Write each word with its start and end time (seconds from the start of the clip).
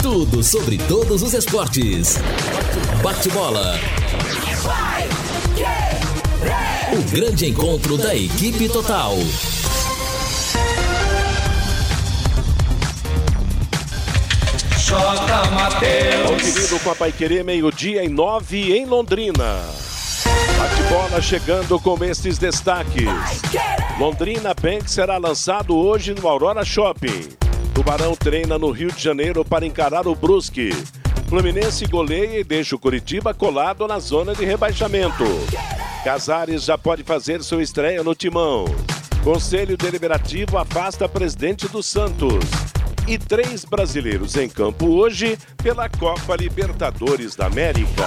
Tudo 0.00 0.42
sobre 0.42 0.78
todos 0.78 1.22
os 1.22 1.34
esportes. 1.34 2.16
Bate-bola. 3.02 3.78
O 6.90 7.10
grande 7.14 7.50
encontro 7.50 7.98
da 7.98 8.16
equipe 8.16 8.66
total. 8.70 9.14
J. 14.78 15.50
Mateus. 15.50 16.30
Ouvindo 16.30 16.82
com 16.82 16.90
a 16.92 16.94
Paiquerê, 16.94 17.42
meio-dia 17.42 18.02
e 18.02 18.08
nove 18.08 18.74
em 18.74 18.86
Londrina. 18.86 19.85
Bate-bola 20.58 21.20
chegando 21.20 21.78
com 21.78 22.02
estes 22.02 22.38
destaques. 22.38 23.04
Londrina 23.98 24.54
Bank 24.54 24.90
será 24.90 25.18
lançado 25.18 25.76
hoje 25.76 26.14
no 26.14 26.26
Aurora 26.26 26.64
Shopping. 26.64 27.28
Tubarão 27.74 28.16
treina 28.16 28.58
no 28.58 28.70
Rio 28.70 28.90
de 28.90 29.02
Janeiro 29.02 29.44
para 29.44 29.66
encarar 29.66 30.06
o 30.06 30.14
Brusque. 30.14 30.70
Fluminense 31.28 31.86
goleia 31.86 32.40
e 32.40 32.44
deixa 32.44 32.74
o 32.74 32.78
Curitiba 32.78 33.34
colado 33.34 33.86
na 33.86 33.98
zona 33.98 34.34
de 34.34 34.44
rebaixamento. 34.44 35.24
Casares 36.02 36.64
já 36.64 36.78
pode 36.78 37.02
fazer 37.02 37.42
sua 37.42 37.62
estreia 37.62 38.02
no 38.02 38.14
Timão. 38.14 38.64
Conselho 39.22 39.76
Deliberativo 39.76 40.56
afasta 40.56 41.08
presidente 41.08 41.68
do 41.68 41.82
Santos. 41.82 42.44
E 43.08 43.16
três 43.16 43.64
brasileiros 43.64 44.34
em 44.36 44.48
campo 44.48 44.86
hoje 44.86 45.38
pela 45.62 45.88
Copa 45.88 46.34
Libertadores 46.34 47.36
da 47.36 47.46
América. 47.46 48.04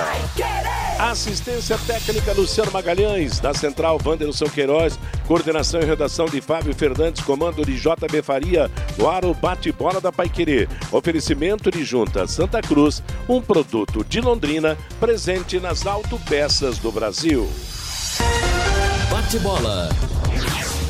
Assistência 0.99 1.77
técnica 1.87 2.33
Luciano 2.33 2.69
Magalhães, 2.69 3.39
da 3.39 3.53
Central 3.53 3.97
Wanderson 4.05 4.49
Queiroz, 4.49 4.99
coordenação 5.25 5.79
e 5.79 5.85
redação 5.85 6.25
de 6.25 6.41
Fábio 6.41 6.75
Fernandes, 6.75 7.23
comando 7.23 7.65
de 7.65 7.79
JB 7.79 8.21
Faria, 8.21 8.69
no 8.97 9.09
ar 9.09 9.23
o 9.23 9.33
bate-bola 9.33 10.01
da 10.01 10.11
Paiquerê. 10.11 10.67
Oferecimento 10.91 11.71
de 11.71 11.85
Junta 11.85 12.27
Santa 12.27 12.61
Cruz, 12.61 13.01
um 13.29 13.41
produto 13.41 14.03
de 14.03 14.19
Londrina, 14.19 14.77
presente 14.99 15.61
nas 15.61 15.87
autopeças 15.87 16.77
do 16.77 16.91
Brasil. 16.91 17.49
Bate-bola. 19.09 19.87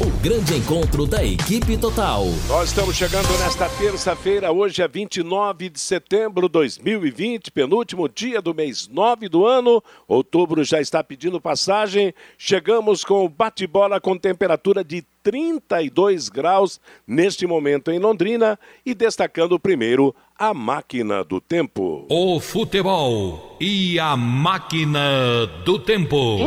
O 0.02 0.10
grande 0.22 0.56
encontro 0.56 1.06
da 1.06 1.26
equipe 1.26 1.78
total. 1.78 2.24
Nós 2.48 2.70
estamos 2.70 2.96
chegando 2.96 3.28
nesta 3.38 3.68
terça-feira, 3.68 4.50
hoje 4.50 4.82
é 4.82 4.88
29 4.88 5.70
de 5.70 5.78
setembro 5.78 6.48
de 6.48 6.54
2020, 6.54 7.52
penúltimo 7.52 8.08
dia 8.08 8.42
do 8.42 8.56
mês 8.56 8.88
9 8.88 9.28
do 9.28 9.46
ano. 9.46 9.84
Outubro 10.08 10.64
já 10.64 10.80
está 10.80 11.04
pedindo 11.04 11.42
passagem. 11.42 12.14
Chegamos 12.38 13.04
com 13.04 13.26
o 13.26 13.30
bate-bola 13.30 14.00
com 14.00 14.18
temperatura 14.18 14.86
de 14.86 15.04
32 15.22 16.30
graus 16.30 16.80
neste 17.06 17.46
momento 17.46 17.92
em 17.92 18.00
Londrina 18.00 18.58
e 18.86 18.96
destacando 18.96 19.60
primeiro 19.60 20.16
a 20.34 20.54
máquina 20.54 21.26
do 21.26 21.42
tempo. 21.42 22.06
O 22.10 22.40
futebol 22.40 23.58
e 23.60 24.00
a 24.00 24.16
máquina 24.16 25.46
do 25.66 25.78
tempo. 25.78 26.38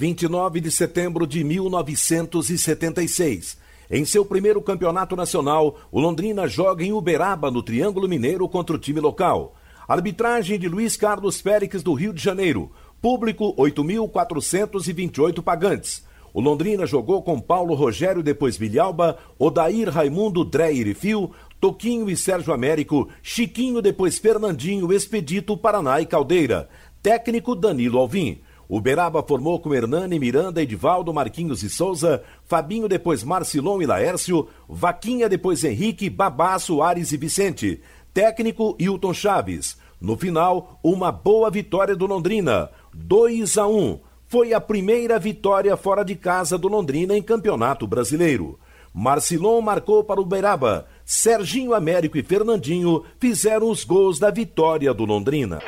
29 0.00 0.62
de 0.62 0.70
setembro 0.70 1.26
de 1.26 1.44
1976. 1.44 3.58
Em 3.90 4.02
seu 4.06 4.24
primeiro 4.24 4.62
campeonato 4.62 5.14
nacional, 5.14 5.78
o 5.92 6.00
Londrina 6.00 6.48
joga 6.48 6.82
em 6.82 6.90
Uberaba, 6.90 7.50
no 7.50 7.62
Triângulo 7.62 8.08
Mineiro, 8.08 8.48
contra 8.48 8.74
o 8.74 8.78
time 8.78 8.98
local. 8.98 9.54
Arbitragem 9.86 10.58
de 10.58 10.68
Luiz 10.68 10.96
Carlos 10.96 11.42
Félix, 11.42 11.82
do 11.82 11.92
Rio 11.92 12.14
de 12.14 12.22
Janeiro. 12.22 12.72
Público 12.98 13.54
8.428 13.56 15.42
pagantes. 15.42 16.02
O 16.32 16.40
Londrina 16.40 16.86
jogou 16.86 17.22
com 17.22 17.38
Paulo 17.38 17.74
Rogério, 17.74 18.22
depois 18.22 18.56
Vilhalba, 18.56 19.18
Odair 19.38 19.90
Raimundo, 19.90 20.46
Dreyer 20.46 20.88
e 20.88 20.94
Fio, 20.94 21.30
Toquinho 21.60 22.08
e 22.08 22.16
Sérgio 22.16 22.54
Américo, 22.54 23.06
Chiquinho, 23.22 23.82
depois 23.82 24.16
Fernandinho, 24.16 24.90
Expedito, 24.94 25.58
Paraná 25.58 26.00
e 26.00 26.06
Caldeira. 26.06 26.70
Técnico 27.02 27.54
Danilo 27.54 27.98
Alvim. 27.98 28.40
Uberaba 28.70 29.20
formou 29.20 29.58
com 29.58 29.74
Hernani, 29.74 30.16
Miranda, 30.20 30.62
Edivaldo, 30.62 31.12
Marquinhos 31.12 31.64
e 31.64 31.68
Souza, 31.68 32.22
Fabinho, 32.44 32.88
depois 32.88 33.24
Marcilon 33.24 33.82
e 33.82 33.86
Laércio, 33.86 34.46
Vaquinha, 34.68 35.28
depois 35.28 35.64
Henrique, 35.64 36.08
Babaço, 36.08 36.80
Ares 36.80 37.10
e 37.10 37.16
Vicente. 37.16 37.80
Técnico 38.14 38.76
Hilton 38.78 39.12
Chaves. 39.12 39.76
No 40.00 40.16
final, 40.16 40.78
uma 40.84 41.10
boa 41.10 41.50
vitória 41.50 41.96
do 41.96 42.06
Londrina. 42.06 42.70
2 42.94 43.58
a 43.58 43.66
1. 43.66 43.98
Foi 44.28 44.54
a 44.54 44.60
primeira 44.60 45.18
vitória 45.18 45.76
fora 45.76 46.04
de 46.04 46.14
casa 46.14 46.56
do 46.56 46.68
Londrina 46.68 47.16
em 47.16 47.22
Campeonato 47.22 47.88
Brasileiro. 47.88 48.56
Marcilon 48.94 49.60
marcou 49.60 50.04
para 50.04 50.20
o 50.20 50.22
Uberaba. 50.22 50.86
Serginho 51.10 51.74
Américo 51.74 52.16
e 52.16 52.22
Fernandinho 52.22 53.04
fizeram 53.18 53.68
os 53.68 53.82
gols 53.82 54.20
da 54.20 54.30
vitória 54.30 54.94
do 54.94 55.04
Londrina. 55.04 55.58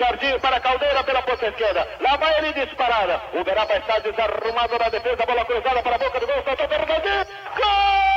Para 0.40 0.60
Caldeira 0.60 1.02
pela 1.02 1.20
ponta 1.22 1.48
esquerda. 1.48 1.84
Lá 2.00 2.16
vai 2.16 2.38
ele 2.38 2.64
disparada. 2.64 3.20
O 3.34 3.42
Beraba 3.42 3.76
está 3.76 3.98
desarrumado 3.98 4.78
na 4.78 4.88
defesa. 4.88 5.26
Bola 5.26 5.44
cruzada 5.44 5.82
para 5.82 5.96
a 5.96 5.98
boca 5.98 6.20
do 6.20 6.26
gol. 6.28 6.36
Soltou 6.44 6.68
Fernandinho. 6.68 7.26
Gol! 7.56 8.11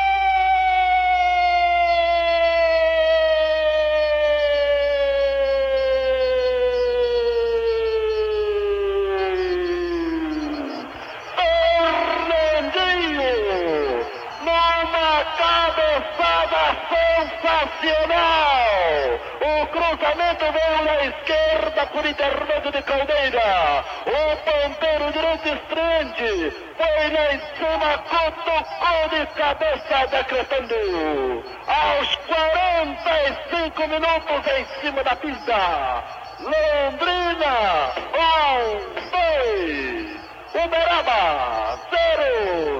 Cruzamento 20.45 20.51
veio 20.51 20.83
na 20.83 21.05
esquerda 21.05 21.85
por 21.87 22.05
intermédio 22.05 22.71
de 22.71 22.81
Caldeira. 22.83 23.83
O 24.05 24.37
ponteiro 24.37 25.11
direito 25.11 25.47
estreante 25.49 26.53
foi 26.77 27.09
lá 27.11 27.33
em 27.33 27.39
cima, 27.55 27.97
cutucou 28.09 29.09
de 29.09 29.25
cabeça 29.33 30.07
decretando. 30.07 31.43
Aos 31.67 32.15
45 32.15 33.87
minutos 33.87 34.47
em 34.57 34.65
cima 34.81 35.03
da 35.03 35.15
pista. 35.15 36.03
Londrina, 36.39 37.93
um, 38.13 38.75
dois. 39.11 40.15
Uberaba, 40.53 41.79
zero. 41.89 42.74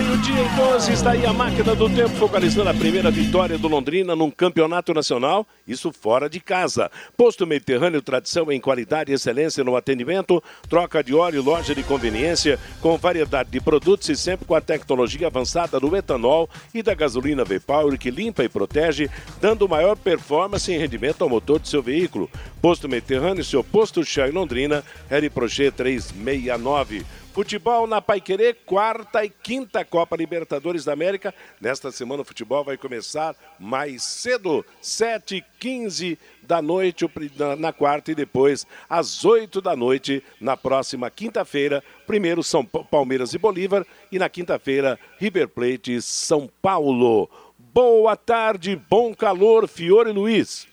Meio-dia 0.00 0.42
e 0.42 0.56
12, 0.56 0.92
está 0.94 1.10
aí 1.10 1.26
a 1.26 1.32
máquina 1.32 1.74
do 1.74 1.86
tempo 1.90 2.08
focalizando 2.16 2.70
a 2.70 2.74
primeira 2.74 3.10
vitória 3.10 3.58
do 3.58 3.68
Londrina 3.68 4.16
num 4.16 4.30
campeonato 4.30 4.94
nacional, 4.94 5.46
isso 5.68 5.92
fora 5.92 6.26
de 6.26 6.40
casa. 6.40 6.90
Posto 7.18 7.46
Mediterrâneo, 7.46 8.00
tradição 8.00 8.50
em 8.50 8.58
qualidade 8.58 9.12
e 9.12 9.14
excelência 9.14 9.62
no 9.62 9.76
atendimento, 9.76 10.42
troca 10.70 11.04
de 11.04 11.14
óleo, 11.14 11.42
loja 11.42 11.74
de 11.74 11.82
conveniência, 11.82 12.58
com 12.80 12.96
variedade 12.96 13.50
de 13.50 13.60
produtos 13.60 14.08
e 14.08 14.16
sempre 14.16 14.46
com 14.46 14.54
a 14.54 14.60
tecnologia 14.62 15.26
avançada 15.26 15.78
do 15.78 15.94
etanol 15.94 16.48
e 16.72 16.82
da 16.82 16.94
gasolina 16.94 17.44
V-Power 17.44 17.98
que 17.98 18.10
limpa 18.10 18.42
e 18.42 18.48
protege, 18.48 19.10
dando 19.38 19.68
maior 19.68 19.98
performance 19.98 20.72
e 20.72 20.78
rendimento 20.78 21.20
ao 21.20 21.28
motor 21.28 21.60
de 21.60 21.68
seu 21.68 21.82
veículo. 21.82 22.30
Posto 22.62 22.88
Mediterrâneo, 22.88 23.44
seu 23.44 23.62
posto 23.62 24.02
Chá 24.02 24.26
em 24.26 24.32
Londrina, 24.32 24.82
Harry 25.10 25.28
Prochet 25.28 25.72
369. 25.72 27.04
Futebol 27.40 27.86
na 27.86 28.02
Paiquerê, 28.02 28.52
quarta 28.52 29.24
e 29.24 29.30
quinta 29.30 29.82
Copa 29.82 30.14
Libertadores 30.14 30.84
da 30.84 30.92
América. 30.92 31.34
Nesta 31.58 31.90
semana 31.90 32.20
o 32.20 32.24
futebol 32.24 32.62
vai 32.62 32.76
começar 32.76 33.34
mais 33.58 34.02
cedo, 34.02 34.62
7h15 34.82 36.18
da 36.42 36.60
noite 36.60 37.10
na 37.58 37.72
quarta 37.72 38.12
e 38.12 38.14
depois 38.14 38.66
às 38.90 39.24
8 39.24 39.62
da 39.62 39.74
noite 39.74 40.22
na 40.38 40.54
próxima 40.54 41.08
quinta-feira. 41.08 41.82
Primeiro 42.06 42.42
São 42.42 42.62
Palmeiras 42.62 43.32
e 43.32 43.38
Bolívar 43.38 43.86
e 44.12 44.18
na 44.18 44.28
quinta-feira 44.28 45.00
River 45.18 45.48
Plate 45.48 46.02
São 46.02 46.46
Paulo. 46.60 47.26
Boa 47.58 48.16
tarde, 48.16 48.78
bom 48.90 49.14
calor, 49.14 49.66
Fiore 49.66 50.12
Luiz. 50.12 50.68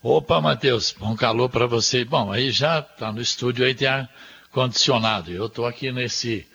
Opa, 0.00 0.40
Matheus, 0.40 0.94
bom 0.96 1.16
calor 1.16 1.48
para 1.48 1.66
você. 1.66 2.04
Bom, 2.04 2.30
aí 2.30 2.52
já 2.52 2.80
tá 2.80 3.10
no 3.10 3.20
estúdio 3.20 3.66
aí 3.66 3.74
tem 3.74 3.88
ar 3.88 4.08
condicionado. 4.54 5.30
Eu 5.32 5.48
tô 5.48 5.66
aqui 5.66 5.90
nesse 5.92 6.46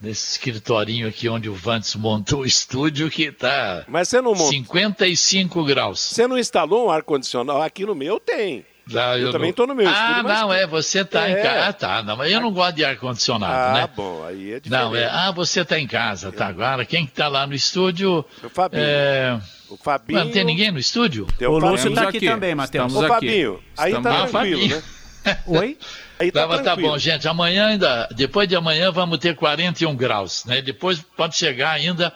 nesse 0.00 0.32
escritorinho 0.32 1.08
aqui 1.08 1.28
onde 1.28 1.48
o 1.48 1.54
Vantes 1.54 1.96
montou 1.96 2.40
o 2.42 2.46
estúdio 2.46 3.10
que 3.10 3.32
tá 3.32 3.82
Mas 3.88 4.08
você 4.08 4.20
não 4.20 4.32
montou. 4.32 4.48
55 4.48 5.64
graus. 5.64 5.98
Você 6.00 6.26
não 6.26 6.38
instalou 6.38 6.86
um 6.86 6.90
ar 6.90 7.02
condicionado? 7.02 7.60
Aqui 7.62 7.84
no 7.84 7.94
meu 7.94 8.20
tem. 8.20 8.64
Ah, 8.94 9.18
eu, 9.18 9.26
eu 9.26 9.32
também 9.32 9.46
não- 9.48 9.50
estou 9.50 9.66
no 9.66 9.74
meu 9.74 9.88
Ah, 9.88 9.90
estúdio. 9.92 10.22
mas- 10.24 10.40
não, 10.40 10.52
é, 10.52 10.64
você 10.68 11.04
tá 11.04 11.28
em 11.28 11.32
É. 11.32 11.42
casa. 11.42 11.66
Ah, 11.68 11.72
tá, 11.72 12.02
não, 12.04 12.16
mas 12.16 12.30
eu 12.30 12.40
não 12.40 12.52
gosto 12.52 12.76
de 12.76 12.84
ar-condicionado, 12.84 13.76
Ah, 13.76 13.80
né? 13.82 13.88
bom, 13.96 14.24
aí 14.24 14.52
é 14.52 14.60
diferente. 14.60 14.68
Não, 14.70 14.94
é, 14.94 15.06
ah, 15.06 15.32
você 15.32 15.64
tá 15.64 15.76
em 15.80 15.86
casa, 15.88 16.30
tá 16.30 16.46
agora. 16.46 16.84
Quem 16.84 17.04
que 17.04 17.10
tá 17.12 17.26
lá 17.26 17.44
no 17.48 17.54
estúdio? 17.54 18.24
O 18.44 18.48
Fabinho. 18.48 18.84
É, 18.84 19.40
O 19.68 19.76
Fabinho. 19.76 20.24
Não 20.24 20.30
tem 20.30 20.44
ninguém 20.44 20.70
no 20.70 20.78
estúdio? 20.78 21.26
Tem 21.36 21.48
o, 21.48 21.50
o 21.50 21.58
Lúcio 21.58 21.88
está 21.88 22.02
aqui, 22.02 22.18
aqui, 22.18 22.26
também, 22.28 22.54
Matheus. 22.54 22.94
Ô, 22.94 23.08
Fabinho, 23.08 23.60
aí 23.76 23.90
Estamos 23.92 24.12
tá 24.12 24.26
tranquilo, 24.28 24.68
né? 24.68 24.82
Oi? 25.48 25.76
Aí 26.18 26.32
tá, 26.32 26.48
tá, 26.48 26.62
tá, 26.62 26.76
bom, 26.76 26.96
gente. 26.96 27.28
Amanhã 27.28 27.66
ainda, 27.66 28.08
depois 28.14 28.48
de 28.48 28.56
amanhã, 28.56 28.90
vamos 28.90 29.18
ter 29.18 29.36
41 29.36 29.94
graus, 29.94 30.44
né? 30.46 30.62
Depois 30.62 31.00
pode 31.14 31.36
chegar 31.36 31.72
ainda 31.72 32.12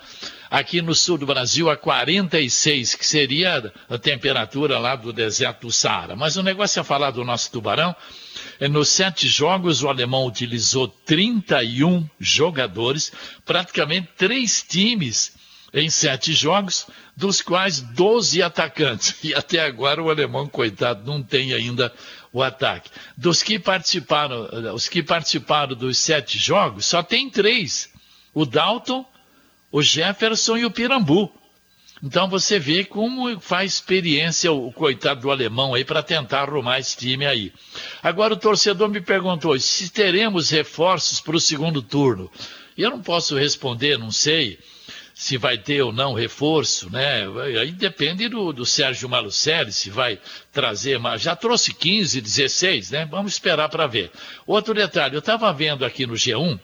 aqui 0.51 0.81
no 0.81 0.95
sul 0.95 1.19
do 1.19 1.27
Brasil 1.27 1.71
a 1.71 1.77
46, 1.77 2.95
que 2.95 3.07
seria 3.07 3.73
a 3.89 3.99
temperatura 3.99 4.79
lá 4.79 4.97
do 4.97 5.13
deserto 5.13 5.67
do 5.67 5.73
Saara. 5.73 6.17
Mas 6.17 6.37
o 6.37 6.43
negócio 6.43 6.81
é 6.81 6.85
falar 6.85 7.11
do 7.11 7.25
nosso 7.25 7.53
tubarão. 7.53 7.95
É, 8.59 8.67
nos 8.69 8.89
sete 8.89 9.29
jogos, 9.29 9.83
o 9.83 9.89
alemão 9.89 10.27
utilizou 10.27 10.89
31 10.89 12.09
jogadores, 12.19 13.13
praticamente 13.45 14.09
três 14.17 14.63
times 14.63 15.39
em 15.73 15.89
sete 15.89 16.33
jogos, 16.33 16.87
dos 17.17 17.41
quais 17.41 17.81
12 17.81 18.43
atacantes. 18.43 19.15
E 19.23 19.35
até 19.35 19.61
agora 19.61 20.03
o 20.03 20.11
alemão, 20.11 20.49
coitado, 20.49 21.05
não 21.05 21.23
tem 21.23 21.53
ainda 21.53 21.93
o 22.33 22.43
ataque. 22.43 22.91
Dos 23.17 23.43
que 23.43 23.59
participaram, 23.59 24.75
os 24.75 24.89
que 24.89 25.03
participaram 25.03 25.75
dos 25.75 25.99
sete 25.99 26.39
jogos, 26.39 26.87
só 26.87 27.03
tem 27.03 27.29
três: 27.29 27.93
o 28.33 28.45
Dalton, 28.45 29.05
o 29.71 29.83
Jefferson 29.83 30.57
e 30.57 30.65
o 30.65 30.71
Pirambu. 30.71 31.33
Então 32.03 32.29
você 32.29 32.59
vê 32.59 32.83
como 32.83 33.39
faz 33.41 33.75
experiência 33.75 34.51
o 34.51 34.73
coitado 34.73 35.21
do 35.21 35.31
alemão 35.31 35.75
aí 35.75 35.85
para 35.85 36.03
tentar 36.03 36.43
arrumar 36.43 36.79
esse 36.79 36.97
time 36.97 37.27
aí. 37.27 37.53
Agora 38.03 38.33
o 38.33 38.39
torcedor 38.39 38.89
me 38.89 39.03
perguntou 39.03 39.59
se 39.61 39.91
teremos 39.91 40.49
reforços 40.49 41.21
para 41.21 41.37
o 41.37 41.41
segundo 41.41 41.83
turno. 41.83 42.31
Eu 42.77 42.89
não 42.89 43.03
posso 43.03 43.37
responder, 43.37 43.99
não 43.99 44.11
sei 44.11 44.59
se 45.21 45.37
vai 45.37 45.59
ter 45.59 45.83
ou 45.83 45.93
não 45.93 46.15
reforço, 46.15 46.89
né? 46.89 47.27
Aí 47.61 47.73
depende 47.73 48.27
do, 48.27 48.55
do 48.55 48.65
Sérgio 48.65 49.07
Malucelli, 49.07 49.71
se 49.71 49.91
vai 49.91 50.19
trazer, 50.51 50.99
mas 50.99 51.21
já 51.21 51.37
trouxe 51.37 51.75
15, 51.75 52.23
16, 52.23 52.91
né? 52.91 53.05
Vamos 53.05 53.35
esperar 53.35 53.69
para 53.69 53.87
ver. 53.87 54.11
Outro 54.47 54.73
detalhe, 54.73 55.15
eu 55.15 55.19
estava 55.19 55.53
vendo 55.53 55.85
aqui 55.85 56.07
no 56.07 56.15
G1 56.15 56.59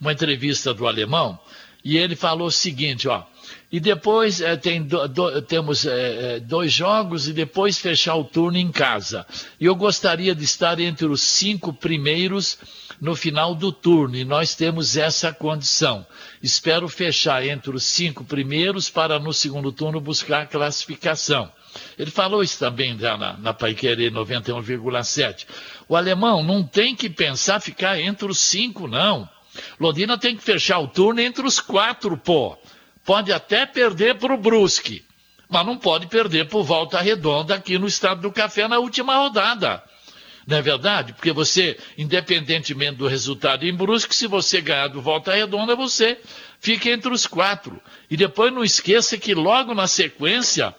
uma 0.00 0.10
entrevista 0.10 0.72
do 0.72 0.86
alemão 0.86 1.38
e 1.84 1.98
ele 1.98 2.16
falou 2.16 2.46
o 2.46 2.50
seguinte, 2.50 3.06
ó. 3.06 3.24
E 3.70 3.78
depois 3.78 4.40
é, 4.40 4.56
tem 4.56 4.82
do, 4.82 5.06
do, 5.06 5.42
temos 5.42 5.84
é, 5.84 6.40
dois 6.40 6.72
jogos 6.72 7.28
e 7.28 7.34
depois 7.34 7.76
fechar 7.76 8.14
o 8.14 8.24
turno 8.24 8.56
em 8.56 8.72
casa. 8.72 9.26
E 9.60 9.66
eu 9.66 9.76
gostaria 9.76 10.34
de 10.34 10.44
estar 10.44 10.80
entre 10.80 11.04
os 11.04 11.20
cinco 11.20 11.74
primeiros 11.74 12.58
no 13.00 13.14
final 13.14 13.54
do 13.54 13.70
turno 13.70 14.16
e 14.16 14.24
nós 14.24 14.54
temos 14.54 14.96
essa 14.96 15.32
condição. 15.32 16.06
Espero 16.42 16.88
fechar 16.88 17.44
entre 17.46 17.70
os 17.70 17.84
cinco 17.84 18.24
primeiros 18.24 18.90
para 18.90 19.18
no 19.18 19.32
segundo 19.32 19.72
turno 19.72 20.00
buscar 20.00 20.42
a 20.42 20.46
classificação. 20.46 21.50
Ele 21.98 22.10
falou 22.10 22.42
isso 22.42 22.58
também 22.58 22.98
já 22.98 23.16
na, 23.16 23.34
na 23.34 23.54
Paiquerê 23.54 24.10
91,7. 24.10 25.46
O 25.88 25.96
alemão 25.96 26.42
não 26.42 26.64
tem 26.64 26.94
que 26.94 27.08
pensar 27.08 27.60
ficar 27.60 28.00
entre 28.00 28.26
os 28.30 28.38
cinco, 28.38 28.88
não. 28.88 29.28
Londrina 29.78 30.18
tem 30.18 30.36
que 30.36 30.42
fechar 30.42 30.78
o 30.78 30.88
turno 30.88 31.20
entre 31.20 31.46
os 31.46 31.60
quatro, 31.60 32.16
pô. 32.16 32.56
Pode 33.04 33.32
até 33.32 33.64
perder 33.64 34.16
para 34.18 34.34
o 34.34 34.38
Brusque, 34.38 35.04
mas 35.48 35.64
não 35.64 35.78
pode 35.78 36.06
perder 36.06 36.48
por 36.48 36.62
volta 36.62 37.00
redonda 37.00 37.54
aqui 37.54 37.78
no 37.78 37.86
estado 37.86 38.20
do 38.20 38.32
café 38.32 38.68
na 38.68 38.78
última 38.78 39.16
rodada. 39.16 39.82
Não 40.48 40.56
é 40.56 40.62
verdade? 40.62 41.12
Porque 41.12 41.30
você, 41.30 41.76
independentemente 41.98 42.96
do 42.96 43.06
resultado 43.06 43.66
em 43.66 43.74
Brusque, 43.74 44.16
se 44.16 44.26
você 44.26 44.62
ganhar 44.62 44.88
do 44.88 45.02
Volta 45.02 45.34
Redonda, 45.34 45.76
você 45.76 46.18
fica 46.58 46.88
entre 46.88 47.12
os 47.12 47.26
quatro. 47.26 47.78
E 48.10 48.16
depois 48.16 48.50
não 48.50 48.64
esqueça 48.64 49.18
que 49.18 49.34
logo 49.34 49.74
na 49.74 49.86
sequência, 49.86 50.74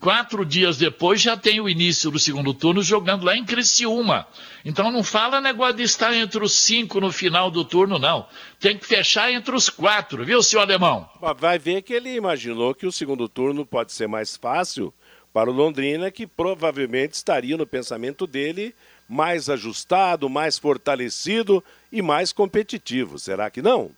quatro 0.00 0.44
dias 0.44 0.78
depois, 0.78 1.20
já 1.20 1.36
tem 1.36 1.60
o 1.60 1.68
início 1.68 2.10
do 2.10 2.18
segundo 2.18 2.52
turno 2.52 2.82
jogando 2.82 3.24
lá 3.24 3.36
em 3.36 3.44
Criciúma. 3.44 4.26
Então 4.64 4.90
não 4.90 5.04
fala 5.04 5.40
negócio 5.40 5.76
de 5.76 5.84
estar 5.84 6.12
entre 6.12 6.42
os 6.42 6.54
cinco 6.54 7.00
no 7.00 7.12
final 7.12 7.52
do 7.52 7.64
turno, 7.64 8.00
não. 8.00 8.26
Tem 8.58 8.76
que 8.76 8.84
fechar 8.84 9.30
entre 9.30 9.54
os 9.54 9.70
quatro, 9.70 10.24
viu, 10.24 10.42
senhor 10.42 10.62
Alemão? 10.62 11.08
Vai 11.38 11.56
ver 11.56 11.82
que 11.82 11.92
ele 11.92 12.16
imaginou 12.16 12.74
que 12.74 12.84
o 12.84 12.90
segundo 12.90 13.28
turno 13.28 13.64
pode 13.64 13.92
ser 13.92 14.08
mais 14.08 14.36
fácil 14.36 14.92
para 15.38 15.52
o 15.52 15.54
Londrina, 15.54 16.10
que 16.10 16.26
provavelmente 16.26 17.12
estaria 17.12 17.56
no 17.56 17.64
pensamento 17.64 18.26
dele 18.26 18.74
mais 19.08 19.48
ajustado, 19.48 20.28
mais 20.28 20.58
fortalecido 20.58 21.62
e 21.92 22.02
mais 22.02 22.32
competitivo. 22.32 23.20
Será 23.20 23.48
que 23.48 23.62
não? 23.62 23.92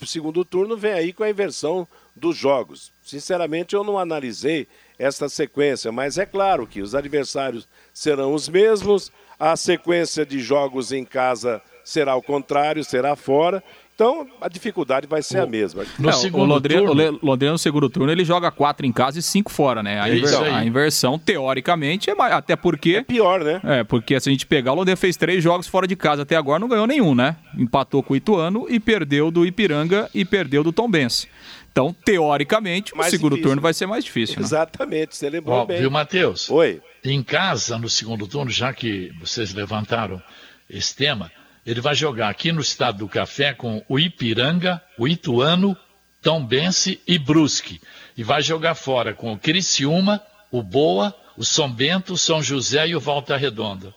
O 0.00 0.06
segundo 0.06 0.44
turno 0.44 0.76
vem 0.76 0.92
aí 0.92 1.12
com 1.12 1.24
a 1.24 1.30
inversão 1.30 1.84
dos 2.14 2.36
jogos. 2.36 2.92
Sinceramente, 3.04 3.74
eu 3.74 3.82
não 3.82 3.98
analisei 3.98 4.68
esta 4.96 5.28
sequência, 5.28 5.90
mas 5.90 6.16
é 6.16 6.24
claro 6.24 6.64
que 6.64 6.80
os 6.80 6.94
adversários 6.94 7.66
serão 7.92 8.32
os 8.32 8.48
mesmos, 8.48 9.10
a 9.36 9.56
sequência 9.56 10.24
de 10.24 10.38
jogos 10.38 10.92
em 10.92 11.04
casa 11.04 11.60
será 11.84 12.14
o 12.14 12.22
contrário, 12.22 12.84
será 12.84 13.16
fora. 13.16 13.64
Então, 13.98 14.28
a 14.40 14.48
dificuldade 14.48 15.08
vai 15.08 15.20
ser 15.22 15.40
a 15.40 15.46
mesma. 15.46 15.84
No 15.98 16.12
segundo 16.12 16.44
o 16.44 16.46
Londrina, 16.46 16.82
turno... 16.82 17.18
Londrina, 17.20 17.50
no 17.50 17.58
segundo 17.58 17.90
turno, 17.90 18.12
ele 18.12 18.24
joga 18.24 18.48
quatro 18.48 18.86
em 18.86 18.92
casa 18.92 19.18
e 19.18 19.22
cinco 19.22 19.50
fora, 19.50 19.82
né? 19.82 20.00
A, 20.00 20.08
é 20.08 20.16
inversão, 20.16 20.44
a 20.44 20.64
inversão, 20.64 21.18
teoricamente, 21.18 22.08
é 22.08 22.14
mais, 22.14 22.32
até 22.32 22.54
porque... 22.54 22.98
É 22.98 23.02
pior, 23.02 23.42
né? 23.42 23.60
É, 23.64 23.82
porque 23.82 24.20
se 24.20 24.28
a 24.28 24.30
gente 24.30 24.46
pegar, 24.46 24.70
o 24.70 24.76
Londrina 24.76 24.96
fez 24.96 25.16
três 25.16 25.42
jogos 25.42 25.66
fora 25.66 25.84
de 25.84 25.96
casa 25.96 26.22
até 26.22 26.36
agora, 26.36 26.60
não 26.60 26.68
ganhou 26.68 26.86
nenhum, 26.86 27.12
né? 27.12 27.34
Empatou 27.58 28.00
com 28.00 28.14
o 28.14 28.16
Ituano 28.16 28.66
e 28.68 28.78
perdeu 28.78 29.32
do 29.32 29.44
Ipiranga 29.44 30.08
e 30.14 30.24
perdeu 30.24 30.62
do 30.62 30.72
Tombense. 30.72 31.26
Então, 31.72 31.92
teoricamente, 31.92 32.96
mais 32.96 33.08
o 33.08 33.10
segundo 33.10 33.32
difícil. 33.32 33.48
turno 33.48 33.60
vai 33.60 33.74
ser 33.74 33.86
mais 33.86 34.04
difícil. 34.04 34.36
Né? 34.36 34.42
Exatamente, 34.42 35.16
você 35.16 35.28
lembrou 35.28 35.56
Ó, 35.56 35.64
bem. 35.66 35.80
Viu, 35.80 35.90
Matheus? 35.90 36.48
Oi. 36.50 36.80
Em 37.02 37.20
casa, 37.20 37.76
no 37.76 37.90
segundo 37.90 38.28
turno, 38.28 38.48
já 38.48 38.72
que 38.72 39.10
vocês 39.18 39.52
levantaram 39.52 40.22
esse 40.70 40.94
tema, 40.94 41.32
ele 41.68 41.82
vai 41.82 41.94
jogar 41.94 42.30
aqui 42.30 42.50
no 42.50 42.62
Estado 42.62 42.96
do 42.96 43.08
Café 43.08 43.52
com 43.52 43.84
o 43.86 43.98
Ipiranga, 43.98 44.80
o 44.96 45.06
Ituano, 45.06 45.76
Tombense 46.22 46.98
e 47.06 47.18
Brusque. 47.18 47.78
E 48.16 48.24
vai 48.24 48.40
jogar 48.40 48.74
fora 48.74 49.12
com 49.12 49.34
o 49.34 49.38
Criciúma, 49.38 50.18
o 50.50 50.62
Boa, 50.62 51.14
o 51.36 51.44
São 51.44 51.70
Bento, 51.70 52.14
o 52.14 52.18
São 52.18 52.42
José 52.42 52.88
e 52.88 52.96
o 52.96 53.00
Volta 53.00 53.36
Redonda. 53.36 53.94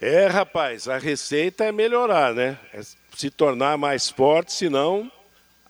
É, 0.00 0.26
rapaz, 0.26 0.88
a 0.88 0.96
receita 0.96 1.64
é 1.64 1.70
melhorar, 1.70 2.32
né? 2.32 2.58
É 2.72 2.80
se 3.14 3.28
tornar 3.28 3.76
mais 3.76 4.08
forte, 4.08 4.54
senão 4.54 5.12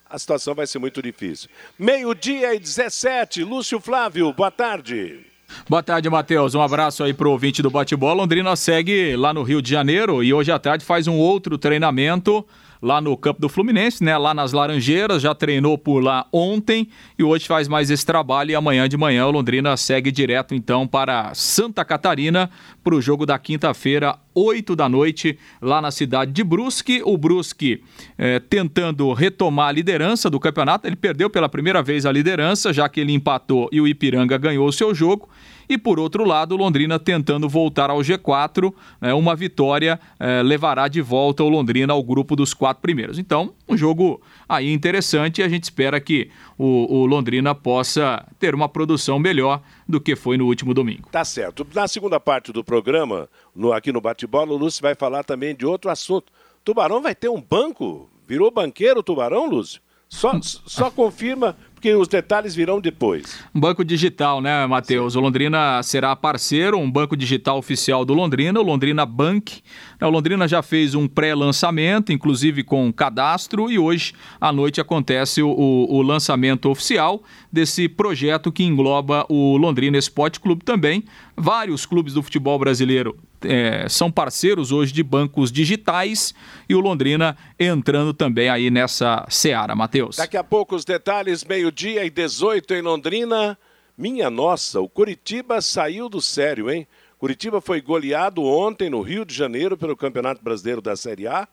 a 0.08 0.16
situação 0.16 0.54
vai 0.54 0.68
ser 0.68 0.78
muito 0.78 1.02
difícil. 1.02 1.50
Meio-dia 1.76 2.54
e 2.54 2.60
17, 2.60 3.42
Lúcio 3.42 3.80
Flávio, 3.80 4.32
boa 4.32 4.52
tarde. 4.52 5.26
Boa 5.68 5.82
tarde, 5.82 6.08
Matheus. 6.10 6.54
Um 6.54 6.60
abraço 6.60 7.02
aí 7.02 7.14
pro 7.14 7.30
ouvinte 7.30 7.62
do 7.62 7.70
Bate-Bola. 7.70 8.22
Londrina 8.22 8.54
segue 8.56 9.16
lá 9.16 9.32
no 9.32 9.42
Rio 9.42 9.62
de 9.62 9.70
Janeiro 9.70 10.22
e 10.22 10.32
hoje 10.32 10.50
à 10.52 10.58
tarde 10.58 10.84
faz 10.84 11.06
um 11.06 11.14
outro 11.14 11.56
treinamento 11.56 12.44
lá 12.84 13.00
no 13.00 13.16
campo 13.16 13.40
do 13.40 13.48
Fluminense, 13.48 14.04
né? 14.04 14.16
Lá 14.18 14.34
nas 14.34 14.52
Laranjeiras, 14.52 15.22
já 15.22 15.34
treinou 15.34 15.78
por 15.78 16.00
lá 16.00 16.26
ontem 16.30 16.86
e 17.18 17.24
hoje 17.24 17.46
faz 17.46 17.66
mais 17.66 17.90
esse 17.90 18.04
trabalho 18.04 18.50
e 18.50 18.54
amanhã 18.54 18.86
de 18.86 18.94
manhã 18.94 19.26
o 19.26 19.30
Londrina 19.30 19.74
segue 19.74 20.12
direto 20.12 20.54
então 20.54 20.86
para 20.86 21.32
Santa 21.32 21.82
Catarina 21.82 22.50
para 22.84 22.94
o 22.94 23.00
jogo 23.00 23.24
da 23.24 23.38
quinta-feira, 23.38 24.18
8 24.34 24.76
da 24.76 24.86
noite, 24.86 25.38
lá 25.62 25.80
na 25.80 25.90
cidade 25.90 26.32
de 26.32 26.44
Brusque. 26.44 27.00
O 27.06 27.16
Brusque 27.16 27.82
eh, 28.18 28.38
tentando 28.38 29.10
retomar 29.14 29.68
a 29.68 29.72
liderança 29.72 30.28
do 30.28 30.38
campeonato. 30.38 30.86
Ele 30.86 30.96
perdeu 30.96 31.30
pela 31.30 31.48
primeira 31.48 31.82
vez 31.82 32.04
a 32.04 32.12
liderança, 32.12 32.70
já 32.70 32.86
que 32.86 33.00
ele 33.00 33.14
empatou 33.14 33.66
e 33.72 33.80
o 33.80 33.88
Ipiranga 33.88 34.36
ganhou 34.36 34.68
o 34.68 34.72
seu 34.72 34.94
jogo. 34.94 35.30
E 35.68 35.78
por 35.78 35.98
outro 35.98 36.24
lado, 36.24 36.56
Londrina 36.56 36.98
tentando 36.98 37.48
voltar 37.48 37.90
ao 37.90 37.98
G4, 37.98 38.72
né, 39.00 39.14
uma 39.14 39.34
vitória 39.34 39.98
eh, 40.18 40.42
levará 40.42 40.88
de 40.88 41.00
volta 41.00 41.42
o 41.42 41.48
Londrina 41.48 41.92
ao 41.92 42.02
grupo 42.02 42.36
dos 42.36 42.52
quatro 42.54 42.80
primeiros. 42.82 43.18
Então, 43.18 43.54
um 43.68 43.76
jogo 43.76 44.20
aí 44.48 44.72
interessante 44.72 45.40
e 45.40 45.44
a 45.44 45.48
gente 45.48 45.64
espera 45.64 46.00
que 46.00 46.30
o, 46.58 47.00
o, 47.00 47.06
Londrina 47.06 47.54
possa 47.54 48.26
ter 48.38 48.54
uma 48.54 48.68
produção 48.68 49.18
melhor 49.18 49.62
do 49.88 50.00
que 50.00 50.14
foi 50.14 50.36
no 50.36 50.46
último 50.46 50.74
domingo. 50.74 51.08
Tá 51.10 51.24
certo. 51.24 51.66
Na 51.74 51.88
segunda 51.88 52.20
parte 52.20 52.52
do 52.52 52.62
programa, 52.62 53.28
no, 53.54 53.72
aqui 53.72 53.92
no 53.92 54.00
Bate-Bola, 54.00 54.52
o 54.52 54.56
Lúcio 54.56 54.82
vai 54.82 54.94
falar 54.94 55.24
também 55.24 55.54
de 55.54 55.66
outro 55.66 55.90
assunto. 55.90 56.32
Tubarão 56.64 57.02
vai 57.02 57.14
ter 57.14 57.28
um 57.28 57.40
banco? 57.40 58.08
Virou 58.26 58.50
banqueiro 58.50 59.00
o 59.00 59.02
Tubarão, 59.02 59.48
Lúcio? 59.48 59.80
Só, 60.08 60.32
só 60.42 60.90
confirma 60.90 61.56
porque 61.84 61.94
os 61.94 62.08
detalhes 62.08 62.54
virão 62.54 62.80
depois. 62.80 63.38
Banco 63.54 63.84
digital, 63.84 64.40
né, 64.40 64.66
Matheus? 64.66 65.16
O 65.16 65.20
Londrina 65.20 65.82
será 65.82 66.16
parceiro, 66.16 66.78
um 66.78 66.90
banco 66.90 67.14
digital 67.14 67.58
oficial 67.58 68.06
do 68.06 68.14
Londrina, 68.14 68.58
o 68.58 68.62
Londrina 68.62 69.04
Bank. 69.04 69.60
O 70.00 70.08
Londrina 70.08 70.48
já 70.48 70.62
fez 70.62 70.94
um 70.94 71.06
pré-lançamento, 71.06 72.10
inclusive 72.10 72.64
com 72.64 72.90
cadastro, 72.90 73.70
e 73.70 73.78
hoje 73.78 74.14
à 74.40 74.50
noite 74.50 74.80
acontece 74.80 75.42
o, 75.42 75.50
o, 75.50 75.96
o 75.96 76.00
lançamento 76.00 76.70
oficial 76.70 77.22
desse 77.52 77.86
projeto 77.86 78.50
que 78.50 78.64
engloba 78.64 79.26
o 79.28 79.58
Londrina 79.58 79.98
Esporte 79.98 80.40
Clube 80.40 80.64
também. 80.64 81.04
Vários 81.36 81.84
clubes 81.84 82.14
do 82.14 82.22
futebol 82.22 82.58
brasileiro 82.58 83.14
é, 83.44 83.88
são 83.88 84.10
parceiros 84.10 84.72
hoje 84.72 84.92
de 84.92 85.02
bancos 85.02 85.52
digitais 85.52 86.34
e 86.68 86.74
o 86.74 86.80
Londrina 86.80 87.36
entrando 87.58 88.12
também 88.12 88.48
aí 88.48 88.70
nessa 88.70 89.26
seara, 89.28 89.74
Matheus. 89.74 90.16
Daqui 90.16 90.36
a 90.36 90.44
pouco 90.44 90.74
os 90.74 90.84
detalhes, 90.84 91.44
meio-dia 91.44 92.04
e 92.04 92.10
18 92.10 92.74
em 92.74 92.82
Londrina. 92.82 93.58
Minha 93.96 94.28
nossa, 94.28 94.80
o 94.80 94.88
Curitiba 94.88 95.60
saiu 95.60 96.08
do 96.08 96.20
sério, 96.20 96.70
hein? 96.70 96.86
Curitiba 97.18 97.60
foi 97.60 97.80
goleado 97.80 98.42
ontem 98.42 98.90
no 98.90 99.00
Rio 99.00 99.24
de 99.24 99.32
Janeiro 99.32 99.76
pelo 99.76 99.96
Campeonato 99.96 100.42
Brasileiro 100.42 100.82
da 100.82 100.96
Série 100.96 101.26
A, 101.26 101.48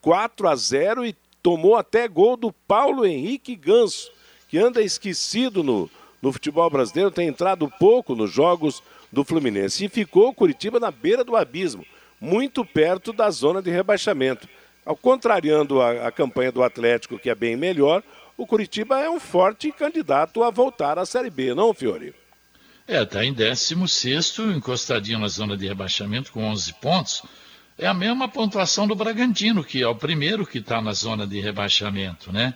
4 0.00 0.46
a 0.46 0.54
0 0.54 1.06
e 1.06 1.16
tomou 1.42 1.74
até 1.74 2.06
gol 2.06 2.36
do 2.36 2.52
Paulo 2.52 3.06
Henrique 3.06 3.56
Ganso, 3.56 4.10
que 4.48 4.58
anda 4.58 4.82
esquecido 4.82 5.62
no, 5.62 5.90
no 6.20 6.32
futebol 6.32 6.68
brasileiro, 6.68 7.10
tem 7.10 7.28
entrado 7.28 7.72
pouco 7.78 8.14
nos 8.14 8.30
jogos 8.30 8.82
do 9.12 9.24
Fluminense. 9.24 9.84
E 9.84 9.88
ficou 9.88 10.34
Curitiba 10.34 10.80
na 10.80 10.90
beira 10.90 11.24
do 11.24 11.36
abismo, 11.36 11.84
muito 12.20 12.64
perto 12.64 13.12
da 13.12 13.30
zona 13.30 13.62
de 13.62 13.70
rebaixamento. 13.70 14.48
Ao 14.84 14.96
contrariando 14.96 15.80
a, 15.80 16.08
a 16.08 16.12
campanha 16.12 16.52
do 16.52 16.62
Atlético, 16.62 17.18
que 17.18 17.30
é 17.30 17.34
bem 17.34 17.56
melhor, 17.56 18.02
o 18.36 18.46
Curitiba 18.46 19.00
é 19.00 19.10
um 19.10 19.18
forte 19.18 19.72
candidato 19.72 20.42
a 20.42 20.50
voltar 20.50 20.98
à 20.98 21.06
Série 21.06 21.30
B, 21.30 21.54
não, 21.54 21.72
Fiore? 21.72 22.14
É, 22.86 23.02
está 23.02 23.24
em 23.24 23.32
16, 23.32 24.38
encostadinho 24.54 25.18
na 25.18 25.26
zona 25.26 25.56
de 25.56 25.66
rebaixamento 25.66 26.30
com 26.30 26.44
11 26.44 26.74
pontos. 26.74 27.22
É 27.76 27.86
a 27.86 27.94
mesma 27.94 28.28
pontuação 28.28 28.86
do 28.86 28.94
Bragantino, 28.94 29.64
que 29.64 29.82
é 29.82 29.88
o 29.88 29.94
primeiro 29.94 30.46
que 30.46 30.58
está 30.58 30.80
na 30.80 30.92
zona 30.92 31.26
de 31.26 31.40
rebaixamento, 31.40 32.32
né? 32.32 32.54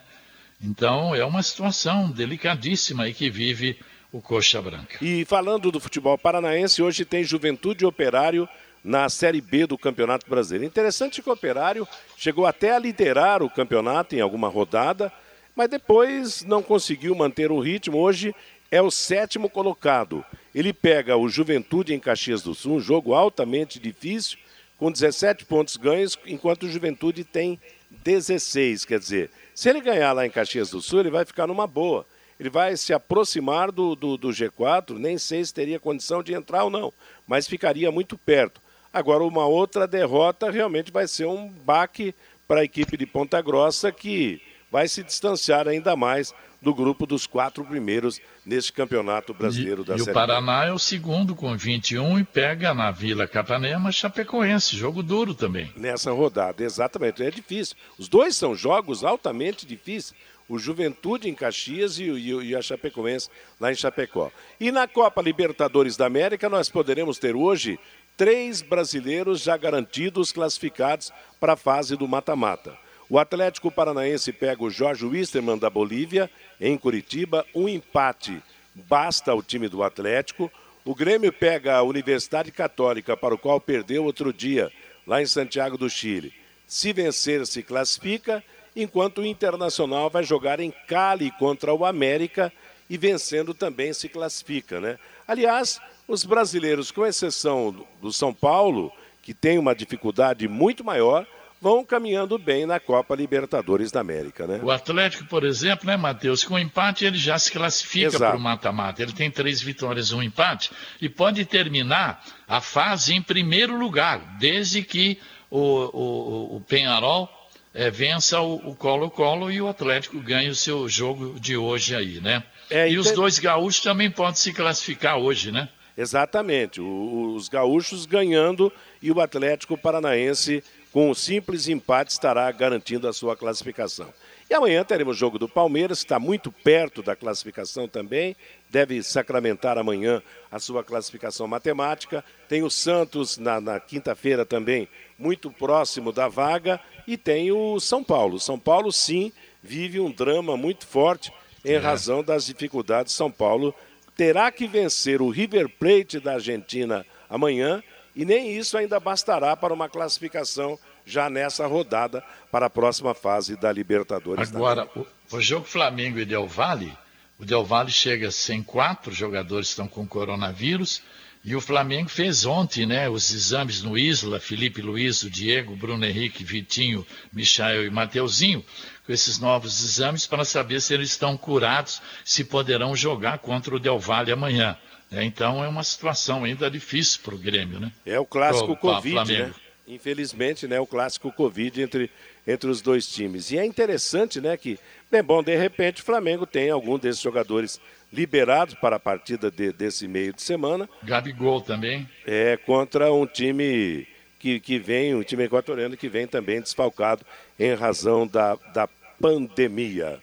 Então 0.63 1.15
é 1.15 1.25
uma 1.25 1.43
situação 1.43 2.11
delicadíssima 2.11 3.05
aí 3.05 3.15
que 3.15 3.29
vive 3.29 3.79
o 4.13 4.21
Coxa 4.21 4.61
Branca. 4.61 4.99
E 5.01 5.25
falando 5.25 5.71
do 5.71 5.81
futebol 5.81 6.17
paranaense, 6.19 6.83
hoje 6.83 7.05
tem 7.05 7.23
Juventude 7.23 7.87
Operário 7.87 8.49
na 8.83 9.09
Série 9.09 9.41
B 9.41 9.67
do 9.67 9.79
Campeonato 9.79 10.29
Brasileiro. 10.29 10.67
Interessante 10.67 11.23
que 11.23 11.29
o 11.29 11.33
Operário 11.33 11.87
chegou 12.17 12.47
até 12.47 12.73
a 12.73 12.79
liderar 12.79 13.43
o 13.43 13.51
campeonato 13.51 14.15
em 14.15 14.21
alguma 14.21 14.49
rodada, 14.49 15.13
mas 15.55 15.69
depois 15.69 16.43
não 16.45 16.63
conseguiu 16.63 17.15
manter 17.15 17.53
o 17.53 17.61
ritmo. 17.61 17.99
Hoje 17.99 18.35
é 18.71 18.81
o 18.81 18.91
sétimo 18.91 19.51
colocado. 19.51 20.25
Ele 20.55 20.73
pega 20.73 21.17
o 21.17 21.29
Juventude 21.29 21.95
em 21.95 22.01
Caxias 22.01 22.43
do 22.43 22.55
Sul, 22.55 22.77
um 22.77 22.81
jogo 22.81 23.15
altamente 23.15 23.79
difícil, 23.79 24.39
com 24.79 24.91
17 24.91 25.45
pontos 25.45 25.77
ganhos, 25.77 26.19
enquanto 26.27 26.65
o 26.65 26.69
Juventude 26.69 27.23
tem 27.23 27.61
16. 27.91 28.87
Quer 28.87 28.99
dizer, 28.99 29.31
se 29.55 29.69
ele 29.69 29.81
ganhar 29.81 30.13
lá 30.13 30.27
em 30.27 30.31
Caxias 30.31 30.71
do 30.71 30.81
Sul, 30.81 31.01
ele 31.01 31.11
vai 31.11 31.25
ficar 31.25 31.47
numa 31.47 31.67
boa. 31.67 32.07
Ele 32.41 32.49
vai 32.49 32.75
se 32.75 32.95
aproximar 32.95 33.71
do, 33.71 33.95
do, 33.95 34.17
do 34.17 34.29
G4, 34.29 34.97
nem 34.97 35.19
sei 35.19 35.45
se 35.45 35.53
teria 35.53 35.79
condição 35.79 36.23
de 36.23 36.33
entrar 36.33 36.65
ou 36.65 36.71
não, 36.71 36.91
mas 37.29 37.47
ficaria 37.47 37.93
muito 37.93 38.17
perto. 38.17 38.63
Agora, 38.91 39.23
uma 39.23 39.45
outra 39.45 39.87
derrota 39.87 40.51
realmente 40.51 40.91
vai 40.91 41.07
ser 41.07 41.27
um 41.27 41.49
baque 41.49 42.15
para 42.49 42.61
a 42.61 42.65
equipe 42.65 42.97
de 42.97 43.05
Ponta 43.05 43.43
Grossa, 43.43 43.93
que 43.93 44.41
vai 44.73 44.89
se 44.89 45.05
distanciar 45.05 45.69
ainda 45.69 45.95
mais 45.95 46.33
do 46.63 46.75
grupo 46.75 47.07
dos 47.07 47.27
quatro 47.27 47.65
primeiros 47.65 48.21
neste 48.45 48.73
campeonato 48.73 49.35
brasileiro 49.35 49.83
e, 49.83 49.85
da 49.85 49.97
e 49.97 49.99
Série 49.99 50.09
E 50.09 50.11
o 50.11 50.15
Paraná 50.15 50.65
é 50.65 50.73
o 50.73 50.79
segundo 50.79 51.35
com 51.35 51.57
21 51.57 52.19
e 52.19 52.25
pega 52.25 52.73
na 52.73 52.91
Vila 52.91 53.27
Capanema 53.27 53.93
Chapecoense, 53.93 54.77
jogo 54.77 55.03
duro 55.03 55.35
também. 55.35 55.71
Nessa 55.77 56.11
rodada, 56.11 56.63
exatamente, 56.63 57.23
é 57.23 57.31
difícil. 57.31 57.77
Os 57.99 58.09
dois 58.09 58.37
são 58.37 58.55
jogos 58.55 59.05
altamente 59.05 59.67
difíceis. 59.67 60.15
O 60.51 60.59
Juventude 60.59 61.31
em 61.31 61.35
Caxias 61.35 61.99
e, 61.99 62.11
e, 62.11 62.31
e 62.49 62.57
a 62.57 62.61
Chapecoense 62.61 63.31
lá 63.61 63.71
em 63.71 63.75
Chapecó. 63.75 64.33
E 64.59 64.73
na 64.73 64.89
Copa 64.89 65.23
Libertadores 65.23 65.97
da 65.97 66.07
América 66.07 66.49
nós 66.49 66.69
poderemos 66.69 67.19
ter 67.19 67.37
hoje 67.37 67.79
três 68.17 68.61
brasileiros 68.61 69.41
já 69.41 69.57
garantidos 69.57 70.33
classificados 70.33 71.13
para 71.39 71.53
a 71.53 71.57
fase 71.57 71.97
do 71.97 72.09
mata-mata. 72.09 72.77
O 73.09 73.17
Atlético 73.19 73.71
Paranaense 73.71 74.33
pega 74.33 74.63
o 74.63 74.71
Jorge 74.71 75.07
Wisterman 75.07 75.57
da 75.57 75.71
Bolívia, 75.71 76.29
em 76.61 76.77
Curitiba, 76.77 77.47
um 77.55 77.69
empate 77.69 78.43
basta 78.75 79.31
ao 79.31 79.43
time 79.43 79.69
do 79.69 79.83
Atlético. 79.83 80.51
O 80.85 80.95
Grêmio 80.95 81.33
pega 81.33 81.77
a 81.77 81.83
Universidade 81.83 82.51
Católica, 82.51 83.17
para 83.17 83.35
o 83.35 83.39
qual 83.39 83.61
perdeu 83.61 84.05
outro 84.05 84.33
dia, 84.33 84.73
lá 85.07 85.23
em 85.23 85.27
Santiago 85.27 85.77
do 85.77 85.89
Chile. 85.89 86.33
Se 86.67 86.93
vencer, 86.93 87.47
se 87.47 87.63
classifica, 87.63 88.43
enquanto 88.75 89.19
o 89.19 89.27
Internacional 89.27 90.11
vai 90.11 90.23
jogar 90.23 90.61
em 90.61 90.73
Cali 90.87 91.31
contra 91.33 91.73
o 91.75 91.85
América 91.85 92.53
e 92.89 92.97
vencendo 92.99 93.55
também 93.55 93.93
se 93.93 94.09
classifica, 94.09 94.81
né? 94.81 94.99
Aliás, 95.27 95.81
os 96.09 96.25
brasileiros, 96.25 96.91
com 96.91 97.07
exceção 97.07 97.87
do 98.03 98.13
São 98.13 98.35
Paulo, 98.35 98.93
que 99.23 99.33
tem 99.33 99.59
uma 99.59 99.75
dificuldade 99.75 100.49
muito 100.49 100.83
maior, 100.83 101.25
vão 101.61 101.85
caminhando 101.85 102.39
bem 102.39 102.65
na 102.65 102.81
Copa 102.81 103.15
Libertadores 103.15 103.93
da 103.93 104.01
América, 104.01 104.47
né? 104.47 104.61
O 104.63 104.71
Atlético, 104.71 105.27
por 105.27 105.45
exemplo, 105.45 105.87
né, 105.87 105.97
Matheus, 105.97 106.43
com 106.43 106.59
empate 106.59 107.05
ele 107.05 107.19
já 107.19 107.39
se 107.39 107.53
classifica 107.53 108.19
para 108.19 108.37
o 108.37 108.41
mata-mata. 108.41 109.03
Ele 109.03 109.13
tem 109.13 109.31
três 109.31 109.61
vitórias, 109.61 110.11
um 110.11 110.23
empate, 110.23 110.73
e 111.01 111.09
pode 111.09 111.45
terminar 111.45 112.25
a 112.49 112.61
fase 112.61 113.15
em 113.15 113.23
primeiro 113.23 113.79
lugar, 113.79 114.39
desde 114.39 114.83
que 114.83 115.21
o, 115.51 115.61
o, 115.61 116.57
o 116.57 116.61
Penharol 116.63 117.29
é, 117.73 117.91
vença 117.91 118.41
o 118.41 118.75
Colo-Colo 118.75 119.51
e 119.51 119.61
o 119.61 119.69
Atlético 119.69 120.19
ganhe 120.21 120.49
o 120.49 120.55
seu 120.55 120.89
jogo 120.89 121.39
de 121.39 121.57
hoje 121.57 121.95
aí, 121.95 122.21
né? 122.21 122.43
É, 122.69 122.89
e, 122.89 122.93
e 122.93 122.99
os 122.99 123.11
dois 123.13 123.39
gaúchos 123.39 123.83
também 123.83 124.11
podem 124.11 124.35
se 124.35 124.53
classificar 124.53 125.19
hoje, 125.19 125.53
né? 125.53 125.69
Exatamente, 125.97 126.81
o, 126.81 127.35
os 127.35 127.49
gaúchos 127.49 128.07
ganhando 128.07 128.73
e 129.03 129.11
o 129.11 129.21
Atlético 129.21 129.77
Paranaense 129.77 130.63
com 130.93 131.11
um 131.11 131.15
simples 131.15 131.69
empate, 131.69 132.11
estará 132.11 132.51
garantindo 132.51 133.07
a 133.07 133.13
sua 133.13 133.37
classificação. 133.37 134.13
E 134.49 134.55
amanhã 134.55 134.83
teremos 134.83 135.17
o 135.17 135.19
jogo 135.19 135.39
do 135.39 135.49
Palmeiras, 135.49 136.01
que 136.01 136.07
está 136.07 136.19
muito 136.19 136.51
perto 136.51 137.03
da 137.03 137.15
classificação 137.15 137.87
também, 137.87 138.35
deve 138.69 139.01
sacramentar 139.03 139.79
amanhã 139.79 140.21
a 140.51 140.59
sua 140.59 140.83
classificação 140.83 141.47
matemática. 141.47 142.25
Tem 142.49 142.65
o 142.65 142.71
Santos 142.71 143.39
na, 143.39 143.61
na 143.61 143.79
quinta-feira 143.79 144.45
também, 144.45 144.89
muito 145.21 145.51
próximo 145.51 146.13
da 146.13 146.27
vaga. 146.27 146.81
E 147.07 147.17
tem 147.17 147.53
o 147.53 147.79
São 147.79 148.03
Paulo. 148.03 148.41
São 148.41 148.59
Paulo, 148.59 148.91
sim, 148.91 149.33
vive 149.63 150.01
um 150.01 150.11
drama 150.11 150.57
muito 150.57 150.87
forte 150.87 151.33
em 151.65 151.75
é. 151.75 151.79
razão 151.79 152.25
das 152.25 152.47
dificuldades. 152.47 153.13
São 153.13 153.31
Paulo 153.31 153.75
terá 154.17 154.51
que 154.51 154.67
vencer 154.67 155.23
o 155.23 155.29
River 155.29 155.69
Plate 155.69 156.19
da 156.19 156.35
Argentina 156.35 157.07
amanhã 157.29 157.83
e 158.15 158.25
nem 158.25 158.57
isso 158.57 158.77
ainda 158.77 158.99
bastará 158.99 159.57
para 159.57 159.73
uma 159.73 159.89
classificação 159.89 160.79
já 161.07 161.31
nessa 161.31 161.67
rodada 161.67 162.23
para 162.51 162.67
a 162.67 162.71
próxima 162.71 163.15
fase 163.15 163.57
da 163.57 163.73
Libertadores. 163.73 164.55
Agora, 164.55 164.89
o, 164.95 165.07
o, 165.33 165.41
jogo 165.41 165.65
Flamengo 165.65 166.19
e 166.19 166.25
Del 166.25 166.47
Valle, 166.47 166.93
o 167.39 167.45
Del 167.45 167.65
Valle 167.65 167.91
chega 167.91 168.31
sem 168.31 168.63
quatro 168.63 169.13
jogadores 169.13 169.69
estão 169.69 169.89
com 169.89 170.07
coronavírus 170.07 171.03
e 171.43 171.57
o 171.57 171.61
Flamengo 171.61 172.09
fez 172.09 172.45
ontem, 172.45 172.85
né, 172.85 173.09
os 173.09 173.33
exames 173.33 173.83
no 173.83 173.97
Isla, 173.97 174.39
Felipe 174.39 174.83
Luiz, 174.83 175.23
o 175.23 175.31
Diego, 175.31 175.75
Bruno 175.75 176.05
Henrique, 176.05 176.45
Vitinho, 176.45 177.07
Michael 177.33 177.87
e 177.87 177.91
Mateuzinho, 177.91 178.65
com 179.07 179.13
esses 179.13 179.39
novos 179.39 179.83
exames 179.83 180.27
para 180.27 180.45
saber 180.45 180.81
se 180.83 180.93
eles 180.93 181.11
estão 181.11 181.37
curados, 181.39 182.03
se 182.25 182.45
poderão 182.45 182.95
jogar 182.95 183.39
contra 183.39 183.75
o 183.75 183.79
Del 183.79 183.99
Valle 183.99 184.33
amanhã. 184.33 184.77
É, 185.11 185.25
então 185.25 185.65
é 185.65 185.69
uma 185.69 185.83
situação 185.83 186.45
ainda 186.45 186.71
difícil 186.71 187.21
para 187.25 187.35
o 187.35 187.39
Grêmio, 187.39 187.81
né? 187.81 187.91
É 188.07 188.21
o 188.21 188.25
clássico 188.25 188.77
Pro, 188.77 188.77
Covid, 188.77 189.33
né? 189.33 189.53
Infelizmente, 189.89 190.69
né? 190.69 190.79
O 190.79 190.87
clássico 190.87 191.33
Covid 191.33 191.83
entre, 191.83 192.11
entre 192.47 192.71
os 192.71 192.81
dois 192.81 193.09
times. 193.09 193.51
E 193.51 193.59
é 193.59 193.65
interessante, 193.65 194.41
né? 194.41 194.57
Que, 194.57 194.79
bem, 195.11 195.23
bom, 195.23 195.43
de 195.43 195.57
repente 195.57 196.01
o 196.01 196.05
Flamengo 196.05 196.47
tem 196.47 196.71
algum 196.71 196.97
desses 196.97 197.21
jogadores 197.21 197.81
liberados 198.13 198.75
para 198.75 198.97
a 198.97 199.01
partida 199.01 199.51
de, 199.51 199.73
desse 199.73 200.09
meio 200.09 200.33
de 200.33 200.43
semana. 200.43 200.89
Gabigol 201.03 201.61
também. 201.61 202.09
É, 202.27 202.57
contra 202.57 203.13
um 203.13 203.27
time 203.27 204.07
que, 204.39 204.59
que 204.59 204.79
vem, 204.79 205.15
um 205.15 205.23
time 205.23 205.45
equatoriano 205.45 205.97
que 205.97 206.09
vem 206.09 206.27
também 206.27 206.61
desfalcado 206.61 207.25
em 207.59 207.75
razão 207.75 208.27
da, 208.27 208.57
da 208.75 208.89
pandemia. 209.21 210.19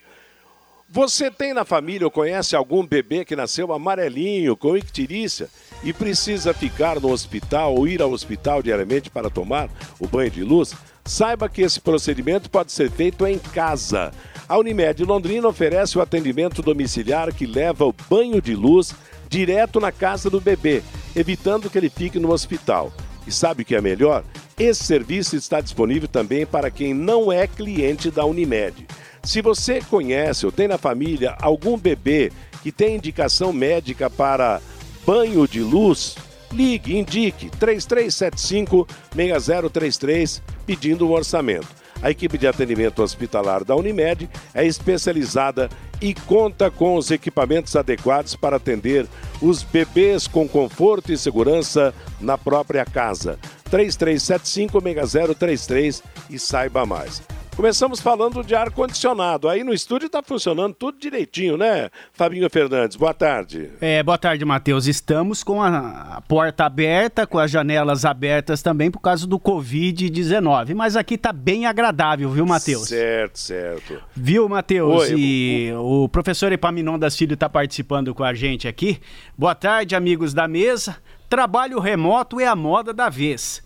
Você 0.89 1.29
tem 1.29 1.53
na 1.53 1.65
família 1.65 2.07
ou 2.07 2.11
conhece 2.11 2.55
algum 2.55 2.85
bebê 2.85 3.25
que 3.25 3.35
nasceu 3.35 3.73
amarelinho, 3.73 4.55
com 4.55 4.77
ictirícia 4.77 5.49
e 5.83 5.91
precisa 5.91 6.53
ficar 6.53 6.99
no 6.99 7.11
hospital 7.11 7.75
ou 7.75 7.87
ir 7.87 8.01
ao 8.01 8.11
hospital 8.11 8.63
diariamente 8.63 9.09
para 9.09 9.29
tomar 9.29 9.69
o 9.99 10.07
banho 10.07 10.31
de 10.31 10.43
luz? 10.43 10.73
Saiba 11.07 11.47
que 11.47 11.61
esse 11.61 11.79
procedimento 11.79 12.49
pode 12.49 12.73
ser 12.73 12.91
feito 12.91 13.25
em 13.25 13.39
casa. 13.39 14.11
A 14.47 14.57
Unimed 14.57 15.05
Londrina 15.05 15.47
oferece 15.47 15.97
o 15.97 16.01
atendimento 16.01 16.61
domiciliar 16.61 17.33
que 17.33 17.45
leva 17.45 17.85
o 17.85 17.95
banho 18.09 18.41
de 18.41 18.53
luz 18.53 18.93
direto 19.29 19.79
na 19.79 19.89
casa 19.89 20.29
do 20.29 20.41
bebê, 20.41 20.83
evitando 21.15 21.69
que 21.69 21.77
ele 21.77 21.89
fique 21.89 22.19
no 22.19 22.31
hospital. 22.31 22.91
E 23.25 23.31
sabe 23.31 23.63
o 23.63 23.65
que 23.65 23.75
é 23.75 23.81
melhor? 23.81 24.23
Esse 24.59 24.83
serviço 24.83 25.37
está 25.37 25.61
disponível 25.61 26.09
também 26.09 26.45
para 26.45 26.69
quem 26.69 26.93
não 26.93 27.31
é 27.31 27.47
cliente 27.47 28.11
da 28.11 28.25
Unimed. 28.25 28.85
Se 29.23 29.41
você 29.41 29.81
conhece 29.81 30.45
ou 30.45 30.51
tem 30.51 30.67
na 30.67 30.77
família 30.77 31.37
algum 31.41 31.77
bebê 31.77 32.33
que 32.61 32.71
tem 32.71 32.97
indicação 32.97 33.53
médica 33.53 34.09
para 34.09 34.61
banho 35.05 35.47
de 35.47 35.61
luz, 35.61 36.15
Ligue, 36.57 36.97
indique 36.97 37.49
3375-6033 37.51 40.41
pedindo 40.65 41.07
um 41.07 41.11
orçamento. 41.11 41.67
A 42.01 42.09
equipe 42.09 42.35
de 42.35 42.47
atendimento 42.47 43.03
hospitalar 43.03 43.63
da 43.63 43.75
Unimed 43.75 44.27
é 44.55 44.65
especializada 44.65 45.69
e 46.01 46.15
conta 46.15 46.71
com 46.71 46.95
os 46.95 47.11
equipamentos 47.11 47.75
adequados 47.75 48.35
para 48.35 48.57
atender 48.57 49.05
os 49.39 49.61
bebês 49.61 50.25
com 50.25 50.49
conforto 50.49 51.13
e 51.13 51.17
segurança 51.17 51.93
na 52.19 52.39
própria 52.39 52.85
casa. 52.85 53.37
3375-6033 53.69 56.01
e 56.29 56.39
saiba 56.39 56.87
mais. 56.87 57.21
Começamos 57.57 57.99
falando 57.99 58.43
de 58.43 58.53
ar-condicionado. 58.53 59.49
Aí 59.49 59.63
no 59.63 59.73
estúdio 59.73 60.05
está 60.05 60.21
funcionando 60.21 60.75
tudo 60.75 60.99
direitinho, 60.99 61.57
né, 61.57 61.89
Fabinho 62.13 62.47
Fernandes? 62.51 62.95
Boa 62.95 63.15
tarde. 63.15 63.71
É, 63.81 64.03
boa 64.03 64.17
tarde, 64.19 64.45
Matheus. 64.45 64.85
Estamos 64.85 65.43
com 65.43 65.63
a 65.63 66.21
porta 66.27 66.65
aberta, 66.65 67.25
com 67.25 67.39
as 67.39 67.49
janelas 67.49 68.05
abertas 68.05 68.61
também 68.61 68.91
por 68.91 68.99
causa 68.99 69.25
do 69.25 69.39
Covid-19. 69.39 70.75
Mas 70.75 70.95
aqui 70.95 71.15
está 71.15 71.33
bem 71.33 71.65
agradável, 71.65 72.29
viu, 72.29 72.45
Matheus? 72.45 72.89
Certo, 72.89 73.39
certo. 73.39 74.03
Viu, 74.15 74.47
Matheus? 74.47 75.09
E 75.09 75.71
o... 75.73 76.03
o 76.03 76.09
professor 76.09 76.51
Epaminondas 76.51 77.17
Filho 77.17 77.33
está 77.33 77.49
participando 77.49 78.13
com 78.13 78.23
a 78.23 78.35
gente 78.35 78.67
aqui. 78.67 79.01
Boa 79.35 79.55
tarde, 79.55 79.95
amigos 79.95 80.31
da 80.31 80.47
mesa. 80.47 80.97
Trabalho 81.27 81.79
remoto 81.79 82.39
é 82.39 82.45
a 82.45 82.55
moda 82.55 82.93
da 82.93 83.09
vez 83.09 83.65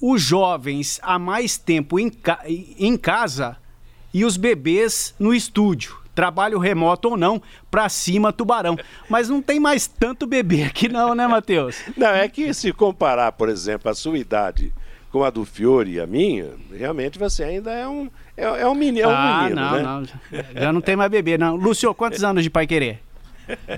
os 0.00 0.22
jovens 0.22 1.00
há 1.02 1.18
mais 1.18 1.58
tempo 1.58 1.98
em, 1.98 2.08
ca 2.08 2.40
em 2.46 2.96
casa 2.96 3.56
e 4.12 4.24
os 4.24 4.36
bebês 4.36 5.14
no 5.18 5.34
estúdio. 5.34 5.96
Trabalho 6.14 6.58
remoto 6.58 7.10
ou 7.10 7.16
não, 7.16 7.40
pra 7.70 7.88
cima 7.88 8.32
tubarão. 8.32 8.76
Mas 9.08 9.28
não 9.28 9.40
tem 9.40 9.60
mais 9.60 9.86
tanto 9.86 10.26
bebê 10.26 10.64
aqui 10.64 10.88
não, 10.88 11.14
né, 11.14 11.28
Matheus? 11.28 11.80
Não, 11.96 12.08
é 12.08 12.28
que 12.28 12.52
se 12.52 12.72
comparar, 12.72 13.30
por 13.32 13.48
exemplo, 13.48 13.88
a 13.88 13.94
sua 13.94 14.18
idade 14.18 14.72
com 15.12 15.22
a 15.22 15.30
do 15.30 15.44
Fiore 15.44 15.92
e 15.92 16.00
a 16.00 16.06
minha, 16.06 16.50
realmente 16.72 17.18
você 17.18 17.44
ainda 17.44 17.72
é 17.72 17.86
um, 17.86 18.10
é, 18.36 18.44
é 18.44 18.66
um 18.66 18.74
menino, 18.74 19.08
é 19.08 19.08
um 19.08 19.16
ah, 19.16 19.42
menino, 19.42 19.60
não, 19.60 19.72
né? 19.72 19.82
não. 19.82 20.60
Já 20.60 20.72
não 20.72 20.80
tem 20.80 20.96
mais 20.96 21.10
bebê, 21.10 21.38
não. 21.38 21.54
Lúcio, 21.54 21.94
quantos 21.94 22.22
anos 22.24 22.42
de 22.42 22.50
pai 22.50 22.66
querer? 22.66 23.00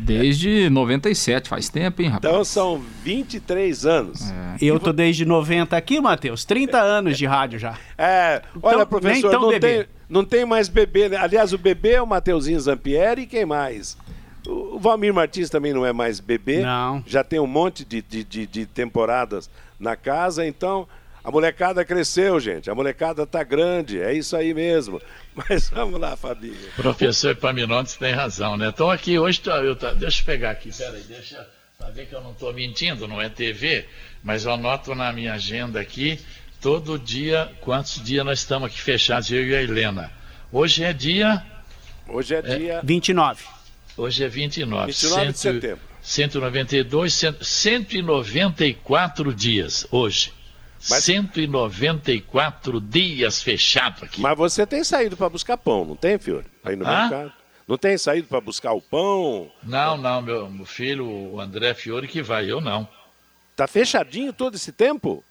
Desde 0.01 0.69
97, 0.71 1.49
faz 1.49 1.69
tempo, 1.69 2.03
hein, 2.03 2.09
rapaz? 2.09 2.33
Então 2.33 2.45
são 2.45 2.83
23 3.03 3.87
anos. 3.87 4.31
É. 4.31 4.57
Eu 4.61 4.79
tô 4.79 4.93
desde 4.93 5.25
90 5.25 5.77
aqui, 5.77 6.01
Matheus. 6.01 6.45
30 6.45 6.79
anos 6.79 7.19
de 7.19 7.27
rádio 7.27 7.59
já. 7.59 7.79
É, 7.97 8.43
olha, 8.63 8.75
então, 8.77 8.87
professor, 8.87 9.33
não, 9.33 9.61
tem, 9.61 9.87
não 10.09 10.25
tem 10.25 10.45
mais 10.45 10.69
bebê. 10.69 11.09
Né? 11.09 11.17
Aliás, 11.17 11.53
o 11.53 11.59
bebê 11.59 11.93
é 11.93 12.03
o 12.03 12.07
Mateuzinho 12.07 12.61
Zampieri 12.61 13.23
e 13.23 13.27
quem 13.27 13.45
mais? 13.45 13.97
O 14.47 14.79
Valmir 14.79 15.13
Martins 15.13 15.51
também 15.51 15.73
não 15.73 15.85
é 15.85 15.93
mais 15.93 16.19
bebê. 16.19 16.61
Não. 16.61 17.03
Já 17.07 17.23
tem 17.23 17.39
um 17.39 17.47
monte 17.47 17.85
de, 17.85 18.03
de, 18.03 18.25
de, 18.25 18.47
de 18.47 18.67
temporadas 18.67 19.51
na 19.79 19.97
casa, 19.97 20.47
então 20.47 20.87
a 21.23 21.31
molecada 21.31 21.85
cresceu, 21.85 22.41
gente. 22.41 22.71
A 22.71 22.75
molecada 22.75 23.27
tá 23.27 23.43
grande, 23.43 24.01
é 24.01 24.15
isso 24.15 24.37
aí 24.37 24.55
mesmo. 24.55 25.01
Mas 25.35 25.69
vamos 25.69 26.01
lá, 26.01 26.17
Fabinho. 26.17 26.57
Professor 26.77 27.37
Paminontes 27.37 27.97
tem 27.97 28.13
razão, 28.13 28.57
né? 28.57 28.71
Estou 28.71 28.91
aqui 28.91 29.19
hoje, 29.19 29.41
tô, 29.41 29.51
eu 29.53 29.77
tô, 29.77 29.93
deixa 29.95 30.23
eu 30.23 30.27
pegar 30.27 30.51
aqui, 30.51 30.71
peraí, 30.77 31.03
deixa 31.03 31.47
para 31.79 31.91
ver 31.91 32.07
que 32.07 32.15
eu 32.15 32.21
não 32.21 32.33
estou 32.33 32.53
mentindo, 32.53 33.09
não 33.09 33.21
é 33.23 33.29
TV, 33.29 33.87
mas 34.23 34.45
eu 34.45 34.53
anoto 34.53 34.95
na 34.95 35.13
minha 35.13 35.33
agenda 35.33 35.81
aqui, 35.81 36.21
todo 36.61 36.99
dia, 36.99 37.51
quantos 37.61 38.03
dias 38.05 38.25
nós 38.25 38.41
estamos 38.41 38.67
aqui 38.69 38.81
fechados, 38.81 39.31
eu 39.31 39.47
e 39.47 39.55
a 39.55 39.63
Helena. 39.63 40.13
Hoje 40.53 40.85
é 40.85 40.93
dia. 40.93 41.43
Hoje 42.07 42.35
é, 42.35 42.39
é 42.39 42.43
dia. 42.43 42.81
29. 42.83 43.45
Hoje 43.97 44.25
é 44.25 44.29
29. 44.29 44.87
29 44.87 45.25
Cento, 45.25 45.33
de 45.33 45.39
setembro. 45.39 45.81
192, 46.03 47.21
194 47.41 49.35
dias 49.35 49.87
hoje. 49.91 50.33
Mas... 50.89 51.05
194 51.05 52.81
dias 52.81 53.43
fechado 53.43 54.05
aqui. 54.05 54.21
Mas 54.21 54.37
você 54.37 54.67
tem 54.67 54.83
saído 54.83 55.17
para 55.17 55.29
buscar 55.29 55.57
pão, 55.57 55.85
não 55.85 55.97
tem, 55.97 56.19
Fiore? 56.19 56.47
Aí 56.65 56.77
no 56.77 56.87
ah? 56.87 57.01
mercado. 57.03 57.33
Não 57.69 57.79
tem 57.79 57.97
saído 57.97 58.27
para 58.27 58.41
buscar 58.41 58.73
o 58.73 58.81
pão? 58.81 59.49
Não, 59.63 59.97
não, 59.97 60.21
meu, 60.21 60.67
filho, 60.67 61.07
o 61.07 61.41
André 61.41 61.73
Fiore, 61.75 62.09
que 62.09 62.21
vai, 62.21 62.51
eu 62.51 62.61
não. 62.61 62.89
Tá 63.55 63.69
fechadinho 63.69 64.33
todo 64.33 64.57
esse 64.57 64.73
tempo? 64.73 65.23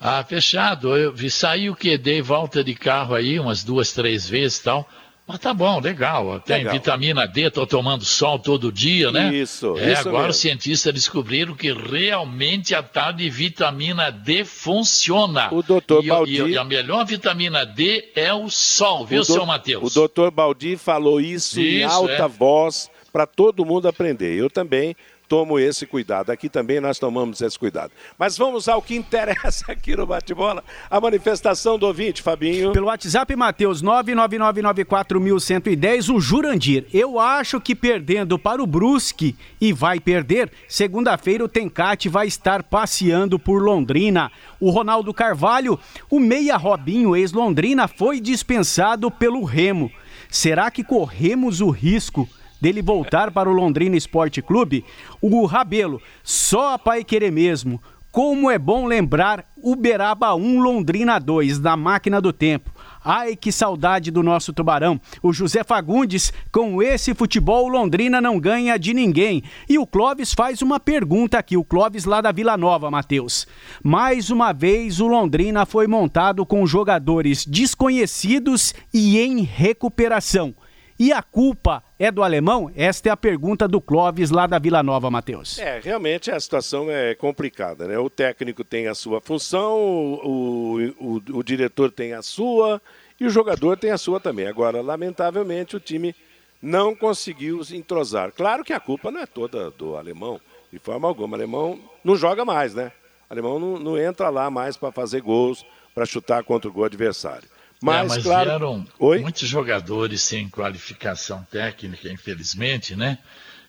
Ah, 0.00 0.22
fechado. 0.24 0.96
Eu 0.96 1.12
vi 1.12 1.30
sair 1.30 1.68
o 1.70 1.76
que? 1.76 1.98
Dei 1.98 2.22
volta 2.22 2.62
de 2.62 2.74
carro 2.74 3.14
aí 3.14 3.38
umas 3.38 3.64
duas, 3.64 3.92
três 3.92 4.28
vezes 4.28 4.58
e 4.58 4.62
tal. 4.62 4.88
Mas 5.26 5.38
tá 5.38 5.54
bom, 5.54 5.80
legal. 5.80 6.38
Tem 6.40 6.58
legal. 6.58 6.74
vitamina 6.74 7.26
D, 7.26 7.50
tô 7.50 7.66
tomando 7.66 8.04
sol 8.04 8.38
todo 8.38 8.70
dia, 8.70 9.10
né? 9.10 9.34
Isso, 9.34 9.78
é, 9.78 9.92
isso 9.92 10.08
Agora 10.08 10.24
mesmo. 10.24 10.30
os 10.30 10.36
cientistas 10.36 10.92
descobriram 10.92 11.54
que 11.54 11.72
realmente 11.72 12.74
a 12.74 12.82
tal 12.82 13.10
de 13.12 13.30
vitamina 13.30 14.10
D 14.10 14.44
funciona. 14.44 15.48
O 15.50 15.62
doutor 15.62 16.04
Baldi... 16.04 16.42
E, 16.42 16.50
e, 16.50 16.58
a 16.58 16.64
melhor 16.64 17.06
vitamina 17.06 17.64
D 17.64 18.12
é 18.14 18.34
o 18.34 18.50
sol, 18.50 19.06
viu, 19.06 19.22
do... 19.22 19.24
seu 19.24 19.46
Matheus? 19.46 19.90
O 19.90 19.94
doutor 19.94 20.30
Baldi 20.30 20.76
falou 20.76 21.18
isso, 21.18 21.58
isso 21.58 21.60
em 21.60 21.82
alta 21.82 22.24
é. 22.24 22.28
voz 22.28 22.90
para 23.10 23.26
todo 23.26 23.64
mundo 23.64 23.88
aprender. 23.88 24.36
Eu 24.36 24.50
também 24.50 24.94
tomo 25.28 25.58
esse 25.58 25.84
cuidado. 25.86 26.30
Aqui 26.30 26.48
também 26.48 26.80
nós 26.80 26.98
tomamos 26.98 27.40
esse 27.40 27.58
cuidado. 27.58 27.90
Mas 28.18 28.38
vamos 28.38 28.68
ao 28.68 28.82
que 28.82 28.94
interessa 28.94 29.72
aqui 29.72 29.96
no 29.96 30.06
bate-bola, 30.06 30.62
a 30.90 31.00
manifestação 31.00 31.78
do 31.78 31.86
ouvinte, 31.86 32.20
Fabinho. 32.22 32.72
Pelo 32.72 32.86
WhatsApp, 32.86 33.34
Matheus, 33.36 33.82
999941110, 33.82 36.14
o 36.14 36.20
Jurandir. 36.20 36.86
Eu 36.92 37.18
acho 37.18 37.58
que 37.60 37.74
perdendo 37.74 38.38
para 38.38 38.62
o 38.62 38.66
Brusque, 38.66 39.36
e 39.60 39.72
vai 39.72 40.00
perder, 40.00 40.50
segunda-feira 40.68 41.44
o 41.44 41.48
Tencate 41.48 42.08
vai 42.08 42.26
estar 42.26 42.62
passeando 42.62 43.38
por 43.38 43.62
Londrina. 43.62 44.30
O 44.60 44.70
Ronaldo 44.70 45.12
Carvalho, 45.12 45.78
o 46.10 46.20
meia 46.20 46.56
Robinho, 46.56 47.16
ex-Londrina, 47.16 47.88
foi 47.88 48.20
dispensado 48.20 49.10
pelo 49.10 49.44
Remo. 49.44 49.90
Será 50.28 50.70
que 50.70 50.82
corremos 50.82 51.60
o 51.60 51.70
risco 51.70 52.28
dele 52.64 52.80
voltar 52.80 53.30
para 53.30 53.50
o 53.50 53.52
Londrina 53.52 53.94
Esporte 53.94 54.40
Clube, 54.40 54.86
o 55.20 55.44
Rabelo, 55.44 56.00
só 56.22 56.72
a 56.72 56.78
pai 56.78 57.04
querer 57.04 57.30
mesmo. 57.30 57.78
Como 58.10 58.50
é 58.50 58.58
bom 58.58 58.86
lembrar 58.86 59.44
Uberaba 59.62 60.34
1 60.34 60.62
Londrina 60.62 61.18
2 61.18 61.58
da 61.58 61.76
máquina 61.76 62.22
do 62.22 62.32
tempo. 62.32 62.70
Ai, 63.04 63.36
que 63.36 63.52
saudade 63.52 64.10
do 64.10 64.22
nosso 64.22 64.50
tubarão. 64.50 64.98
O 65.22 65.30
José 65.30 65.62
Fagundes, 65.62 66.32
com 66.50 66.82
esse 66.82 67.12
futebol, 67.12 67.68
Londrina 67.68 68.18
não 68.18 68.40
ganha 68.40 68.78
de 68.78 68.94
ninguém. 68.94 69.42
E 69.68 69.78
o 69.78 69.86
Clóvis 69.86 70.32
faz 70.32 70.62
uma 70.62 70.80
pergunta 70.80 71.38
aqui, 71.38 71.58
o 71.58 71.64
Clóvis 71.64 72.06
lá 72.06 72.22
da 72.22 72.32
Vila 72.32 72.56
Nova, 72.56 72.90
Matheus. 72.90 73.46
Mais 73.82 74.30
uma 74.30 74.54
vez, 74.54 75.00
o 75.00 75.06
Londrina 75.06 75.66
foi 75.66 75.86
montado 75.86 76.46
com 76.46 76.66
jogadores 76.66 77.44
desconhecidos 77.44 78.72
e 78.90 79.18
em 79.18 79.42
recuperação. 79.42 80.54
E 81.04 81.12
a 81.12 81.22
culpa 81.22 81.84
é 81.98 82.10
do 82.10 82.22
alemão? 82.22 82.72
Esta 82.74 83.10
é 83.10 83.12
a 83.12 83.16
pergunta 83.16 83.68
do 83.68 83.78
Clóvis 83.78 84.30
lá 84.30 84.46
da 84.46 84.58
Vila 84.58 84.82
Nova, 84.82 85.10
Matheus. 85.10 85.58
É, 85.58 85.78
realmente 85.78 86.30
a 86.30 86.40
situação 86.40 86.90
é 86.90 87.14
complicada, 87.14 87.86
né? 87.86 87.98
O 87.98 88.08
técnico 88.08 88.64
tem 88.64 88.88
a 88.88 88.94
sua 88.94 89.20
função, 89.20 89.76
o, 89.76 90.94
o, 90.98 91.22
o 91.30 91.42
diretor 91.42 91.92
tem 91.92 92.14
a 92.14 92.22
sua 92.22 92.80
e 93.20 93.26
o 93.26 93.28
jogador 93.28 93.76
tem 93.76 93.90
a 93.90 93.98
sua 93.98 94.18
também. 94.18 94.46
Agora, 94.46 94.80
lamentavelmente, 94.80 95.76
o 95.76 95.78
time 95.78 96.16
não 96.62 96.96
conseguiu 96.96 97.62
se 97.62 97.76
entrosar. 97.76 98.32
Claro 98.32 98.64
que 98.64 98.72
a 98.72 98.80
culpa 98.80 99.10
não 99.10 99.20
é 99.20 99.26
toda 99.26 99.70
do 99.72 99.98
alemão, 99.98 100.40
de 100.72 100.78
forma 100.78 101.06
alguma. 101.06 101.32
O 101.32 101.34
alemão 101.34 101.78
não 102.02 102.16
joga 102.16 102.46
mais, 102.46 102.74
né? 102.74 102.90
O 103.28 103.34
alemão 103.34 103.58
não, 103.58 103.78
não 103.78 103.98
entra 103.98 104.30
lá 104.30 104.48
mais 104.48 104.74
para 104.78 104.90
fazer 104.90 105.20
gols, 105.20 105.66
para 105.94 106.06
chutar 106.06 106.42
contra 106.44 106.70
o 106.70 106.72
gol 106.72 106.84
adversário. 106.84 107.46
Mas, 107.84 108.12
é, 108.12 108.14
mas 108.16 108.24
claro... 108.24 108.48
vieram 108.48 108.86
Oi? 108.98 109.18
muitos 109.20 109.46
jogadores 109.46 110.22
sem 110.22 110.48
qualificação 110.48 111.46
técnica, 111.50 112.10
infelizmente, 112.10 112.96
né? 112.96 113.18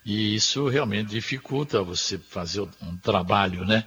E 0.05 0.35
isso 0.35 0.69
realmente 0.69 1.09
dificulta 1.09 1.83
você 1.83 2.17
fazer 2.17 2.61
um 2.61 2.95
trabalho, 3.01 3.65
né? 3.65 3.83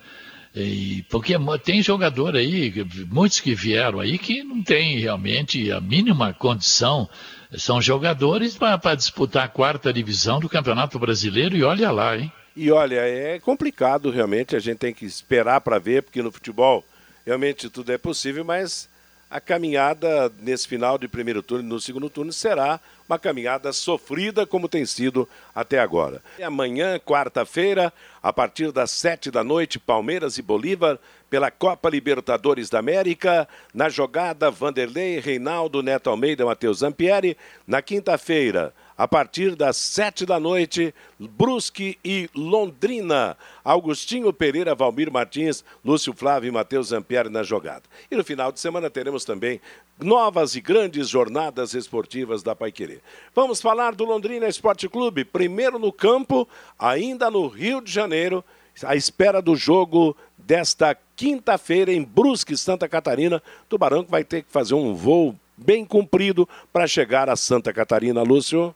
E, 0.55 1.03
porque 1.09 1.35
tem 1.65 1.81
jogador 1.81 2.37
aí, 2.37 2.73
muitos 3.11 3.41
que 3.41 3.55
vieram 3.55 4.01
aí, 4.01 4.19
que 4.19 4.43
não 4.43 4.63
tem 4.63 4.99
realmente 4.99 5.73
a 5.73 5.81
mínima 5.81 6.35
condição. 6.35 7.09
São 7.57 7.81
jogadores 7.81 8.55
para 8.55 8.95
disputar 8.95 9.45
a 9.45 9.49
quarta 9.49 9.93
divisão 9.93 10.41
do 10.41 10.49
Campeonato 10.49 10.99
Brasileiro 10.99 11.57
e 11.57 11.63
olha 11.63 11.91
lá, 11.91 12.19
hein? 12.19 12.31
E 12.55 12.71
olha, 12.71 12.97
é 12.97 13.39
complicado 13.39 14.11
realmente, 14.11 14.55
a 14.55 14.59
gente 14.59 14.79
tem 14.79 14.93
que 14.93 15.07
esperar 15.07 15.63
para 15.63 15.79
ver, 15.79 16.03
porque 16.03 16.21
no 16.21 16.33
futebol 16.33 16.85
realmente 17.25 17.71
tudo 17.71 17.93
é 17.93 17.97
possível, 17.97 18.45
mas 18.45 18.89
a 19.31 19.41
caminhada 19.41 20.33
nesse 20.41 20.67
final 20.67 20.97
de 20.97 21.07
primeiro 21.07 21.43
turno 21.43 21.65
e 21.65 21.69
no 21.69 21.81
segundo 21.81 22.09
turno 22.09 22.33
será 22.33 22.81
uma 23.09 23.19
caminhada 23.19 23.73
sofrida 23.73 24.47
como 24.47 24.69
tem 24.69 24.85
sido 24.85 25.29
até 25.55 25.79
agora. 25.79 26.23
E 26.39 26.43
amanhã, 26.43 26.99
quarta-feira, 26.99 27.93
a 28.23 28.33
partir 28.33 28.71
das 28.73 28.91
sete 28.91 29.31
da 29.31 29.43
noite, 29.45 29.79
Palmeiras 29.79 30.39
e 30.39 30.43
Bolívar 30.43 30.99
pela 31.31 31.51
Copa 31.51 31.91
Libertadores 31.91 32.71
da 32.71 32.79
América. 32.79 33.49
Na 33.73 33.89
jogada, 33.89 34.51
Vanderlei, 34.51 35.21
Reinaldo, 35.21 35.83
Neto 35.83 36.11
Almeida, 36.11 36.45
Matheus 36.45 36.79
Zampieri. 36.79 37.37
Na 37.67 37.81
quinta-feira, 37.83 38.75
a 38.99 39.07
partir 39.07 39.55
das 39.55 39.77
sete 39.77 40.27
da 40.27 40.41
noite, 40.41 40.93
Brusque 41.21 41.97
e 42.05 42.29
Londrina. 42.35 43.37
Augustinho 43.65 44.33
Pereira, 44.33 44.75
Valmir 44.75 45.13
Martins, 45.13 45.65
Lúcio 45.85 46.13
Flávio 46.13 46.49
e 46.49 46.51
Matheus 46.51 46.89
Zampieri 46.89 47.29
na 47.29 47.45
jogada. 47.45 47.85
E 48.11 48.17
no 48.17 48.25
final 48.25 48.51
de 48.51 48.59
semana 48.59 48.91
teremos 48.91 49.25
também 49.25 49.61
novas 50.01 50.57
e 50.57 50.61
grandes 50.61 51.09
jornadas 51.09 51.75
esportivas 51.75 52.43
da 52.43 52.57
Paiquerê. 52.57 52.99
Vamos 53.33 53.61
falar 53.61 53.95
do 53.95 54.05
Londrina 54.05 54.49
Esporte 54.49 54.89
Clube, 54.89 55.25
primeiro 55.25 55.79
no 55.79 55.93
campo, 55.93 56.49
ainda 56.77 57.31
no 57.31 57.47
Rio 57.47 57.81
de 57.81 57.93
Janeiro, 57.93 58.45
à 58.83 58.97
espera 58.97 59.41
do 59.41 59.55
jogo 59.55 60.17
desta 60.37 60.97
quinta-feira 61.15 61.93
em 61.93 62.03
Brusque, 62.03 62.57
Santa 62.57 62.89
Catarina. 62.89 63.41
Tubarão 63.69 64.03
que 64.03 64.11
vai 64.11 64.25
ter 64.25 64.43
que 64.43 64.51
fazer 64.51 64.75
um 64.75 64.93
voo 64.93 65.37
bem 65.65 65.85
cumprido 65.85 66.49
para 66.73 66.87
chegar 66.87 67.29
a 67.29 67.37
Santa 67.37 67.73
Catarina, 67.73 68.23
Lúcio. 68.23 68.75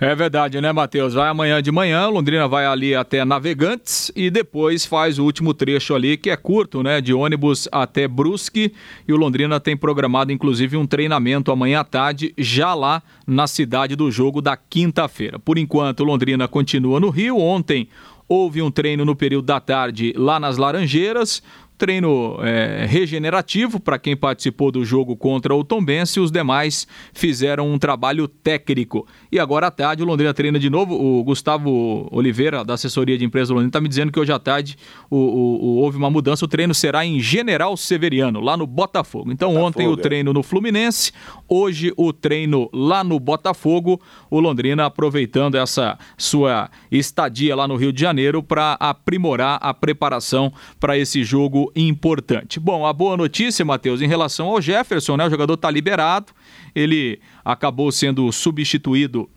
É 0.00 0.14
verdade, 0.14 0.60
né, 0.60 0.72
Matheus? 0.72 1.14
Vai 1.14 1.28
amanhã 1.28 1.62
de 1.62 1.72
manhã, 1.72 2.08
Londrina 2.08 2.46
vai 2.46 2.66
ali 2.66 2.94
até 2.94 3.24
Navegantes 3.24 4.12
e 4.14 4.30
depois 4.30 4.84
faz 4.84 5.18
o 5.18 5.24
último 5.24 5.54
trecho 5.54 5.94
ali, 5.94 6.16
que 6.16 6.30
é 6.30 6.36
curto, 6.36 6.82
né, 6.82 7.00
de 7.00 7.12
ônibus 7.12 7.68
até 7.72 8.06
Brusque. 8.06 8.72
E 9.06 9.12
o 9.12 9.16
Londrina 9.16 9.58
tem 9.58 9.76
programado, 9.76 10.32
inclusive, 10.32 10.76
um 10.76 10.86
treinamento 10.86 11.50
amanhã 11.50 11.80
à 11.80 11.84
tarde, 11.84 12.34
já 12.36 12.74
lá 12.74 13.02
na 13.26 13.46
cidade 13.46 13.96
do 13.96 14.10
jogo 14.10 14.40
da 14.40 14.56
quinta-feira. 14.56 15.38
Por 15.38 15.58
enquanto, 15.58 16.04
Londrina 16.04 16.46
continua 16.46 17.00
no 17.00 17.10
Rio. 17.10 17.38
Ontem 17.38 17.88
houve 18.28 18.60
um 18.60 18.70
treino 18.70 19.04
no 19.04 19.16
período 19.16 19.46
da 19.46 19.58
tarde 19.58 20.12
lá 20.16 20.38
nas 20.38 20.58
Laranjeiras 20.58 21.42
treino 21.78 22.36
é, 22.42 22.84
regenerativo 22.86 23.78
para 23.78 23.98
quem 23.98 24.16
participou 24.16 24.72
do 24.72 24.84
jogo 24.84 25.16
contra 25.16 25.54
o 25.54 25.62
Tombense, 25.62 26.18
os 26.18 26.32
demais 26.32 26.88
fizeram 27.12 27.70
um 27.70 27.78
trabalho 27.78 28.26
técnico. 28.26 29.06
E 29.30 29.38
agora 29.38 29.68
à 29.68 29.70
tarde 29.70 30.02
o 30.02 30.06
Londrina 30.06 30.34
treina 30.34 30.58
de 30.58 30.68
novo. 30.68 30.94
O 30.94 31.22
Gustavo 31.22 32.08
Oliveira, 32.10 32.64
da 32.64 32.74
assessoria 32.74 33.16
de 33.16 33.24
empresa 33.24 33.48
do 33.48 33.54
Londrina, 33.54 33.68
está 33.68 33.80
me 33.80 33.88
dizendo 33.88 34.10
que 34.10 34.18
hoje 34.18 34.32
à 34.32 34.38
tarde 34.38 34.76
o, 35.08 35.16
o, 35.16 35.64
o, 35.64 35.76
houve 35.76 35.96
uma 35.96 36.10
mudança. 36.10 36.44
O 36.44 36.48
treino 36.48 36.74
será 36.74 37.06
em 37.06 37.20
General 37.20 37.76
Severiano, 37.76 38.40
lá 38.40 38.56
no 38.56 38.66
Botafogo. 38.66 39.30
Então 39.30 39.50
Botafogo, 39.50 39.68
ontem 39.68 39.86
o 39.86 39.94
é. 39.94 39.96
treino 39.96 40.32
no 40.32 40.42
Fluminense, 40.42 41.12
hoje 41.48 41.92
o 41.96 42.12
treino 42.12 42.68
lá 42.72 43.04
no 43.04 43.20
Botafogo. 43.20 44.00
O 44.28 44.40
Londrina 44.40 44.86
aproveitando 44.86 45.54
essa 45.54 45.96
sua 46.16 46.68
estadia 46.90 47.54
lá 47.54 47.68
no 47.68 47.76
Rio 47.76 47.92
de 47.92 48.00
Janeiro 48.00 48.42
para 48.42 48.76
aprimorar 48.80 49.58
a 49.62 49.72
preparação 49.72 50.52
para 50.80 50.98
esse 50.98 51.22
jogo 51.22 51.67
importante. 51.74 52.58
Bom, 52.60 52.86
a 52.86 52.92
boa 52.92 53.16
notícia, 53.16 53.64
Matheus, 53.64 54.00
em 54.00 54.08
relação 54.08 54.48
ao 54.48 54.60
Jefferson, 54.60 55.16
né? 55.16 55.26
O 55.26 55.30
jogador 55.30 55.54
está 55.54 55.70
liberado, 55.70 56.32
ele 56.74 57.20
acabou 57.44 57.90
sendo 57.92 58.30
substituído 58.32 59.28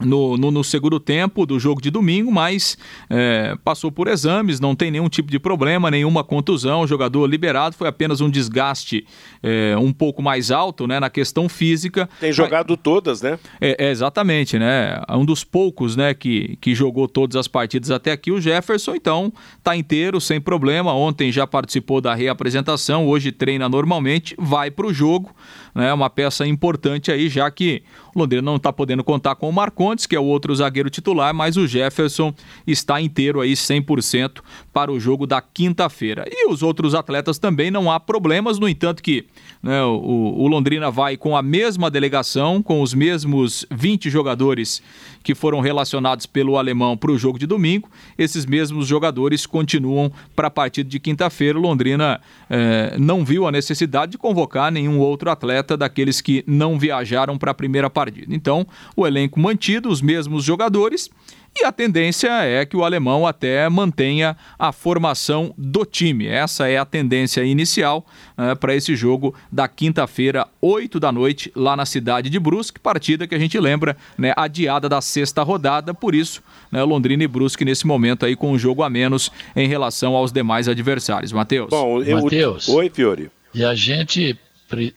no, 0.00 0.36
no, 0.38 0.50
no, 0.50 0.64
segundo 0.64 0.98
tempo 0.98 1.44
do 1.44 1.60
jogo 1.60 1.80
de 1.80 1.90
domingo, 1.90 2.32
mas 2.32 2.78
é, 3.10 3.56
passou 3.62 3.92
por 3.92 4.08
exames, 4.08 4.58
não 4.58 4.74
tem 4.74 4.90
nenhum 4.90 5.08
tipo 5.08 5.30
de 5.30 5.38
problema, 5.38 5.90
nenhuma 5.90 6.24
contusão. 6.24 6.80
O 6.80 6.86
jogador 6.86 7.26
liberado 7.26 7.76
foi 7.76 7.88
apenas 7.88 8.20
um 8.20 8.30
desgaste 8.30 9.06
é, 9.42 9.76
um 9.78 9.92
pouco 9.92 10.22
mais 10.22 10.50
alto 10.50 10.86
né, 10.86 10.98
na 10.98 11.10
questão 11.10 11.48
física. 11.48 12.08
Tem 12.18 12.32
jogado 12.32 12.70
mas, 12.70 12.80
todas, 12.82 13.22
né? 13.22 13.38
É, 13.60 13.86
é, 13.86 13.90
exatamente, 13.90 14.58
né? 14.58 15.00
Um 15.10 15.26
dos 15.26 15.44
poucos 15.44 15.94
né, 15.94 16.14
que, 16.14 16.56
que 16.60 16.74
jogou 16.74 17.06
todas 17.06 17.36
as 17.36 17.46
partidas 17.46 17.90
até 17.90 18.12
aqui, 18.12 18.32
o 18.32 18.40
Jefferson, 18.40 18.94
então 18.94 19.32
está 19.58 19.76
inteiro, 19.76 20.20
sem 20.20 20.40
problema. 20.40 20.94
Ontem 20.94 21.30
já 21.30 21.46
participou 21.46 22.00
da 22.00 22.14
reapresentação, 22.14 23.06
hoje 23.06 23.30
treina 23.30 23.68
normalmente, 23.68 24.34
vai 24.38 24.70
para 24.70 24.86
o 24.86 24.92
jogo 24.92 25.34
né, 25.74 25.92
uma 25.92 26.10
peça 26.10 26.46
importante 26.46 27.10
aí, 27.10 27.28
já 27.28 27.50
que 27.50 27.82
o 28.14 28.20
Londrina 28.20 28.42
não 28.42 28.56
está 28.56 28.72
podendo 28.72 29.02
contar 29.02 29.34
com 29.34 29.48
o 29.48 29.52
Marcondes, 29.82 30.06
que 30.06 30.14
é 30.14 30.20
o 30.20 30.24
outro 30.24 30.54
zagueiro 30.54 30.88
titular, 30.88 31.34
mas 31.34 31.56
o 31.56 31.66
Jefferson 31.66 32.32
está 32.66 33.00
inteiro 33.00 33.40
aí 33.40 33.52
100% 33.52 34.40
para 34.72 34.90
o 34.90 34.98
jogo 34.98 35.26
da 35.26 35.40
quinta-feira. 35.40 36.24
E 36.30 36.48
os 36.48 36.62
outros 36.62 36.94
atletas 36.94 37.38
também 37.38 37.70
não 37.70 37.90
há 37.90 38.00
problemas, 38.00 38.58
no 38.58 38.68
entanto 38.68 39.02
que 39.02 39.26
né, 39.62 39.82
o, 39.84 40.34
o 40.38 40.46
Londrina 40.48 40.90
vai 40.90 41.16
com 41.16 41.36
a 41.36 41.42
mesma 41.42 41.90
delegação, 41.90 42.62
com 42.62 42.80
os 42.80 42.94
mesmos 42.94 43.66
20 43.70 44.08
jogadores 44.08 44.82
que 45.22 45.34
foram 45.34 45.60
relacionados 45.60 46.26
pelo 46.26 46.56
alemão 46.56 46.96
para 46.96 47.12
o 47.12 47.18
jogo 47.18 47.38
de 47.38 47.46
domingo. 47.46 47.88
Esses 48.18 48.44
mesmos 48.44 48.86
jogadores 48.86 49.46
continuam 49.46 50.10
para 50.34 50.48
a 50.48 50.50
partida 50.50 50.88
de 50.88 50.98
quinta-feira. 50.98 51.58
Londrina 51.58 52.20
eh, 52.50 52.96
não 52.98 53.24
viu 53.24 53.46
a 53.46 53.52
necessidade 53.52 54.12
de 54.12 54.18
convocar 54.18 54.72
nenhum 54.72 54.98
outro 54.98 55.30
atleta 55.30 55.76
daqueles 55.76 56.20
que 56.20 56.42
não 56.46 56.78
viajaram 56.78 57.38
para 57.38 57.52
a 57.52 57.54
primeira 57.54 57.88
partida. 57.88 58.34
Então, 58.34 58.66
o 58.96 59.06
elenco 59.06 59.38
mantido, 59.38 59.88
os 59.88 60.02
mesmos 60.02 60.44
jogadores 60.44 61.10
e 61.54 61.64
a 61.64 61.70
tendência 61.70 62.30
é 62.44 62.64
que 62.64 62.76
o 62.76 62.82
alemão 62.82 63.26
até 63.26 63.68
mantenha 63.68 64.36
a 64.58 64.72
formação 64.72 65.54
do 65.56 65.84
time. 65.84 66.26
Essa 66.26 66.66
é 66.66 66.78
a 66.78 66.84
tendência 66.84 67.44
inicial 67.44 68.06
né, 68.36 68.54
para 68.54 68.74
esse 68.74 68.96
jogo 68.96 69.34
da 69.50 69.68
quinta-feira, 69.68 70.48
8 70.62 70.98
da 70.98 71.12
noite, 71.12 71.52
lá 71.54 71.76
na 71.76 71.84
cidade 71.84 72.30
de 72.30 72.38
Brusque. 72.38 72.80
Partida 72.80 73.26
que 73.26 73.34
a 73.34 73.38
gente 73.38 73.58
lembra, 73.60 73.96
né, 74.16 74.32
adiada 74.34 74.88
da 74.88 75.00
sexta 75.02 75.42
rodada. 75.42 75.92
Por 75.92 76.14
isso, 76.14 76.42
né, 76.70 76.82
Londrina 76.82 77.22
e 77.22 77.28
Brusque 77.28 77.64
nesse 77.64 77.86
momento 77.86 78.24
aí 78.24 78.34
com 78.34 78.50
um 78.50 78.58
jogo 78.58 78.82
a 78.82 78.88
menos 78.88 79.30
em 79.54 79.68
relação 79.68 80.16
aos 80.16 80.32
demais 80.32 80.68
adversários. 80.68 81.32
Matheus. 81.32 81.68
Bom, 81.68 82.02
eu... 82.02 82.22
Matheus. 82.22 82.68
Oi, 82.68 82.90
Fiore. 82.90 83.30
E 83.54 83.62
a 83.62 83.74
gente 83.74 84.38
pre 84.68 84.94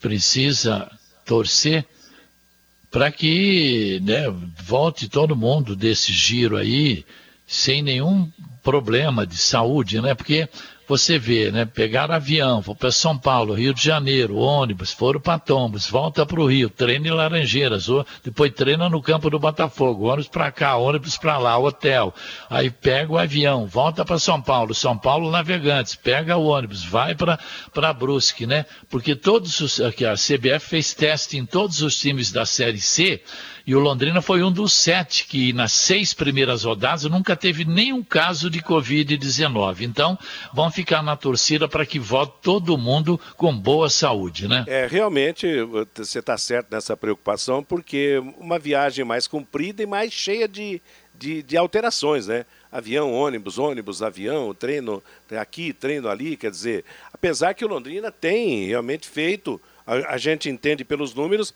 precisa 0.00 0.90
torcer 1.26 1.84
para 2.90 3.10
que 3.10 4.00
né, 4.02 4.24
volte 4.62 5.08
todo 5.08 5.36
mundo 5.36 5.76
desse 5.76 6.12
giro 6.12 6.56
aí 6.56 7.04
sem 7.46 7.82
nenhum 7.82 8.30
problema 8.62 9.26
de 9.26 9.36
saúde, 9.36 10.00
né? 10.00 10.14
Porque 10.14 10.48
você 10.88 11.18
vê, 11.18 11.50
né? 11.50 11.66
Pegaram 11.66 12.14
avião, 12.14 12.62
foram 12.62 12.78
para 12.78 12.90
São 12.90 13.16
Paulo, 13.16 13.52
Rio 13.52 13.74
de 13.74 13.84
Janeiro, 13.84 14.36
ônibus, 14.36 14.90
foram 14.90 15.20
para 15.20 15.38
Tombos, 15.38 15.86
volta 15.88 16.24
para 16.24 16.40
o 16.40 16.46
Rio, 16.46 16.70
treina 16.70 17.08
em 17.08 17.10
Laranjeiras, 17.10 17.90
ou, 17.90 18.06
depois 18.24 18.52
treina 18.54 18.88
no 18.88 19.02
campo 19.02 19.28
do 19.28 19.38
Botafogo, 19.38 20.06
ônibus 20.06 20.28
para 20.28 20.50
cá, 20.50 20.76
ônibus 20.76 21.18
para 21.18 21.36
lá, 21.36 21.58
hotel. 21.58 22.14
Aí 22.48 22.70
pega 22.70 23.12
o 23.12 23.18
avião, 23.18 23.66
volta 23.66 24.02
para 24.02 24.18
São 24.18 24.40
Paulo, 24.40 24.74
São 24.74 24.96
Paulo 24.96 25.30
Navegantes, 25.30 25.94
pega 25.94 26.38
o 26.38 26.46
ônibus, 26.46 26.82
vai 26.82 27.14
para 27.14 27.92
Brusque, 27.92 28.46
né? 28.46 28.64
Porque 28.88 29.14
todos 29.14 29.60
os. 29.60 29.80
Aqui, 29.80 30.06
a 30.06 30.14
CBF 30.14 30.60
fez 30.60 30.94
teste 30.94 31.36
em 31.36 31.44
todos 31.44 31.82
os 31.82 31.98
times 31.98 32.32
da 32.32 32.46
Série 32.46 32.80
C 32.80 33.22
e 33.68 33.76
o 33.76 33.80
Londrina 33.80 34.22
foi 34.22 34.42
um 34.42 34.50
dos 34.50 34.72
sete 34.72 35.26
que, 35.26 35.52
nas 35.52 35.72
seis 35.72 36.14
primeiras 36.14 36.64
rodadas, 36.64 37.04
nunca 37.04 37.36
teve 37.36 37.66
nenhum 37.66 38.02
caso 38.02 38.48
de 38.48 38.62
Covid-19. 38.62 39.82
Então, 39.82 40.18
vão 40.54 40.70
ficar 40.70 41.02
na 41.02 41.14
torcida 41.14 41.68
para 41.68 41.84
que 41.84 41.98
volte 41.98 42.32
todo 42.40 42.78
mundo 42.78 43.20
com 43.36 43.54
boa 43.54 43.90
saúde, 43.90 44.48
né? 44.48 44.64
É, 44.66 44.86
realmente, 44.86 45.46
você 45.94 46.20
está 46.20 46.38
certo 46.38 46.68
nessa 46.70 46.96
preocupação, 46.96 47.62
porque 47.62 48.22
uma 48.38 48.58
viagem 48.58 49.04
mais 49.04 49.26
comprida 49.26 49.82
e 49.82 49.86
mais 49.86 50.14
cheia 50.14 50.48
de, 50.48 50.80
de, 51.14 51.42
de 51.42 51.54
alterações, 51.54 52.26
né? 52.26 52.46
avião, 52.72 53.12
ônibus, 53.12 53.58
ônibus, 53.58 54.02
avião, 54.02 54.54
treino 54.54 55.02
aqui, 55.38 55.74
treino 55.74 56.08
ali, 56.08 56.38
quer 56.38 56.50
dizer, 56.50 56.86
apesar 57.12 57.52
que 57.52 57.66
o 57.66 57.68
Londrina 57.68 58.10
tem 58.10 58.64
realmente 58.64 59.06
feito, 59.06 59.60
a, 59.86 60.14
a 60.14 60.16
gente 60.16 60.48
entende 60.48 60.84
pelos 60.84 61.14
números, 61.14 61.54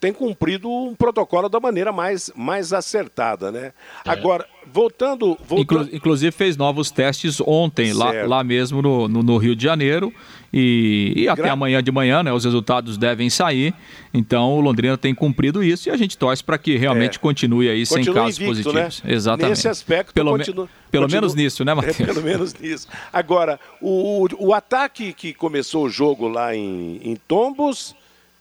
tem 0.00 0.12
cumprido 0.12 0.70
um 0.70 0.94
protocolo 0.94 1.48
da 1.48 1.60
maneira 1.60 1.92
mais, 1.92 2.30
mais 2.34 2.72
acertada, 2.72 3.50
né? 3.50 3.72
É. 4.04 4.10
Agora, 4.10 4.46
voltando... 4.72 5.36
voltando... 5.46 5.82
Inclu 5.82 5.96
inclusive 5.96 6.32
fez 6.32 6.56
novos 6.56 6.90
testes 6.90 7.40
ontem, 7.40 7.92
lá, 7.92 8.10
lá 8.26 8.44
mesmo 8.44 8.80
no, 8.80 9.08
no, 9.08 9.22
no, 9.22 9.36
Rio 9.36 9.54
de 9.54 9.62
Janeiro, 9.62 10.12
e, 10.52 11.12
e 11.16 11.28
até 11.28 11.42
Gra... 11.42 11.52
amanhã 11.52 11.82
de 11.82 11.90
manhã, 11.90 12.22
né? 12.22 12.32
Os 12.32 12.44
resultados 12.44 12.96
devem 12.96 13.28
sair, 13.28 13.74
então 14.14 14.54
o 14.54 14.60
Londrina 14.60 14.96
tem 14.96 15.14
cumprido 15.14 15.62
isso 15.62 15.88
e 15.88 15.92
a 15.92 15.96
gente 15.96 16.16
torce 16.16 16.42
para 16.42 16.56
que 16.56 16.76
realmente 16.76 17.16
é. 17.18 17.20
continue 17.20 17.68
aí 17.68 17.86
continue 17.86 18.04
sem 18.04 18.14
casos 18.14 18.40
invicto, 18.40 18.70
positivos. 18.70 19.02
Né? 19.02 19.12
Exatamente. 19.12 19.50
Nesse 19.50 19.68
aspecto, 19.68 20.14
pelo, 20.14 20.30
continua, 20.30 20.68
pelo 20.90 21.04
continua... 21.04 21.20
menos 21.20 21.34
nisso, 21.34 21.64
né, 21.64 21.74
Matheus? 21.74 22.00
É, 22.00 22.06
pelo 22.06 22.22
menos 22.22 22.54
nisso. 22.54 22.88
Agora, 23.12 23.60
o, 23.80 24.26
o 24.38 24.54
ataque 24.54 25.12
que 25.12 25.34
começou 25.34 25.84
o 25.84 25.90
jogo 25.90 26.28
lá 26.28 26.54
em, 26.54 27.00
em 27.02 27.16
Tombos 27.28 27.94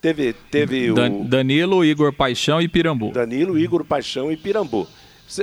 Teve, 0.06 0.34
teve 0.52 0.94
Dan, 0.94 1.12
o. 1.12 1.24
Danilo, 1.24 1.84
Igor 1.84 2.14
Paixão 2.14 2.62
e 2.62 2.68
Pirambu. 2.68 3.12
Danilo, 3.12 3.58
Igor 3.58 3.84
Paixão 3.84 4.32
e 4.32 4.38
Pirambu. 4.38 4.88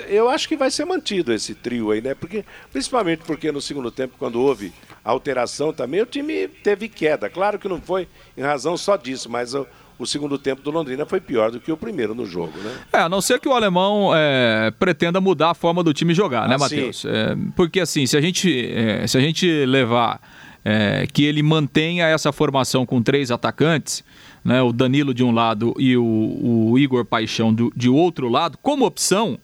Eu 0.09 0.29
acho 0.29 0.47
que 0.47 0.57
vai 0.57 0.71
ser 0.71 0.85
mantido 0.85 1.33
esse 1.33 1.53
trio 1.53 1.91
aí, 1.91 2.01
né? 2.01 2.15
Porque, 2.15 2.45
principalmente 2.73 3.25
porque 3.27 3.51
no 3.51 3.61
segundo 3.61 3.91
tempo, 3.91 4.15
quando 4.17 4.41
houve 4.41 4.73
alteração 5.03 5.73
também, 5.73 6.01
o 6.01 6.07
time 6.07 6.47
teve 6.47 6.89
queda. 6.89 7.29
Claro 7.29 7.59
que 7.59 7.67
não 7.67 7.81
foi 7.81 8.07
em 8.37 8.43
razão 8.43 8.77
só 8.77 8.97
disso, 8.97 9.29
mas 9.29 9.53
o, 9.53 9.67
o 9.99 10.07
segundo 10.07 10.39
tempo 10.39 10.63
do 10.63 10.71
Londrina 10.71 11.05
foi 11.05 11.21
pior 11.21 11.51
do 11.51 11.59
que 11.59 11.73
o 11.73 11.77
primeiro 11.77 12.15
no 12.15 12.25
jogo, 12.25 12.57
né? 12.59 12.73
É, 12.93 12.99
a 12.99 13.09
não 13.09 13.21
ser 13.21 13.41
que 13.41 13.49
o 13.49 13.53
alemão 13.55 14.13
é, 14.15 14.71
pretenda 14.79 15.21
mudar 15.21 15.51
a 15.51 15.55
forma 15.55 15.83
do 15.83 15.93
time 15.93 16.15
jogar, 16.15 16.49
né, 16.49 16.55
ah, 16.55 16.59
Matheus? 16.59 17.05
É, 17.05 17.37
porque 17.57 17.81
assim, 17.81 18.07
se 18.07 18.17
a 18.17 18.21
gente, 18.21 18.71
é, 18.73 19.09
se 19.09 19.19
a 19.19 19.21
gente 19.21 19.45
levar 19.67 20.21
é, 20.65 21.07
que 21.13 21.25
ele 21.25 21.43
mantenha 21.43 22.07
essa 22.07 22.31
formação 22.31 22.87
com 22.87 23.03
três 23.03 23.33
atacantes, 23.33 24.05
né, 24.45 24.61
o 24.63 24.73
Danilo 24.73 25.15
de 25.15 25.23
um 25.23 25.31
lado 25.31 25.75
e 25.79 25.97
o, 25.97 26.71
o 26.73 26.79
Igor 26.79 27.05
Paixão 27.05 27.53
do, 27.53 27.73
de 27.77 27.89
outro 27.89 28.29
lado, 28.29 28.59
como 28.61 28.85
opção, 28.85 29.39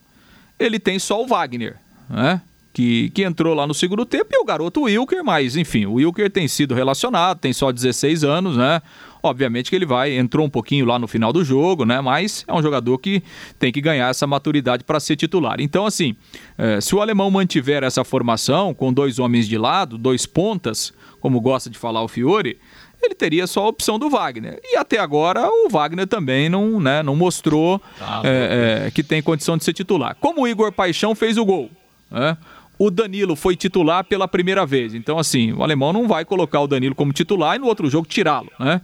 ele 0.59 0.79
tem 0.79 0.99
só 0.99 1.23
o 1.23 1.27
Wagner, 1.27 1.77
né? 2.09 2.41
Que, 2.71 3.09
que 3.09 3.23
entrou 3.23 3.55
lá 3.55 3.65
no 3.65 3.73
segundo 3.73 4.05
tempo 4.05 4.29
e 4.31 4.37
o 4.37 4.45
garoto 4.45 4.83
Wilker, 4.83 5.23
mas 5.23 5.57
enfim, 5.57 5.85
o 5.85 5.93
Wilker 5.93 6.29
tem 6.29 6.47
sido 6.47 6.75
relacionado, 6.75 7.39
tem 7.39 7.51
só 7.51 7.71
16 7.71 8.23
anos, 8.23 8.55
né? 8.55 8.81
Obviamente 9.21 9.69
que 9.69 9.75
ele 9.75 9.87
vai, 9.87 10.17
entrou 10.17 10.45
um 10.45 10.49
pouquinho 10.49 10.85
lá 10.85 10.97
no 10.97 11.07
final 11.07 11.33
do 11.33 11.43
jogo, 11.43 11.83
né? 11.83 11.99
Mas 11.99 12.45
é 12.47 12.53
um 12.53 12.61
jogador 12.61 12.97
que 12.99 13.21
tem 13.57 13.71
que 13.71 13.81
ganhar 13.81 14.09
essa 14.09 14.25
maturidade 14.27 14.83
para 14.83 14.99
ser 14.99 15.15
titular. 15.15 15.59
Então, 15.59 15.85
assim, 15.85 16.15
é, 16.57 16.79
se 16.79 16.95
o 16.95 17.01
alemão 17.01 17.29
mantiver 17.29 17.83
essa 17.83 18.03
formação 18.03 18.73
com 18.73 18.93
dois 18.93 19.19
homens 19.19 19.47
de 19.47 19.57
lado, 19.57 19.97
dois 19.97 20.25
pontas, 20.25 20.93
como 21.19 21.41
gosta 21.41 21.69
de 21.69 21.77
falar 21.77 22.01
o 22.01 22.07
Fiore, 22.07 22.57
ele 23.01 23.15
teria 23.15 23.47
só 23.47 23.65
a 23.65 23.67
opção 23.67 23.97
do 23.97 24.09
Wagner. 24.09 24.59
E 24.63 24.75
até 24.75 24.97
agora 24.97 25.47
o 25.47 25.69
Wagner 25.69 26.07
também 26.07 26.49
não, 26.49 26.79
né, 26.79 27.01
não 27.01 27.15
mostrou 27.15 27.81
ah, 27.99 28.21
é, 28.23 28.85
é, 28.87 28.91
que 28.91 29.03
tem 29.03 29.21
condição 29.21 29.57
de 29.57 29.63
ser 29.63 29.73
titular. 29.73 30.15
Como 30.19 30.41
o 30.41 30.47
Igor 30.47 30.71
Paixão 30.71 31.15
fez 31.15 31.37
o 31.37 31.45
gol. 31.45 31.69
Né? 32.11 32.37
o 32.79 32.89
Danilo 32.89 33.35
foi 33.35 33.57
titular 33.57 34.05
pela 34.05 34.25
primeira 34.25 34.65
vez. 34.65 34.95
Então, 34.95 35.19
assim, 35.19 35.51
o 35.51 35.61
alemão 35.61 35.91
não 35.91 36.07
vai 36.07 36.23
colocar 36.23 36.61
o 36.61 36.67
Danilo 36.67 36.95
como 36.95 37.11
titular 37.11 37.57
e 37.57 37.59
no 37.59 37.67
outro 37.67 37.89
jogo 37.89 38.07
tirá-lo, 38.07 38.49
né? 38.57 38.81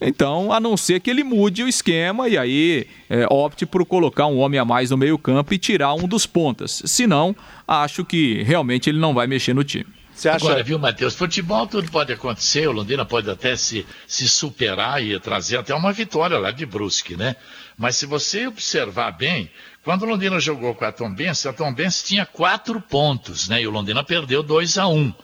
Então, 0.00 0.52
a 0.52 0.58
não 0.58 0.76
ser 0.76 1.00
que 1.00 1.10
ele 1.10 1.22
mude 1.22 1.62
o 1.62 1.68
esquema 1.68 2.28
e 2.28 2.36
aí 2.36 2.86
é, 3.08 3.26
opte 3.30 3.64
por 3.64 3.84
colocar 3.86 4.26
um 4.26 4.38
homem 4.38 4.58
a 4.58 4.64
mais 4.64 4.90
no 4.90 4.96
meio-campo 4.96 5.54
e 5.54 5.58
tirar 5.58 5.94
um 5.94 6.08
dos 6.08 6.26
pontas. 6.26 6.82
Senão, 6.86 7.36
acho 7.68 8.04
que 8.04 8.42
realmente 8.42 8.90
ele 8.90 8.98
não 8.98 9.14
vai 9.14 9.26
mexer 9.26 9.54
no 9.54 9.62
time. 9.62 9.86
Você 10.14 10.28
acha... 10.28 10.44
Agora, 10.44 10.62
viu, 10.62 10.78
Matheus? 10.78 11.14
Futebol 11.14 11.66
tudo 11.66 11.90
pode 11.90 12.12
acontecer, 12.12 12.68
o 12.68 12.72
Londrina 12.72 13.04
pode 13.04 13.28
até 13.28 13.56
se, 13.56 13.86
se 14.06 14.28
superar 14.28 15.02
e 15.02 15.18
trazer 15.18 15.58
até 15.58 15.74
uma 15.74 15.92
vitória 15.92 16.38
lá 16.38 16.50
de 16.50 16.64
Brusque, 16.64 17.16
né? 17.16 17.36
Mas 17.76 17.96
se 17.96 18.06
você 18.06 18.46
observar 18.46 19.10
bem, 19.12 19.50
quando 19.82 20.02
o 20.02 20.06
Londrina 20.06 20.38
jogou 20.38 20.74
com 20.74 20.84
a 20.84 20.92
Tombense, 20.92 21.48
a 21.48 21.52
Tombense 21.52 22.04
tinha 22.04 22.24
quatro 22.24 22.80
pontos, 22.80 23.48
né? 23.48 23.60
E 23.60 23.66
o 23.66 23.70
Londrina 23.70 24.04
perdeu 24.04 24.42
2 24.42 24.78
a 24.78 24.86
1 24.86 24.96
um. 24.96 25.14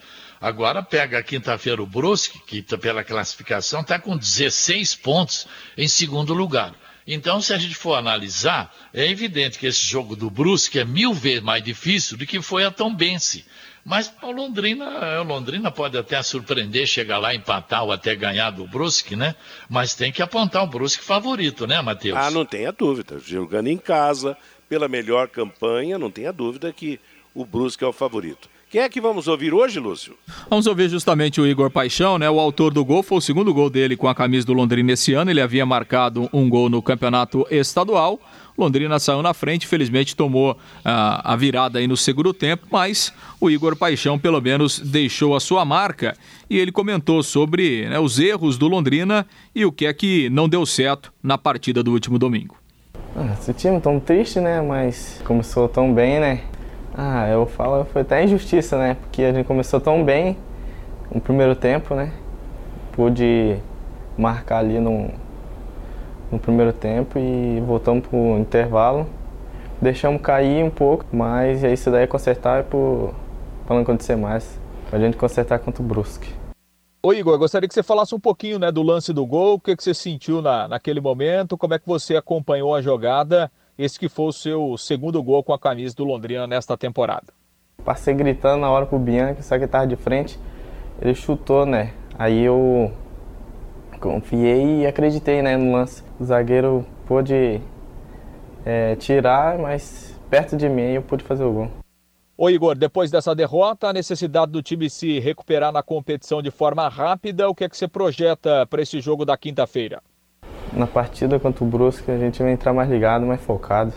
Agora 0.40 0.82
pega 0.82 1.22
quinta-feira 1.22 1.82
o 1.82 1.86
Brusque, 1.86 2.40
que 2.40 2.62
tá 2.62 2.76
pela 2.76 3.04
classificação 3.04 3.82
está 3.82 3.98
com 3.98 4.16
16 4.16 4.94
pontos 4.96 5.46
em 5.76 5.86
segundo 5.86 6.32
lugar. 6.32 6.74
Então, 7.06 7.40
se 7.40 7.52
a 7.52 7.58
gente 7.58 7.74
for 7.74 7.94
analisar, 7.94 8.74
é 8.92 9.06
evidente 9.06 9.58
que 9.58 9.66
esse 9.66 9.84
jogo 9.84 10.16
do 10.16 10.30
Brusque 10.30 10.78
é 10.78 10.84
mil 10.84 11.12
vezes 11.12 11.42
mais 11.42 11.62
difícil 11.62 12.16
do 12.16 12.26
que 12.26 12.40
foi 12.40 12.64
a 12.64 12.70
Tombense. 12.70 13.44
Mas 13.84 14.12
o 14.22 14.30
Londrina, 14.30 15.20
o 15.20 15.24
Londrina 15.24 15.70
pode 15.70 15.96
até 15.96 16.22
surpreender, 16.22 16.86
chegar 16.86 17.18
lá, 17.18 17.34
empatar 17.34 17.84
ou 17.84 17.92
até 17.92 18.14
ganhar 18.14 18.50
do 18.50 18.66
Brusque, 18.66 19.16
né? 19.16 19.34
Mas 19.68 19.94
tem 19.94 20.12
que 20.12 20.22
apontar 20.22 20.62
o 20.62 20.66
Brusque 20.66 21.02
favorito, 21.02 21.66
né, 21.66 21.80
Matheus? 21.80 22.18
Ah, 22.18 22.30
não 22.30 22.44
tenha 22.44 22.72
dúvida. 22.72 23.18
Jogando 23.24 23.68
em 23.68 23.78
casa, 23.78 24.36
pela 24.68 24.86
melhor 24.86 25.28
campanha, 25.28 25.98
não 25.98 26.10
tenha 26.10 26.32
dúvida 26.32 26.72
que 26.72 27.00
o 27.34 27.44
Brusque 27.44 27.84
é 27.84 27.86
o 27.86 27.92
favorito. 27.92 28.48
Quem 28.70 28.82
é 28.82 28.88
que 28.88 29.00
vamos 29.00 29.26
ouvir 29.26 29.52
hoje, 29.52 29.80
Lúcio? 29.80 30.14
Vamos 30.48 30.68
ouvir 30.68 30.88
justamente 30.88 31.40
o 31.40 31.46
Igor 31.46 31.72
Paixão, 31.72 32.16
né? 32.18 32.30
O 32.30 32.38
autor 32.38 32.72
do 32.72 32.84
gol 32.84 33.02
foi 33.02 33.18
o 33.18 33.20
segundo 33.20 33.52
gol 33.52 33.68
dele 33.68 33.96
com 33.96 34.06
a 34.06 34.14
camisa 34.14 34.46
do 34.46 34.52
Londrina 34.52 34.92
esse 34.92 35.12
ano. 35.12 35.28
Ele 35.28 35.40
havia 35.40 35.66
marcado 35.66 36.30
um 36.32 36.48
gol 36.48 36.68
no 36.68 36.80
campeonato 36.80 37.44
estadual. 37.50 38.20
Londrina 38.60 38.98
saiu 38.98 39.22
na 39.22 39.32
frente, 39.32 39.66
felizmente 39.66 40.14
tomou 40.14 40.56
ah, 40.84 41.32
a 41.32 41.36
virada 41.36 41.78
aí 41.78 41.86
no 41.86 41.96
segundo 41.96 42.32
tempo, 42.34 42.66
mas 42.70 43.12
o 43.40 43.50
Igor 43.50 43.74
Paixão 43.74 44.18
pelo 44.18 44.40
menos 44.40 44.78
deixou 44.78 45.34
a 45.34 45.40
sua 45.40 45.64
marca 45.64 46.14
e 46.48 46.58
ele 46.58 46.70
comentou 46.70 47.22
sobre 47.22 47.88
né, 47.88 47.98
os 47.98 48.18
erros 48.18 48.58
do 48.58 48.68
Londrina 48.68 49.26
e 49.54 49.64
o 49.64 49.72
que 49.72 49.86
é 49.86 49.92
que 49.92 50.28
não 50.30 50.48
deu 50.48 50.66
certo 50.66 51.12
na 51.22 51.38
partida 51.38 51.82
do 51.82 51.90
último 51.92 52.18
domingo. 52.18 52.56
Ah, 53.16 53.34
esse 53.38 53.52
time 53.54 53.80
tão 53.80 53.98
triste, 53.98 54.38
né? 54.38 54.60
Mas 54.60 55.20
começou 55.24 55.68
tão 55.68 55.92
bem, 55.92 56.20
né? 56.20 56.42
Ah, 56.94 57.28
eu 57.28 57.46
falo, 57.46 57.84
foi 57.86 58.02
até 58.02 58.22
injustiça, 58.24 58.78
né? 58.78 58.96
Porque 59.00 59.22
a 59.22 59.32
gente 59.32 59.46
começou 59.46 59.80
tão 59.80 60.04
bem 60.04 60.36
no 61.12 61.20
primeiro 61.20 61.56
tempo, 61.56 61.94
né? 61.94 62.12
Pude 62.92 63.56
marcar 64.16 64.58
ali 64.58 64.78
no, 64.78 65.10
no 66.30 66.38
primeiro 66.38 66.72
tempo 66.72 67.18
e 67.18 67.60
voltamos 67.60 68.06
pro 68.06 68.38
intervalo. 68.38 69.06
Deixamos 69.80 70.20
cair 70.20 70.62
um 70.64 70.70
pouco, 70.70 71.04
mas 71.12 71.62
isso 71.64 71.90
daí 71.90 72.04
é 72.04 72.06
consertar 72.06 72.64
para 72.64 73.74
não 73.74 73.82
acontecer 73.82 74.16
mais. 74.16 74.58
Pra 74.88 74.98
gente 74.98 75.16
consertar 75.16 75.58
contra 75.58 75.82
o 75.82 75.86
Brusque. 75.86 76.34
Ô 77.02 77.14
Igor, 77.14 77.38
gostaria 77.38 77.66
que 77.66 77.72
você 77.72 77.82
falasse 77.82 78.14
um 78.14 78.20
pouquinho 78.20 78.58
né, 78.58 78.70
do 78.70 78.82
lance 78.82 79.10
do 79.10 79.24
gol, 79.24 79.54
o 79.54 79.60
que, 79.60 79.74
que 79.74 79.82
você 79.82 79.94
sentiu 79.94 80.42
na, 80.42 80.68
naquele 80.68 81.00
momento, 81.00 81.56
como 81.56 81.72
é 81.72 81.78
que 81.78 81.86
você 81.86 82.14
acompanhou 82.14 82.74
a 82.74 82.82
jogada, 82.82 83.50
esse 83.78 83.98
que 83.98 84.06
foi 84.06 84.26
o 84.26 84.32
seu 84.32 84.76
segundo 84.76 85.22
gol 85.22 85.42
com 85.42 85.54
a 85.54 85.58
camisa 85.58 85.94
do 85.94 86.04
Londrina 86.04 86.46
nesta 86.46 86.76
temporada. 86.76 87.32
Passei 87.82 88.12
gritando 88.12 88.60
na 88.60 88.70
hora 88.70 88.84
pro 88.84 88.98
Bianchi, 88.98 89.42
só 89.42 89.58
que 89.58 89.64
estava 89.64 89.86
de 89.86 89.96
frente, 89.96 90.38
ele 91.00 91.14
chutou, 91.14 91.64
né? 91.64 91.94
Aí 92.18 92.44
eu 92.44 92.92
confiei 93.98 94.82
e 94.82 94.86
acreditei 94.86 95.40
né, 95.40 95.56
no 95.56 95.72
lance. 95.72 96.02
O 96.20 96.24
zagueiro 96.24 96.84
pôde 97.06 97.62
é, 98.66 98.94
tirar, 98.96 99.58
mas 99.58 100.14
perto 100.28 100.54
de 100.54 100.68
mim 100.68 100.92
eu 100.92 101.00
pude 101.00 101.24
fazer 101.24 101.44
o 101.44 101.50
gol. 101.50 101.68
Ô 102.36 102.50
Igor, 102.50 102.76
depois 102.76 103.10
dessa 103.10 103.34
derrota, 103.34 103.88
a 103.88 103.92
necessidade 103.92 104.52
do 104.52 104.62
time 104.62 104.90
se 104.90 105.18
recuperar 105.18 105.72
na 105.72 105.82
competição 105.82 106.42
de 106.42 106.50
forma 106.50 106.86
rápida, 106.88 107.48
o 107.48 107.54
que 107.54 107.64
é 107.64 107.68
que 107.70 107.76
você 107.76 107.88
projeta 107.88 108.66
para 108.66 108.82
esse 108.82 109.00
jogo 109.00 109.24
da 109.24 109.34
quinta-feira? 109.34 110.02
Na 110.74 110.86
partida 110.86 111.40
contra 111.40 111.64
o 111.64 111.66
Brusque, 111.66 112.10
a 112.10 112.18
gente 112.18 112.42
vai 112.42 112.52
entrar 112.52 112.74
mais 112.74 112.90
ligado, 112.90 113.24
mais 113.24 113.40
focado. 113.40 113.94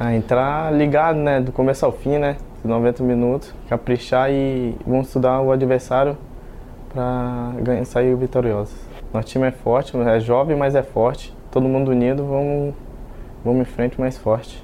Ah, 0.00 0.14
entrar 0.14 0.72
ligado, 0.72 1.18
né, 1.18 1.42
do 1.42 1.52
começo 1.52 1.84
ao 1.84 1.92
fim, 1.92 2.16
né, 2.16 2.38
90 2.64 3.02
minutos, 3.02 3.52
caprichar 3.68 4.30
e 4.30 4.74
vamos 4.86 5.08
estudar 5.08 5.42
o 5.42 5.52
adversário 5.52 6.16
para 6.88 7.52
sair 7.84 8.16
vitorioso. 8.16 8.74
Nosso 9.12 9.28
time 9.28 9.46
é 9.48 9.50
forte, 9.50 9.94
é 9.94 10.20
jovem, 10.20 10.56
mas 10.56 10.74
é 10.74 10.82
forte. 10.82 11.35
Todo 11.56 11.70
mundo 11.70 11.90
unido, 11.90 12.22
vamos, 12.22 12.74
vamos 13.42 13.62
em 13.62 13.64
frente 13.64 13.98
mais 13.98 14.18
forte. 14.18 14.62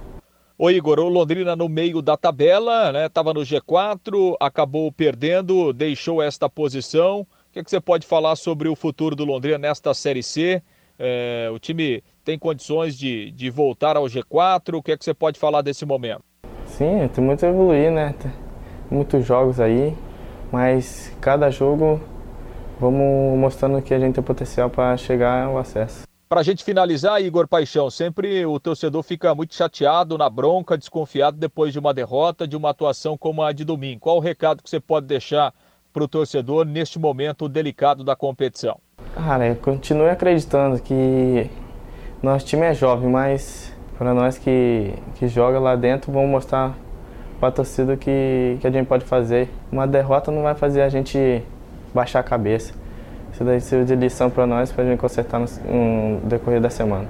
O 0.58 0.70
Igor, 0.70 0.98
o 0.98 1.08
Londrina 1.08 1.56
no 1.56 1.66
meio 1.66 2.02
da 2.02 2.18
tabela, 2.18 2.92
né? 2.92 3.08
Tava 3.08 3.32
no 3.32 3.40
G4, 3.40 4.36
acabou 4.38 4.92
perdendo, 4.92 5.72
deixou 5.72 6.22
esta 6.22 6.50
posição. 6.50 7.20
O 7.20 7.26
que, 7.50 7.60
é 7.60 7.64
que 7.64 7.70
você 7.70 7.80
pode 7.80 8.06
falar 8.06 8.36
sobre 8.36 8.68
o 8.68 8.76
futuro 8.76 9.16
do 9.16 9.24
Londrina 9.24 9.56
nesta 9.56 9.94
Série 9.94 10.22
C? 10.22 10.62
É, 10.98 11.48
o 11.50 11.58
time 11.58 12.04
tem 12.22 12.38
condições 12.38 12.94
de, 12.94 13.30
de 13.30 13.48
voltar 13.48 13.96
ao 13.96 14.04
G4? 14.04 14.74
O 14.76 14.82
que 14.82 14.92
é 14.92 14.96
que 14.98 15.02
você 15.02 15.14
pode 15.14 15.40
falar 15.40 15.62
desse 15.62 15.86
momento? 15.86 16.22
Sim, 16.66 17.08
tem 17.14 17.24
muito 17.24 17.46
a 17.46 17.48
evoluir, 17.48 17.90
né? 17.90 18.14
Tem 18.20 18.30
muitos 18.90 19.24
jogos 19.24 19.58
aí, 19.58 19.96
mas 20.52 21.10
cada 21.22 21.48
jogo 21.48 22.02
vamos 22.78 23.38
mostrando 23.38 23.80
que 23.80 23.94
a 23.94 23.98
gente 23.98 24.16
tem 24.16 24.22
potencial 24.22 24.68
para 24.68 24.94
chegar 24.98 25.44
ao 25.46 25.56
acesso. 25.56 26.11
Para 26.32 26.40
a 26.40 26.44
gente 26.44 26.64
finalizar, 26.64 27.20
Igor 27.20 27.46
Paixão, 27.46 27.90
sempre 27.90 28.46
o 28.46 28.58
torcedor 28.58 29.02
fica 29.02 29.34
muito 29.34 29.54
chateado, 29.54 30.16
na 30.16 30.30
bronca, 30.30 30.78
desconfiado 30.78 31.36
depois 31.36 31.74
de 31.74 31.78
uma 31.78 31.92
derrota, 31.92 32.48
de 32.48 32.56
uma 32.56 32.70
atuação 32.70 33.18
como 33.18 33.42
a 33.42 33.52
de 33.52 33.66
domingo. 33.66 34.00
Qual 34.00 34.16
o 34.16 34.18
recado 34.18 34.62
que 34.62 34.70
você 34.70 34.80
pode 34.80 35.04
deixar 35.04 35.52
para 35.92 36.02
o 36.02 36.08
torcedor 36.08 36.64
neste 36.64 36.98
momento 36.98 37.50
delicado 37.50 38.02
da 38.02 38.16
competição? 38.16 38.78
Cara, 39.14 39.54
continue 39.56 40.08
acreditando 40.08 40.80
que 40.80 41.50
nosso 42.22 42.46
time 42.46 42.62
é 42.62 42.72
jovem, 42.72 43.10
mas 43.10 43.70
para 43.98 44.14
nós 44.14 44.38
que, 44.38 44.94
que 45.16 45.28
joga 45.28 45.58
lá 45.58 45.76
dentro, 45.76 46.10
vamos 46.10 46.30
mostrar 46.30 46.74
para 47.38 47.50
a 47.50 47.52
torcida 47.52 47.94
que, 47.94 48.56
que 48.58 48.66
a 48.66 48.70
gente 48.70 48.86
pode 48.86 49.04
fazer. 49.04 49.50
Uma 49.70 49.86
derrota 49.86 50.30
não 50.30 50.44
vai 50.44 50.54
fazer 50.54 50.80
a 50.80 50.88
gente 50.88 51.42
baixar 51.92 52.20
a 52.20 52.22
cabeça. 52.22 52.72
Isso 53.42 53.44
daí 53.44 53.60
serve 53.60 53.84
de 53.84 53.96
lição 53.96 54.30
para 54.30 54.46
nós, 54.46 54.70
para 54.70 54.84
a 54.84 54.86
gente 54.86 55.00
consertar 55.00 55.40
no, 55.40 55.46
no 55.46 56.20
decorrer 56.28 56.60
da 56.60 56.70
semana. 56.70 57.08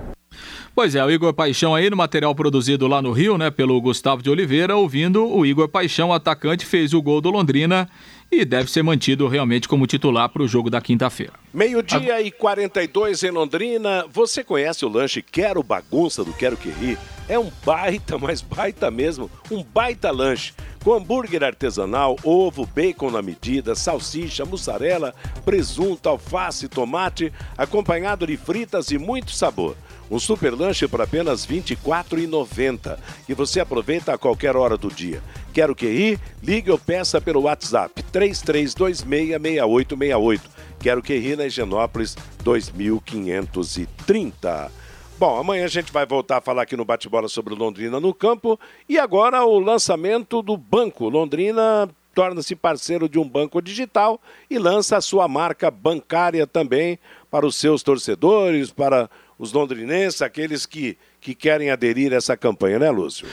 Pois 0.75 0.95
é, 0.95 1.05
o 1.05 1.11
Igor 1.11 1.35
Paixão 1.35 1.75
aí 1.75 1.91
no 1.91 1.97
material 1.97 2.35
produzido 2.35 2.89
lá 2.89 3.03
no 3.03 3.13
Rio, 3.13 3.37
né, 3.37 3.51
pelo 3.51 3.79
Gustavo 3.83 4.23
de 4.23 4.31
Oliveira, 4.31 4.75
ouvindo 4.75 5.27
o 5.27 5.45
Igor 5.45 5.69
Paixão, 5.69 6.11
atacante, 6.11 6.65
fez 6.65 6.95
o 6.95 7.03
gol 7.03 7.21
do 7.21 7.31
Londrina 7.31 7.87
e 8.33 8.47
deve 8.47 8.71
ser 8.71 8.83
mantido 8.83 9.29
realmente 9.29 9.69
como 9.69 9.87
titular 9.87 10.27
para 10.31 10.43
o 10.43 10.49
jogo 10.49 10.71
da 10.71 10.81
quinta-feira. 10.81 11.35
Meio-dia 11.53 12.23
e 12.23 12.31
42 12.31 13.23
em 13.25 13.31
Londrina. 13.31 14.07
Você 14.11 14.43
conhece 14.43 14.87
o 14.87 14.89
lanche 14.89 15.21
Quero 15.21 15.63
Bagunça 15.63 16.25
do 16.25 16.33
Quero 16.33 16.57
Que 16.57 16.71
Rir? 16.71 16.99
É 17.29 17.39
um 17.39 17.53
baita, 17.65 18.17
mas 18.17 18.41
baita 18.41 18.91
mesmo, 18.91 19.31
um 19.51 19.63
baita 19.63 20.11
lanche. 20.11 20.55
Com 20.83 20.95
hambúrguer 20.95 21.45
artesanal, 21.45 22.17
ovo, 22.25 22.67
bacon 22.67 23.11
na 23.11 23.23
medida, 23.23 23.75
salsicha, 23.75 24.45
mussarela, 24.45 25.15
presunto, 25.45 26.09
alface, 26.09 26.69
tomate, 26.69 27.33
acompanhado 27.57 28.27
de 28.27 28.37
fritas 28.37 28.91
e 28.91 28.99
muito 28.99 29.31
sabor. 29.31 29.77
Um 30.13 30.19
super 30.19 30.53
lanche 30.53 30.87
por 30.87 31.01
apenas 31.01 31.47
R$ 31.47 31.63
24,90 31.63 32.99
e 33.27 33.33
você 33.33 33.61
aproveita 33.61 34.13
a 34.13 34.19
qualquer 34.19 34.55
hora 34.55 34.77
do 34.77 34.89
dia. 34.89 35.23
Quero 35.55 35.75
QI? 35.75 36.21
Ligue 36.43 36.71
ou 36.71 36.79
peça 36.79 37.19
pelo 37.19 37.41
WhatsApp 37.41 38.03
33266868. 38.13 40.41
Quero 40.79 41.03
QI 41.03 41.35
na 41.35 41.47
Higienópolis 41.47 42.15
2530. 42.45 44.71
Bom, 45.19 45.39
amanhã 45.39 45.65
a 45.65 45.69
gente 45.69 45.91
vai 45.91 46.05
voltar 46.05 46.37
a 46.37 46.43
falar 46.43 46.65
aqui 46.65 46.77
no 46.77 46.85
Bate-Bola 46.85 47.29
sobre 47.29 47.55
o 47.55 47.57
Londrina 47.57 47.99
no 47.99 48.13
campo. 48.13 48.61
E 48.87 48.99
agora 48.99 49.43
o 49.47 49.59
lançamento 49.59 50.43
do 50.43 50.59
banco. 50.59 51.09
Londrina 51.09 51.89
torna-se 52.15 52.55
parceiro 52.55 53.09
de 53.09 53.19
um 53.19 53.27
banco 53.27 53.63
digital 53.63 54.21
e 54.51 54.59
lança 54.59 54.99
a 54.99 55.01
sua 55.01 55.27
marca 55.27 55.71
bancária 55.71 56.47
também 56.47 56.99
para 57.31 57.47
os 57.47 57.57
seus 57.57 57.83
torcedores, 57.83 58.71
para 58.71 59.09
os 59.43 59.53
londrinenses, 59.53 60.23
aqueles 60.23 60.67
que 60.67 60.97
que 61.23 61.37
querem 61.37 61.71
aderir 61.71 62.13
a 62.13 62.17
essa 62.17 62.37
campanha, 62.37 62.81
né, 62.81 62.91
Lúcio? 62.91 63.29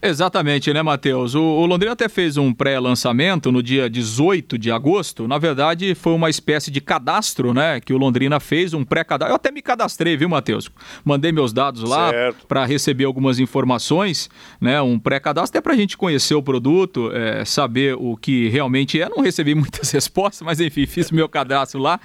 Exatamente, 0.00 0.72
né, 0.72 0.82
Matheus? 0.82 1.34
O, 1.34 1.42
o 1.42 1.66
Londrina 1.66 1.92
até 1.92 2.08
fez 2.08 2.38
um 2.38 2.54
pré-lançamento 2.54 3.52
no 3.52 3.62
dia 3.62 3.88
18 3.88 4.56
de 4.56 4.70
agosto. 4.70 5.28
Na 5.28 5.36
verdade, 5.36 5.94
foi 5.94 6.14
uma 6.14 6.30
espécie 6.30 6.70
de 6.70 6.80
cadastro, 6.80 7.52
né, 7.52 7.80
que 7.80 7.92
o 7.92 7.98
Londrina 7.98 8.40
fez, 8.40 8.72
um 8.72 8.82
pré-cadastro. 8.82 9.32
Eu 9.32 9.36
até 9.36 9.50
me 9.50 9.60
cadastrei, 9.60 10.16
viu, 10.16 10.26
Matheus? 10.26 10.70
Mandei 11.04 11.32
meus 11.32 11.52
dados 11.52 11.82
lá 11.82 12.12
para 12.48 12.64
receber 12.64 13.04
algumas 13.04 13.38
informações, 13.38 14.30
né, 14.58 14.80
um 14.80 14.98
pré-cadastro, 14.98 15.58
até 15.58 15.62
para 15.62 15.74
a 15.74 15.76
gente 15.76 15.98
conhecer 15.98 16.34
o 16.34 16.42
produto, 16.42 17.10
é, 17.12 17.44
saber 17.44 17.94
o 17.94 18.16
que 18.16 18.48
realmente 18.48 18.98
é. 18.98 19.06
Não 19.10 19.22
recebi 19.22 19.52
muitas 19.54 19.90
respostas, 19.90 20.40
mas 20.40 20.60
enfim, 20.60 20.86
fiz 20.86 21.10
meu 21.10 21.28
cadastro 21.28 21.78
lá. 21.78 22.00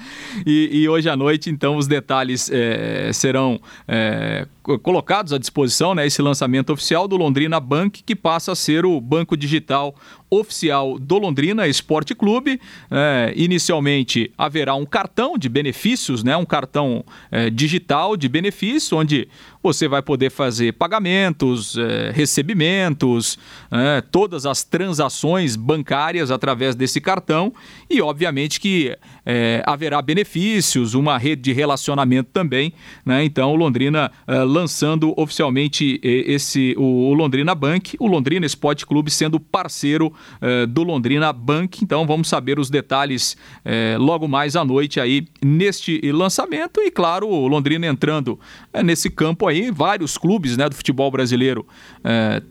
E, 0.45 0.69
e 0.81 0.89
hoje 0.89 1.09
à 1.09 1.15
noite, 1.15 1.49
então, 1.49 1.77
os 1.77 1.87
detalhes 1.87 2.51
é, 2.51 3.11
serão 3.13 3.57
é, 3.87 4.45
colocados 4.77 5.33
à 5.33 5.37
disposição, 5.37 5.95
né, 5.95 6.05
esse 6.05 6.21
lançamento 6.21 6.71
oficial 6.71 7.07
do 7.07 7.17
Londrina 7.17 7.59
Bank, 7.59 8.03
que 8.03 8.15
passa 8.15 8.51
a 8.51 8.55
ser 8.55 8.85
o 8.85 8.99
banco 9.01 9.35
digital 9.35 9.95
oficial 10.29 10.99
do 10.99 11.17
Londrina 11.17 11.67
Esporte 11.67 12.13
Clube. 12.13 12.59
É, 12.89 13.33
inicialmente 13.35 14.31
haverá 14.37 14.75
um 14.75 14.85
cartão 14.85 15.37
de 15.37 15.49
benefícios, 15.49 16.23
né, 16.23 16.37
um 16.37 16.45
cartão 16.45 17.03
é, 17.31 17.49
digital 17.49 18.15
de 18.15 18.29
benefício, 18.29 18.97
onde 18.97 19.27
você 19.61 19.87
vai 19.87 20.01
poder 20.01 20.29
fazer 20.29 20.73
pagamentos, 20.73 21.77
é, 21.77 22.11
recebimentos, 22.11 23.37
é, 23.69 24.01
todas 24.01 24.45
as 24.45 24.63
transações 24.63 25.55
bancárias 25.55 26.31
através 26.31 26.75
desse 26.75 27.01
cartão 27.01 27.53
e, 27.89 28.01
obviamente, 28.01 28.59
que 28.59 28.95
é, 29.25 29.61
haverá 29.65 30.01
benefícios, 30.01 30.93
uma 30.93 31.17
rede 31.17 31.41
de 31.41 31.53
relacionamento 31.53 32.29
também. 32.31 32.73
Né? 33.05 33.23
Então, 33.25 33.51
o 33.51 33.55
Londrina 33.55 34.11
é, 34.25 34.43
lançando 34.43 35.13
oficialmente 35.17 35.99
esse 36.03 36.73
o, 36.77 37.09
o 37.09 37.13
Londrina 37.13 37.53
Bank, 37.53 37.97
o 37.99 38.07
Londrina 38.07 38.45
Esporte 38.45 38.85
Clube 38.85 39.11
sendo 39.11 39.39
parceiro 39.39 40.13
eh, 40.41 40.65
do 40.65 40.83
Londrina 40.83 41.31
Bank. 41.33 41.83
Então 41.83 42.05
vamos 42.05 42.27
saber 42.27 42.59
os 42.59 42.69
detalhes 42.69 43.37
eh, 43.65 43.97
logo 43.99 44.27
mais 44.27 44.55
à 44.55 44.63
noite 44.63 44.99
aí 44.99 45.27
neste 45.43 45.99
lançamento. 46.11 46.79
E 46.81 46.91
claro, 46.91 47.27
o 47.27 47.47
Londrina 47.47 47.87
entrando 47.87 48.39
eh, 48.73 48.83
nesse 48.83 49.09
campo 49.09 49.47
aí, 49.47 49.71
vários 49.71 50.17
clubes 50.17 50.57
né, 50.57 50.69
do 50.69 50.75
futebol 50.75 51.09
brasileiro 51.11 51.65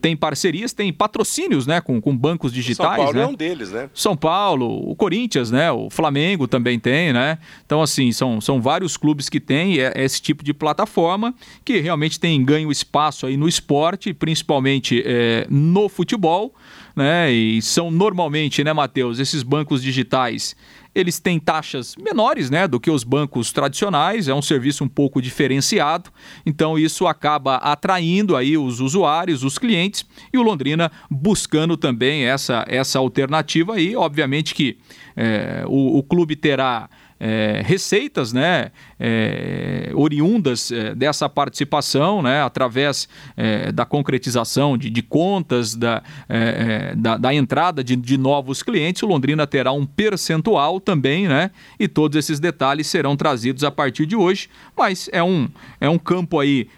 têm 0.01 0.17
parcerias, 0.17 0.73
têm 0.73 0.93
patrocínios 0.93 1.67
né, 1.67 1.81
com, 1.81 2.01
com 2.01 2.17
bancos 2.17 2.53
digitais. 2.53 2.89
São 2.89 2.97
Paulo 2.97 3.19
né? 3.19 3.23
é 3.23 3.27
um 3.27 3.35
deles, 3.35 3.73
né? 3.73 3.91
São 3.95 4.17
Paulo, 4.17 4.91
o 4.91 4.95
Corinthians, 4.95 5.51
né? 5.51 5.71
O 5.73 5.89
Flamengo 5.91 6.47
também 6.47 6.79
tem, 6.79 7.13
né? 7.13 7.39
Então, 7.65 7.83
assim, 7.83 8.13
são, 8.13 8.41
são 8.41 8.61
vários 8.61 8.97
clubes 8.97 9.29
que 9.29 9.41
têm 9.41 9.77
esse 9.97 10.21
tipo 10.21 10.45
de 10.45 10.53
plataforma 10.53 11.35
que 11.65 11.79
realmente 11.81 12.21
tem 12.21 12.43
ganho 12.45 12.71
espaço 12.71 13.27
aí 13.27 13.37
no 13.37 13.49
esporte, 13.49 14.13
principalmente 14.13 15.03
no 15.49 15.89
futebol 15.89 16.55
né? 16.99 17.31
E 17.31 17.63
são 17.63 17.91
normalmente, 17.91 18.63
né, 18.65 18.73
Matheus, 18.73 19.19
esses 19.19 19.43
bancos 19.43 19.81
digitais, 19.83 20.57
eles 20.95 21.21
têm 21.21 21.39
taxas 21.39 21.95
menores, 21.97 22.51
né, 22.51 22.67
do 22.67 22.81
que 22.81 22.91
os 22.91 23.05
bancos 23.05 23.53
tradicionais, 23.53 24.27
é 24.27 24.35
um 24.35 24.43
serviço 24.43 24.83
um 24.83 24.89
pouco 24.89 25.23
diferenciado, 25.23 26.11
então 26.45 26.77
isso 26.77 27.07
acaba 27.07 27.57
atraindo 27.57 28.35
aí 28.35 28.59
os 28.59 28.81
usuários, 28.81 29.45
os 29.45 29.59
clientes, 29.59 30.05
e 30.33 30.39
o 30.39 30.43
Londrina 30.43 30.91
buscando 31.09 31.77
também 31.77 32.25
essa, 32.25 32.65
essa 32.69 32.99
alternativa 32.99 33.75
aí, 33.75 33.95
obviamente 33.95 34.55
que 34.55 34.77
é, 35.17 35.65
o, 35.67 35.99
o 35.99 36.03
clube 36.03 36.35
terá 36.35 36.91
é, 37.21 37.63
receitas 37.65 38.33
né, 38.33 38.71
é, 38.99 39.91
oriundas 39.95 40.71
é, 40.71 40.95
dessa 40.95 41.29
participação, 41.29 42.23
né, 42.23 42.43
através 42.43 43.09
é, 43.37 43.71
da 43.71 43.85
concretização 43.85 44.77
de, 44.77 44.91
de 44.91 45.03
contas, 45.03 45.75
da, 45.75 46.03
é, 46.29 46.91
é, 46.93 46.95
da, 46.97 47.17
da, 47.17 47.35
entrada 47.35 47.85
de, 47.85 47.95
de, 47.95 48.19
novos 48.19 48.63
clientes, 48.63 49.03
o 49.03 49.07
Londrina 49.07 49.47
terá 49.47 49.73
um 49.73 49.87
percentual 49.87 50.81
também, 50.81 51.29
né, 51.29 51.51
e 51.79 51.87
todos 51.87 52.17
esses 52.17 52.41
detalhes 52.41 52.87
serão 52.87 53.17
trazidos 53.17 53.63
a 53.65 53.71
partir 53.71 54.07
de 54.07 54.17
hoje, 54.17 54.49
mas 54.77 55.09
é 55.13 55.23
um, 55.23 55.49
é 55.81 55.89
um 55.89 55.99
campo 55.99 56.41
aí 56.41 56.69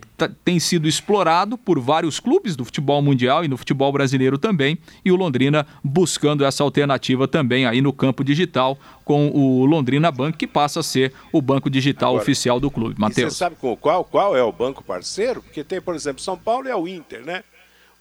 que 0.00 0.06
tá, 0.16 0.30
tem 0.44 0.60
sido 0.60 0.86
explorado 0.86 1.56
por 1.56 1.80
vários 1.80 2.20
clubes 2.20 2.54
do 2.54 2.66
futebol 2.66 3.00
mundial 3.00 3.44
e 3.44 3.48
no 3.48 3.56
futebol 3.56 3.90
brasileiro 3.90 4.36
também, 4.36 4.78
e 5.02 5.10
o 5.10 5.16
Londrina 5.16 5.66
buscando 5.82 6.44
essa 6.44 6.62
alternativa 6.62 7.26
também 7.26 7.64
aí 7.64 7.80
no 7.80 7.92
campo 7.92 8.22
digital 8.22 8.78
com 9.08 9.30
o 9.30 9.64
Londrina 9.64 10.12
Bank, 10.12 10.36
que 10.36 10.46
passa 10.46 10.80
a 10.80 10.82
ser 10.82 11.14
o 11.32 11.40
banco 11.48 11.70
digital 11.70 12.10
Agora, 12.10 12.22
oficial 12.22 12.60
do 12.60 12.70
clube. 12.70 13.00
Matheus. 13.00 13.32
Você 13.32 13.38
sabe 13.38 13.56
qual, 13.56 14.04
qual 14.04 14.36
é 14.36 14.42
o 14.42 14.52
banco 14.52 14.84
parceiro? 14.84 15.42
Porque 15.42 15.64
tem, 15.64 15.80
por 15.80 15.94
exemplo, 15.94 16.22
São 16.22 16.36
Paulo 16.36 16.68
é 16.68 16.76
o 16.76 16.86
Inter, 16.86 17.24
né? 17.24 17.42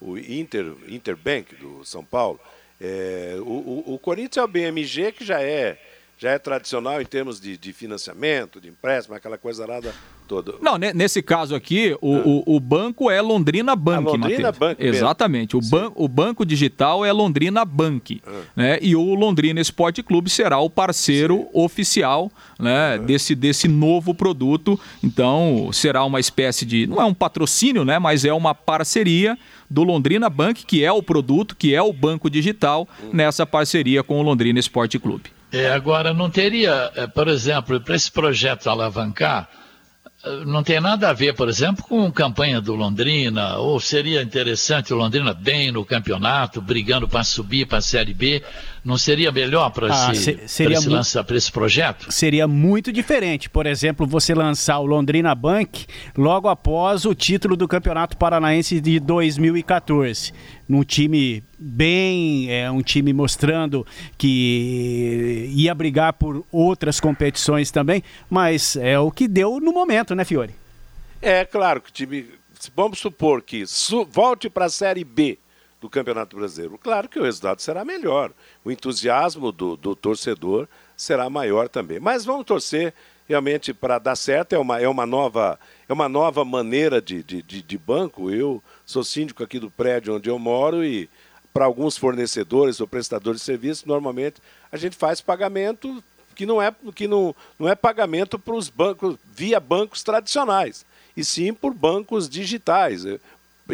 O 0.02 0.18
Inter, 0.18 0.74
Interbank 0.90 1.56
do 1.56 1.86
São 1.86 2.04
Paulo. 2.04 2.40
É, 2.80 3.36
o, 3.40 3.44
o, 3.44 3.94
o 3.96 4.00
Corinthians 4.00 4.38
é 4.38 4.44
o 4.44 4.48
BMG, 4.48 5.14
que 5.14 5.26
já 5.26 5.42
é 5.42 5.80
já 6.18 6.32
é 6.32 6.40
tradicional 6.40 7.02
em 7.02 7.06
termos 7.06 7.40
de, 7.40 7.58
de 7.58 7.74
financiamento, 7.74 8.60
de 8.60 8.70
empréstimo, 8.70 9.16
aquela 9.16 9.38
coisa 9.38 9.66
lá 9.66 9.80
da, 9.80 9.92
todo. 10.28 10.60
Não, 10.62 10.78
nesse 10.78 11.22
caso 11.22 11.56
aqui, 11.56 11.98
o, 12.02 12.16
ah. 12.16 12.22
o, 12.26 12.56
o, 12.58 12.60
banco 12.60 13.10
é 13.10 13.22
Londrina 13.22 13.76
Bank, 13.76 13.98
a 13.98 14.12
Londrina 14.12 14.52
Mateus. 14.52 14.58
Bank 14.58 14.86
Exatamente. 14.86 15.58
O, 15.58 15.62
ban 15.62 15.92
o 15.96 16.08
banco 16.08 16.46
digital 16.46 17.06
é 17.06 17.12
Londrina 17.12 17.64
Bank. 17.64 18.22
Ah. 18.28 18.42
Né? 18.56 18.80
E 18.82 18.96
o 18.96 19.16
Londrina 19.16 19.62
Esporte 19.62 20.04
Clube 20.04 20.30
será 20.30 20.60
o 20.60 20.70
parceiro 20.70 21.38
Sim. 21.38 21.50
oficial 21.54 22.32
né, 22.60 22.96
ah. 22.96 22.98
desse, 22.98 23.34
desse 23.34 23.68
novo 23.68 24.14
produto. 24.14 24.80
Então, 25.04 25.70
será 25.72 26.04
uma 26.04 26.20
espécie 26.20 26.66
de. 26.66 26.86
Não 26.86 27.02
é 27.02 27.06
um 27.06 27.14
patrocínio, 27.14 27.86
né? 27.86 27.98
Mas 27.98 28.26
é 28.26 28.34
uma 28.34 28.54
parceria 28.54 29.38
do 29.70 29.84
Londrina 29.84 30.30
Bank, 30.30 30.66
que 30.66 30.84
é 30.84 30.92
o 30.92 31.02
produto, 31.02 31.56
que 31.56 31.74
é 31.74 31.82
o 31.82 31.94
banco 31.94 32.30
digital, 32.30 32.88
hum. 33.02 33.10
nessa 33.14 33.46
parceria 33.46 34.04
com 34.04 34.20
o 34.20 34.24
Londrina 34.24 34.60
Esporte 34.60 35.00
Clube. 35.00 35.37
É, 35.58 35.72
agora, 35.72 36.14
não 36.14 36.30
teria, 36.30 36.92
é, 36.96 37.08
por 37.08 37.28
exemplo, 37.28 37.82
para 37.82 37.96
esse 37.96 38.12
projeto 38.12 38.70
alavancar, 38.70 39.50
é, 40.24 40.46
não 40.46 40.62
tem 40.62 40.80
nada 40.80 41.10
a 41.10 41.14
ver, 41.14 41.34
por 41.34 41.50
exemplo, 41.50 41.84
com 41.84 42.12
campanha 42.12 42.62
do 42.62 42.76
Londrina, 42.76 43.58
ou 43.58 43.80
seria 43.80 44.22
interessante 44.22 44.94
o 44.94 44.98
Londrina 44.98 45.34
bem 45.34 45.72
no 45.72 45.84
campeonato, 45.84 46.62
brigando 46.62 47.08
para 47.08 47.24
subir 47.24 47.66
para 47.66 47.80
a 47.80 47.82
Série 47.82 48.14
B. 48.14 48.44
Não 48.88 48.98
seria 48.98 49.34
melhor 49.34 49.70
para 49.72 49.90
ah, 49.92 50.14
esse, 50.14 50.40
esse, 50.46 50.88
lança, 50.88 51.26
esse 51.32 51.52
projeto? 51.52 52.10
Seria 52.10 52.48
muito 52.48 52.90
diferente. 52.90 53.50
Por 53.50 53.66
exemplo, 53.66 54.08
você 54.08 54.34
lançar 54.34 54.80
o 54.80 54.86
Londrina 54.86 55.36
Bank 55.36 55.86
logo 56.18 56.48
após 56.48 57.04
o 57.04 57.14
título 57.14 57.58
do 57.58 57.68
Campeonato 57.68 58.16
Paranaense 58.16 58.80
de 58.80 58.98
2014. 59.02 60.32
Num 60.70 60.86
time 60.86 61.44
bem, 61.60 62.50
é 62.50 62.72
um 62.72 62.82
time 62.82 63.12
mostrando 63.12 63.86
que 64.18 65.52
ia 65.54 65.76
brigar 65.76 66.14
por 66.14 66.46
outras 66.50 67.02
competições 67.02 67.70
também, 67.70 68.02
mas 68.30 68.78
é 68.78 68.98
o 68.98 69.12
que 69.12 69.28
deu 69.28 69.60
no 69.60 69.74
momento, 69.74 70.16
né, 70.16 70.24
Fiore? 70.24 70.56
É 71.22 71.44
claro 71.44 71.82
que 71.82 71.90
o 71.90 71.94
time. 71.94 72.26
Vamos 72.74 73.00
supor 73.00 73.42
que 73.42 73.66
volte 74.10 74.50
para 74.50 74.68
a 74.68 74.70
Série 74.70 75.04
B 75.04 75.38
do 75.80 75.90
Campeonato 75.90 76.36
Brasileiro. 76.36 76.78
Claro 76.78 77.08
que 77.08 77.20
o 77.20 77.24
resultado 77.24 77.62
será 77.62 77.86
melhor. 77.86 78.32
O 78.64 78.72
entusiasmo 78.72 79.52
do, 79.52 79.76
do 79.76 79.96
torcedor 79.96 80.68
será 80.96 81.30
maior 81.30 81.70
também. 81.70 82.00
Mas 82.00 82.26
vamos 82.26 82.46
torcer 82.46 82.94
realmente 83.28 83.74
para 83.74 84.00
dar 84.00 84.16
certo. 84.16 84.54
É 84.54 84.58
uma, 84.58 84.80
é 84.80 84.88
uma, 84.88 85.06
nova, 85.06 85.60
é 85.88 85.94
uma 85.94 86.10
nova 86.10 86.44
maneira 86.44 87.02
de, 87.02 87.22
de, 87.22 87.42
de, 87.42 87.62
de 87.62 87.78
banco. 87.78 88.32
Eu 88.32 88.64
sou 88.86 89.04
síndico 89.04 89.44
aqui 89.44 89.60
do 89.60 89.70
prédio 89.70 90.16
onde 90.16 90.30
eu 90.30 90.40
moro 90.40 90.84
e 90.84 91.10
para 91.54 91.66
alguns 91.66 91.98
fornecedores 91.98 92.80
ou 92.80 92.88
prestadores 92.88 93.42
de 93.42 93.46
serviço, 93.46 93.88
normalmente 93.88 94.40
a 94.72 94.78
gente 94.78 94.96
faz 94.96 95.22
pagamento 95.22 96.04
que 96.36 96.46
não 96.46 96.62
é, 96.62 96.72
que 96.94 97.08
não, 97.08 97.36
não 97.58 97.68
é 97.68 97.74
pagamento 97.74 98.38
para 98.38 98.54
os 98.54 98.70
bancos 98.70 99.18
via 99.34 99.60
bancos 99.60 100.04
tradicionais, 100.04 100.86
e 101.16 101.26
sim 101.26 101.52
por 101.52 101.74
bancos 101.74 102.30
digitais. 102.30 103.06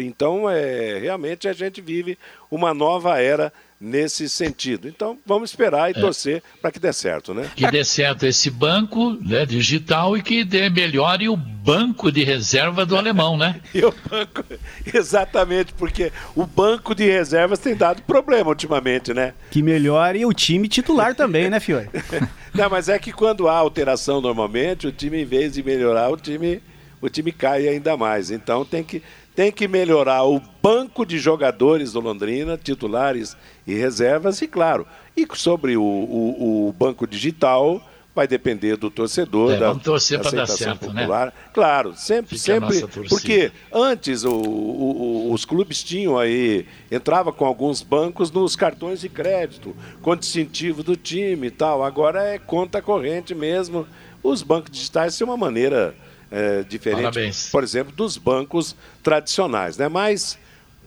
Então, 0.02 0.48
é, 0.48 0.98
realmente 0.98 1.48
a 1.48 1.52
gente 1.52 1.80
vive 1.80 2.18
uma 2.50 2.72
nova 2.72 3.20
era 3.20 3.52
nesse 3.80 4.28
sentido. 4.28 4.88
Então, 4.88 5.18
vamos 5.26 5.50
esperar 5.50 5.90
e 5.90 5.98
é. 5.98 6.00
torcer 6.00 6.42
para 6.62 6.70
que 6.70 6.78
dê 6.78 6.92
certo, 6.92 7.34
né? 7.34 7.50
Que 7.54 7.70
dê 7.70 7.84
certo 7.84 8.24
esse 8.24 8.50
banco 8.50 9.10
né, 9.20 9.44
digital 9.44 10.16
e 10.16 10.22
que 10.22 10.42
dê 10.42 10.70
melhore 10.70 11.28
o 11.28 11.36
banco 11.36 12.10
de 12.10 12.24
reserva 12.24 12.86
do 12.86 12.96
alemão, 12.96 13.36
né? 13.36 13.60
e 13.74 13.84
o 13.84 13.92
banco, 14.08 14.44
exatamente, 14.92 15.74
porque 15.74 16.10
o 16.34 16.46
banco 16.46 16.94
de 16.94 17.04
reservas 17.04 17.58
tem 17.58 17.74
dado 17.74 18.02
problema 18.02 18.48
ultimamente, 18.48 19.12
né? 19.12 19.34
Que 19.50 19.62
melhore 19.62 20.24
o 20.24 20.32
time 20.32 20.66
titular 20.66 21.14
também, 21.14 21.50
né, 21.50 21.60
Fiore? 21.60 21.90
Não, 22.54 22.70
mas 22.70 22.88
é 22.88 22.98
que 22.98 23.12
quando 23.12 23.48
há 23.48 23.56
alteração 23.56 24.20
normalmente, 24.20 24.86
o 24.86 24.92
time, 24.92 25.22
em 25.22 25.24
vez 25.24 25.54
de 25.54 25.62
melhorar, 25.62 26.08
o 26.08 26.16
time, 26.16 26.62
o 27.00 27.08
time 27.08 27.32
cai 27.32 27.68
ainda 27.68 27.96
mais. 27.96 28.30
Então 28.30 28.64
tem 28.64 28.84
que 28.84 29.02
tem 29.34 29.50
que 29.50 29.66
melhorar 29.66 30.24
o 30.24 30.40
banco 30.62 31.04
de 31.04 31.18
jogadores 31.18 31.92
do 31.92 32.00
Londrina, 32.00 32.56
titulares 32.56 33.36
e 33.66 33.74
reservas, 33.74 34.40
e 34.40 34.46
claro, 34.46 34.86
e 35.16 35.26
sobre 35.34 35.76
o, 35.76 35.82
o, 35.82 36.68
o 36.68 36.72
banco 36.72 37.06
digital 37.06 37.82
vai 38.14 38.28
depender 38.28 38.76
do 38.76 38.90
torcedor, 38.90 39.52
é, 39.52 39.56
da 39.56 39.68
vamos 39.68 39.82
torcer 39.82 40.20
para 40.20 40.30
dar 40.30 40.46
certo, 40.46 40.92
né? 40.92 41.02
popular. 41.02 41.26
Né? 41.26 41.32
Claro, 41.52 41.94
sempre, 41.96 42.38
Fica 42.38 42.60
sempre, 42.60 43.08
porque 43.08 43.50
antes 43.72 44.22
o, 44.22 44.30
o, 44.32 45.32
os 45.32 45.44
clubes 45.44 45.82
tinham 45.82 46.16
aí, 46.16 46.64
entrava 46.90 47.32
com 47.32 47.44
alguns 47.44 47.82
bancos 47.82 48.30
nos 48.30 48.54
cartões 48.54 49.00
de 49.00 49.08
crédito, 49.08 49.74
com 50.00 50.14
distintivo 50.14 50.84
do 50.84 50.94
time 50.94 51.48
e 51.48 51.50
tal, 51.50 51.82
agora 51.82 52.22
é 52.22 52.38
conta 52.38 52.80
corrente 52.80 53.34
mesmo. 53.34 53.84
Os 54.22 54.42
bancos 54.42 54.70
digitais 54.70 55.14
são 55.14 55.28
uma 55.28 55.36
maneira 55.36 55.94
é, 56.34 56.64
diferente, 56.64 57.02
Parabéns. 57.02 57.48
por 57.48 57.62
exemplo, 57.62 57.94
dos 57.94 58.16
bancos 58.18 58.74
tradicionais, 59.02 59.76
né? 59.76 59.88
Mas 59.88 60.36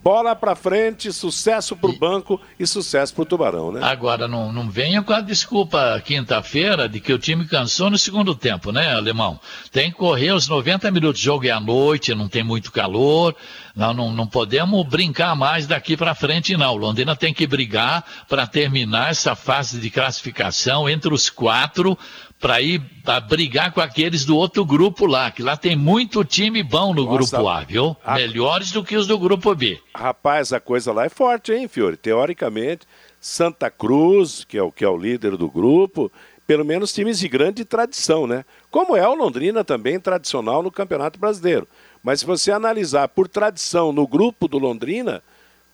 bola 0.03 0.35
para 0.35 0.55
frente, 0.55 1.11
sucesso 1.11 1.75
para 1.75 1.89
o 1.89 1.97
banco 1.97 2.39
e 2.59 2.65
sucesso 2.65 3.13
para 3.13 3.23
o 3.23 3.25
Tubarão, 3.25 3.71
né? 3.71 3.81
Agora, 3.83 4.27
não, 4.27 4.53
não 4.53 4.69
venha 4.69 5.01
com 5.01 5.11
a 5.11 5.19
desculpa 5.21 6.01
quinta-feira 6.05 6.87
de 6.87 6.99
que 6.99 7.11
o 7.11 7.19
time 7.19 7.45
cansou 7.45 7.89
no 7.89 7.97
segundo 7.97 8.33
tempo, 8.35 8.71
né, 8.71 8.93
Alemão? 8.93 9.39
Tem 9.71 9.91
que 9.91 9.97
correr 9.97 10.31
os 10.31 10.47
90 10.47 10.89
minutos 10.91 11.19
de 11.19 11.25
jogo 11.25 11.45
é 11.45 11.51
à 11.51 11.59
noite, 11.59 12.15
não 12.15 12.29
tem 12.29 12.43
muito 12.43 12.71
calor, 12.71 13.35
não, 13.75 13.93
não, 13.93 14.11
não 14.11 14.27
podemos 14.27 14.85
brincar 14.87 15.35
mais 15.35 15.67
daqui 15.67 15.97
para 15.97 16.15
frente, 16.15 16.55
não. 16.55 16.73
O 16.73 16.77
Londrina 16.77 17.15
tem 17.15 17.33
que 17.33 17.45
brigar 17.45 18.03
para 18.29 18.47
terminar 18.47 19.11
essa 19.11 19.35
fase 19.35 19.79
de 19.79 19.89
classificação 19.89 20.89
entre 20.89 21.13
os 21.13 21.29
quatro 21.29 21.97
para 22.39 22.61
ir 22.61 22.79
pra 23.03 23.19
brigar 23.19 23.71
com 23.71 23.81
aqueles 23.81 24.23
do 24.23 24.35
outro 24.35 24.63
grupo 24.63 25.05
lá, 25.05 25.31
que 25.31 25.41
lá 25.41 25.57
tem 25.57 25.75
muito 25.75 26.23
time 26.23 26.61
bom 26.61 26.93
no 26.93 27.05
Nossa, 27.05 27.38
grupo 27.38 27.49
A, 27.49 27.61
viu? 27.61 27.97
A... 28.03 28.15
Melhores 28.15 28.71
do 28.71 28.83
que 28.83 28.95
os 28.95 29.07
do 29.07 29.17
grupo 29.17 29.53
B. 29.55 29.79
Rapaz, 29.95 30.53
a 30.53 30.59
coisa 30.59 30.91
lá 30.91 31.05
é 31.05 31.09
forte, 31.09 31.51
hein, 31.51 31.67
Fiore? 31.67 31.97
Teoricamente, 31.97 32.85
Santa 33.19 33.71
Cruz, 33.71 34.45
que 34.47 34.57
é 34.57 34.61
o 34.61 34.71
que 34.71 34.85
é 34.85 34.89
o 34.89 34.97
líder 34.97 35.35
do 35.35 35.49
grupo, 35.49 36.11
pelo 36.45 36.63
menos 36.63 36.93
times 36.93 37.19
de 37.19 37.27
grande 37.27 37.65
tradição, 37.65 38.27
né? 38.27 38.45
Como 38.69 38.95
é 38.95 39.07
o 39.07 39.15
Londrina 39.15 39.63
também 39.63 39.99
tradicional 39.99 40.61
no 40.61 40.71
Campeonato 40.71 41.19
Brasileiro. 41.19 41.67
Mas 42.03 42.19
se 42.19 42.25
você 42.25 42.51
analisar 42.51 43.07
por 43.09 43.27
tradição 43.27 43.91
no 43.91 44.07
grupo 44.07 44.47
do 44.47 44.59
Londrina, 44.59 45.23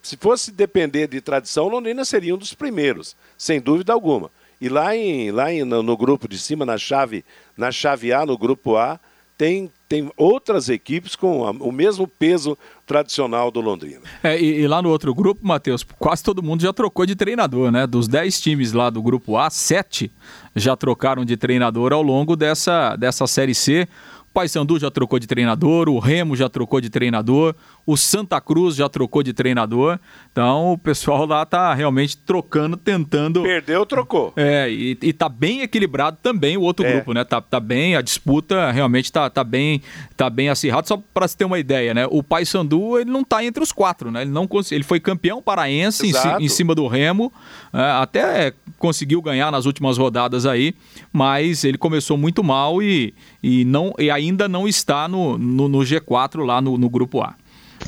se 0.02 0.16
fosse 0.16 0.52
depender 0.52 1.08
de 1.08 1.22
tradição, 1.22 1.68
Londrina 1.68 2.06
seria 2.06 2.34
um 2.34 2.38
dos 2.38 2.54
primeiros, 2.54 3.16
sem 3.38 3.60
dúvida 3.60 3.94
alguma. 3.94 4.32
E 4.64 4.70
lá, 4.70 4.96
em, 4.96 5.30
lá 5.30 5.52
em, 5.52 5.66
no, 5.66 5.84
no, 5.84 5.98
grupo 5.98 6.26
de 6.26 6.40
cima, 6.40 6.66
na 6.66 6.78
chave, 6.78 7.26
na 7.58 7.70
chave 7.70 8.14
A, 8.14 8.26
no 8.26 8.38
grupo 8.38 8.78
A, 8.78 8.98
tem, 9.38 9.70
tem 9.90 10.10
outras 10.16 10.70
equipes 10.70 11.18
com 11.18 11.42
o 11.42 11.70
mesmo 11.70 12.08
peso 12.08 12.58
tradicional 12.88 13.52
do 13.52 13.60
Londrina. 13.60 14.00
É, 14.24 14.40
e, 14.40 14.62
e, 14.62 14.66
lá 14.66 14.82
no 14.82 14.88
outro 14.88 15.14
grupo, 15.14 15.46
Matheus, 15.46 15.86
quase 16.00 16.24
todo 16.24 16.42
mundo 16.42 16.62
já 16.62 16.72
trocou 16.72 17.06
de 17.06 17.14
treinador, 17.14 17.74
né? 17.74 17.86
Dos 17.86 18.08
10 18.08 18.40
times 18.40 18.72
lá 18.72 18.90
do 18.90 19.02
grupo 19.02 19.36
A, 19.36 19.50
7 19.50 20.10
já 20.56 20.78
trocaram 20.78 21.26
de 21.26 21.36
treinador 21.36 21.92
ao 21.92 22.02
longo 22.02 22.34
dessa, 22.34 22.96
dessa 22.96 23.28
Série 23.28 23.54
C. 23.54 23.86
Paysandu 24.34 24.80
já 24.80 24.90
trocou 24.90 25.20
de 25.20 25.28
treinador, 25.28 25.88
o 25.88 26.00
Remo 26.00 26.36
já 26.36 26.50
trocou 26.50 26.82
de 26.82 26.90
treinador, 26.90 27.54
o 27.86 27.96
Santa 27.96 28.42
Cruz 28.42 28.76
já 28.76 28.90
trocou 28.90 29.22
de 29.22 29.32
treinador. 29.32 30.00
Então 30.32 30.74
o 30.74 30.78
pessoal 30.78 31.26
lá 31.26 31.46
tá 31.46 31.74
realmente 31.74 32.18
trocando, 32.18 32.76
tentando. 32.76 33.44
Perdeu, 33.44 33.86
trocou. 33.86 34.34
É, 34.36 34.70
e, 34.70 34.98
e 35.02 35.14
tá 35.14 35.30
bem 35.30 35.62
equilibrado 35.62 36.18
também 36.22 36.58
o 36.58 36.62
outro 36.62 36.86
é. 36.86 36.94
grupo, 36.94 37.14
né? 37.14 37.24
Tá, 37.24 37.40
tá 37.40 37.60
bem, 37.60 37.96
a 37.96 38.02
disputa 38.02 38.72
realmente 38.72 39.12
tá, 39.12 39.30
tá 39.30 39.44
bem 39.44 39.82
tá 40.18 40.30
bem 40.30 40.50
acirrada. 40.50 40.88
Só 40.88 41.02
para 41.14 41.28
se 41.28 41.38
ter 41.38 41.46
uma 41.46 41.60
ideia, 41.60 41.94
né? 41.94 42.08
O 42.10 42.24
Paysandu, 42.24 42.98
ele 42.98 43.12
não 43.12 43.24
tá 43.24 43.44
entre 43.44 43.62
os 43.62 43.72
quatro, 43.72 44.10
né? 44.10 44.24
Ele, 44.24 44.32
não, 44.32 44.48
ele 44.72 44.84
foi 44.84 45.00
campeão 45.00 45.42
paraense 45.42 46.08
em, 46.08 46.46
em, 46.46 46.48
cima 46.48 46.74
do 46.74 46.88
Remo, 46.88 47.32
é, 47.72 47.80
até 47.80 48.54
conseguiu 48.78 49.22
ganhar 49.22 49.52
nas 49.52 49.66
últimas 49.66 49.98
rodadas 49.98 50.46
aí, 50.46 50.74
mas 51.12 51.64
ele 51.64 51.78
começou 51.78 52.18
muito 52.18 52.44
mal 52.44 52.82
e, 52.82 53.14
e, 53.42 53.66
não, 53.66 53.94
e 54.00 54.10
ainda 54.24 54.48
não 54.48 54.68
está 54.68 55.08
no, 55.08 55.38
no, 55.38 55.68
no 55.68 55.80
G4 55.80 56.46
lá 56.46 56.62
no, 56.62 56.78
no 56.78 56.90
grupo 56.90 57.22
A. 57.22 57.36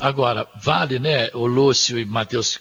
Agora, 0.00 0.46
vale, 0.62 0.98
né, 0.98 1.30
o 1.32 1.46
Lúcio 1.46 1.98
e 1.98 2.04
Matheus, 2.04 2.58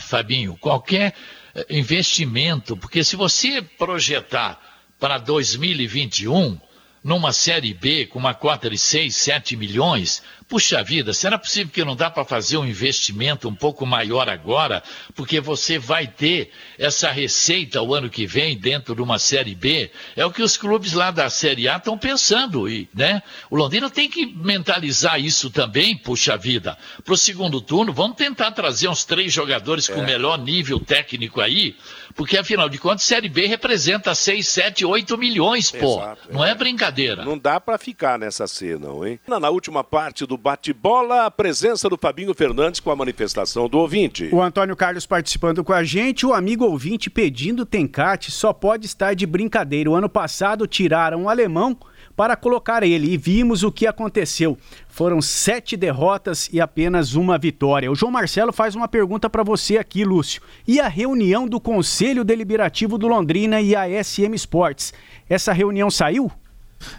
Fabinho, 0.00 0.56
qualquer 0.60 1.14
eh, 1.54 1.66
investimento, 1.70 2.76
porque 2.76 3.02
se 3.02 3.16
você 3.16 3.60
projetar 3.60 4.60
para 4.98 5.18
2021, 5.18 6.58
numa 7.02 7.32
Série 7.32 7.74
B 7.74 8.06
com 8.06 8.18
uma 8.18 8.34
cota 8.34 8.70
de 8.70 8.78
6, 8.78 9.14
7 9.14 9.56
milhões, 9.56 10.22
puxa 10.48 10.82
vida, 10.82 11.12
será 11.12 11.38
possível 11.38 11.70
que 11.72 11.84
não 11.84 11.94
dá 11.94 12.10
para 12.10 12.24
fazer 12.24 12.56
um 12.56 12.64
investimento 12.64 13.48
um 13.48 13.54
pouco 13.54 13.84
maior 13.84 14.28
agora? 14.28 14.82
Porque 15.14 15.40
você 15.40 15.78
vai 15.78 16.06
ter 16.06 16.50
essa 16.78 17.10
receita 17.10 17.82
o 17.82 17.94
ano 17.94 18.08
que 18.08 18.26
vem 18.26 18.56
dentro 18.56 18.94
de 18.94 19.02
uma 19.02 19.18
Série 19.18 19.54
B. 19.54 19.90
É 20.16 20.24
o 20.24 20.30
que 20.30 20.42
os 20.42 20.56
clubes 20.56 20.94
lá 20.94 21.10
da 21.10 21.28
Série 21.28 21.68
A 21.68 21.76
estão 21.76 21.98
pensando. 21.98 22.68
E, 22.68 22.88
né? 22.94 23.22
O 23.50 23.56
Londrina 23.56 23.90
tem 23.90 24.08
que 24.08 24.24
mentalizar 24.24 25.20
isso 25.20 25.50
também, 25.50 25.96
puxa 25.96 26.36
vida. 26.36 26.78
Para 27.04 27.14
o 27.14 27.16
segundo 27.16 27.60
turno, 27.60 27.92
vamos 27.92 28.16
tentar 28.16 28.52
trazer 28.52 28.88
uns 28.88 29.04
três 29.04 29.32
jogadores 29.32 29.88
é. 29.90 29.94
com 29.94 30.02
melhor 30.02 30.38
nível 30.38 30.80
técnico 30.80 31.40
aí 31.40 31.76
porque, 32.18 32.36
afinal 32.36 32.68
de 32.68 32.78
contas, 32.78 33.04
Série 33.04 33.28
B 33.28 33.46
representa 33.46 34.14
6, 34.14 34.48
7, 34.48 34.84
8 34.84 35.16
milhões, 35.18 35.70
pô. 35.70 35.98
Exato, 35.98 36.32
não 36.32 36.44
é. 36.44 36.50
é. 36.50 36.54
brincadeira. 36.54 37.24
Não 37.24 37.38
dá 37.38 37.60
para 37.60 37.78
ficar 37.78 38.18
nessa 38.18 38.46
C, 38.48 38.76
não, 38.76 39.06
hein? 39.06 39.20
Na 39.26 39.50
última 39.50 39.84
parte 39.84 40.26
do 40.26 40.36
bate-bola, 40.38 41.26
a 41.26 41.30
presença 41.30 41.88
do 41.88 41.98
Fabinho 41.98 42.32
Fernandes 42.32 42.80
com 42.80 42.90
a 42.90 42.96
manifestação 42.96 43.68
do 43.68 43.78
ouvinte. 43.78 44.28
O 44.32 44.40
Antônio 44.40 44.76
Carlos 44.76 45.04
participando 45.04 45.64
com 45.64 45.72
a 45.72 45.82
gente, 45.82 46.24
o 46.24 46.32
amigo 46.32 46.64
ouvinte 46.64 47.10
pedindo 47.10 47.66
tencate 47.66 48.30
só 48.30 48.52
pode 48.52 48.86
estar 48.86 49.14
de 49.14 49.26
brincadeira. 49.26 49.90
O 49.90 49.94
ano 49.94 50.08
passado 50.08 50.66
tiraram 50.66 51.24
o 51.24 51.28
alemão 51.28 51.76
para 52.16 52.36
colocar 52.36 52.82
ele 52.82 53.12
e 53.12 53.16
vimos 53.16 53.62
o 53.62 53.70
que 53.70 53.86
aconteceu. 53.86 54.56
Foram 54.88 55.20
sete 55.20 55.76
derrotas 55.76 56.48
e 56.52 56.60
apenas 56.60 57.14
uma 57.14 57.36
vitória. 57.36 57.90
O 57.90 57.94
João 57.94 58.10
Marcelo 58.10 58.52
faz 58.52 58.74
uma 58.74 58.88
pergunta 58.88 59.28
para 59.28 59.42
você 59.42 59.76
aqui, 59.76 60.04
Lúcio. 60.04 60.42
E 60.66 60.80
a 60.80 60.88
reunião 60.88 61.46
do 61.46 61.60
Conselho 61.60 62.24
Deliberativo 62.24 62.96
do 62.96 63.06
Londrina 63.08 63.60
e 63.60 63.76
a 63.76 64.02
SM 64.02 64.34
Sports? 64.34 64.94
Essa 65.28 65.52
reunião 65.52 65.90
saiu? 65.90 66.30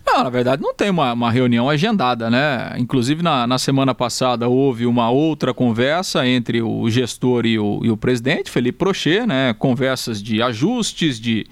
Não, 0.05 0.23
na 0.23 0.29
verdade 0.29 0.61
não 0.61 0.73
tem 0.73 0.89
uma, 0.89 1.13
uma 1.13 1.31
reunião 1.31 1.69
agendada, 1.69 2.29
né? 2.29 2.73
Inclusive 2.77 3.23
na, 3.23 3.47
na, 3.47 3.57
semana 3.57 3.95
passada 3.95 4.47
houve 4.47 4.85
uma 4.85 5.09
outra 5.09 5.53
conversa 5.53 6.27
entre 6.27 6.61
o 6.61 6.89
gestor 6.89 7.45
e 7.45 7.57
o, 7.57 7.79
e 7.83 7.89
o 7.89 7.97
presidente, 7.97 8.51
Felipe 8.51 8.77
Prochê, 8.77 9.25
né? 9.25 9.53
Conversas 9.53 10.21
de 10.21 10.41
ajustes, 10.41 11.19
de 11.19 11.45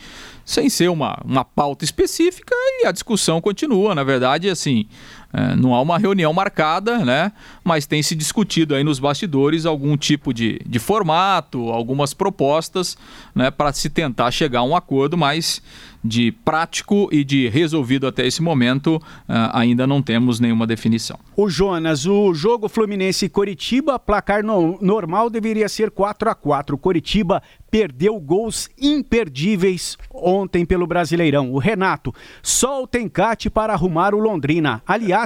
sem 0.47 0.69
ser 0.69 0.89
uma, 0.89 1.19
uma 1.25 1.43
pauta 1.43 1.83
específica 1.83 2.55
e 2.81 2.85
a 2.85 2.91
discussão 2.91 3.41
continua. 3.41 3.93
Na 3.93 4.03
verdade, 4.03 4.49
assim, 4.49 4.87
é, 5.33 5.55
não 5.55 5.75
há 5.75 5.81
uma 5.81 5.97
reunião 5.97 6.31
marcada, 6.33 6.99
né? 6.99 7.31
Mas 7.63 7.85
tem 7.85 8.01
se 8.01 8.15
discutido 8.15 8.73
aí 8.73 8.83
nos 8.83 8.99
bastidores 8.99 9.65
algum 9.65 9.97
tipo 9.97 10.33
de, 10.33 10.59
de 10.65 10.79
formato, 10.79 11.69
algumas 11.69 12.13
propostas, 12.13 12.97
né? 13.35 13.51
Para 13.51 13.73
se 13.73 13.89
tentar 13.89 14.31
chegar 14.31 14.59
a 14.59 14.63
um 14.63 14.75
acordo, 14.75 15.17
mas 15.17 15.61
de 16.03 16.31
prático 16.31 17.09
e 17.11 17.23
de 17.23 17.49
resolvido 17.49 18.07
até 18.07 18.25
esse 18.25 18.41
momento, 18.41 18.95
uh, 18.95 19.51
ainda 19.51 19.85
não 19.85 20.01
temos 20.01 20.39
nenhuma 20.39 20.65
definição. 20.65 21.19
O 21.35 21.49
Jonas, 21.49 22.05
o 22.05 22.33
jogo 22.33 22.69
Fluminense 22.69 23.27
Coritiba, 23.27 23.99
placar 23.99 24.43
no, 24.43 24.77
normal 24.81 25.29
deveria 25.29 25.67
ser 25.67 25.91
4 25.91 26.29
a 26.29 26.35
4 26.35 26.77
Coritiba 26.77 27.41
perdeu 27.69 28.17
gols 28.19 28.69
imperdíveis 28.79 29.97
ontem 30.09 30.65
pelo 30.65 30.87
Brasileirão. 30.87 31.51
O 31.51 31.59
Renato, 31.59 32.13
só 32.41 32.81
o 32.81 32.87
Tencate 32.87 33.49
para 33.49 33.73
arrumar 33.73 34.15
o 34.15 34.19
Londrina. 34.19 34.81
Aliás, 34.87 35.16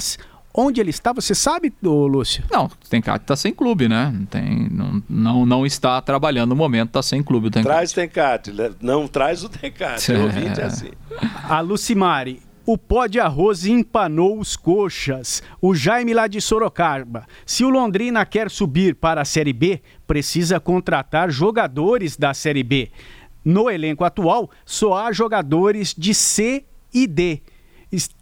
Onde 0.54 0.82
ele 0.82 0.90
está, 0.90 1.14
você 1.14 1.34
sabe, 1.34 1.74
Lúcio? 1.82 2.44
Não, 2.52 2.66
o 2.66 2.90
Tencate 2.90 3.24
está 3.24 3.36
sem 3.38 3.54
clube, 3.54 3.88
né? 3.88 4.14
Tem, 4.30 4.68
não, 4.70 5.04
não, 5.10 5.46
não 5.46 5.66
está 5.66 6.02
trabalhando 6.02 6.50
no 6.50 6.56
momento, 6.58 6.90
está 6.90 7.02
sem 7.02 7.24
clube 7.24 7.48
o 7.48 7.50
Tencate. 7.50 7.74
Traz 7.74 7.94
Tencate, 7.94 8.52
não 8.82 9.08
traz 9.08 9.44
o 9.44 9.50
Tencate, 9.50 10.12
o 10.12 10.24
ouvinte 10.24 10.60
é 10.60 10.66
assim. 10.66 10.92
A 11.48 11.62
Lucimari, 11.62 12.42
o 12.66 12.78
pó 12.78 13.08
de 13.08 13.20
arroz 13.20 13.66
empanou 13.66 14.40
os 14.40 14.58
coxas. 14.58 15.42
O 15.62 15.74
Jaime 15.74 16.14
lá 16.14 16.28
de 16.28 16.42
Sorocaba. 16.42 17.26
Se 17.46 17.64
o 17.64 17.70
Londrina 17.70 18.26
quer 18.26 18.52
subir 18.52 18.96
para 18.96 19.22
a 19.22 19.26
Série 19.26 19.54
B, 19.54 19.82
precisa 20.06 20.60
contratar 20.60 21.32
jogadores 21.32 22.18
da 22.18 22.34
Série 22.34 22.64
B. 22.64 22.92
No 23.44 23.70
elenco 23.70 24.04
atual, 24.04 24.52
só 24.66 24.98
há 24.98 25.12
jogadores 25.12 25.96
de 25.98 26.14
C 26.14 26.66
e 26.94 27.08
D. 27.08 27.42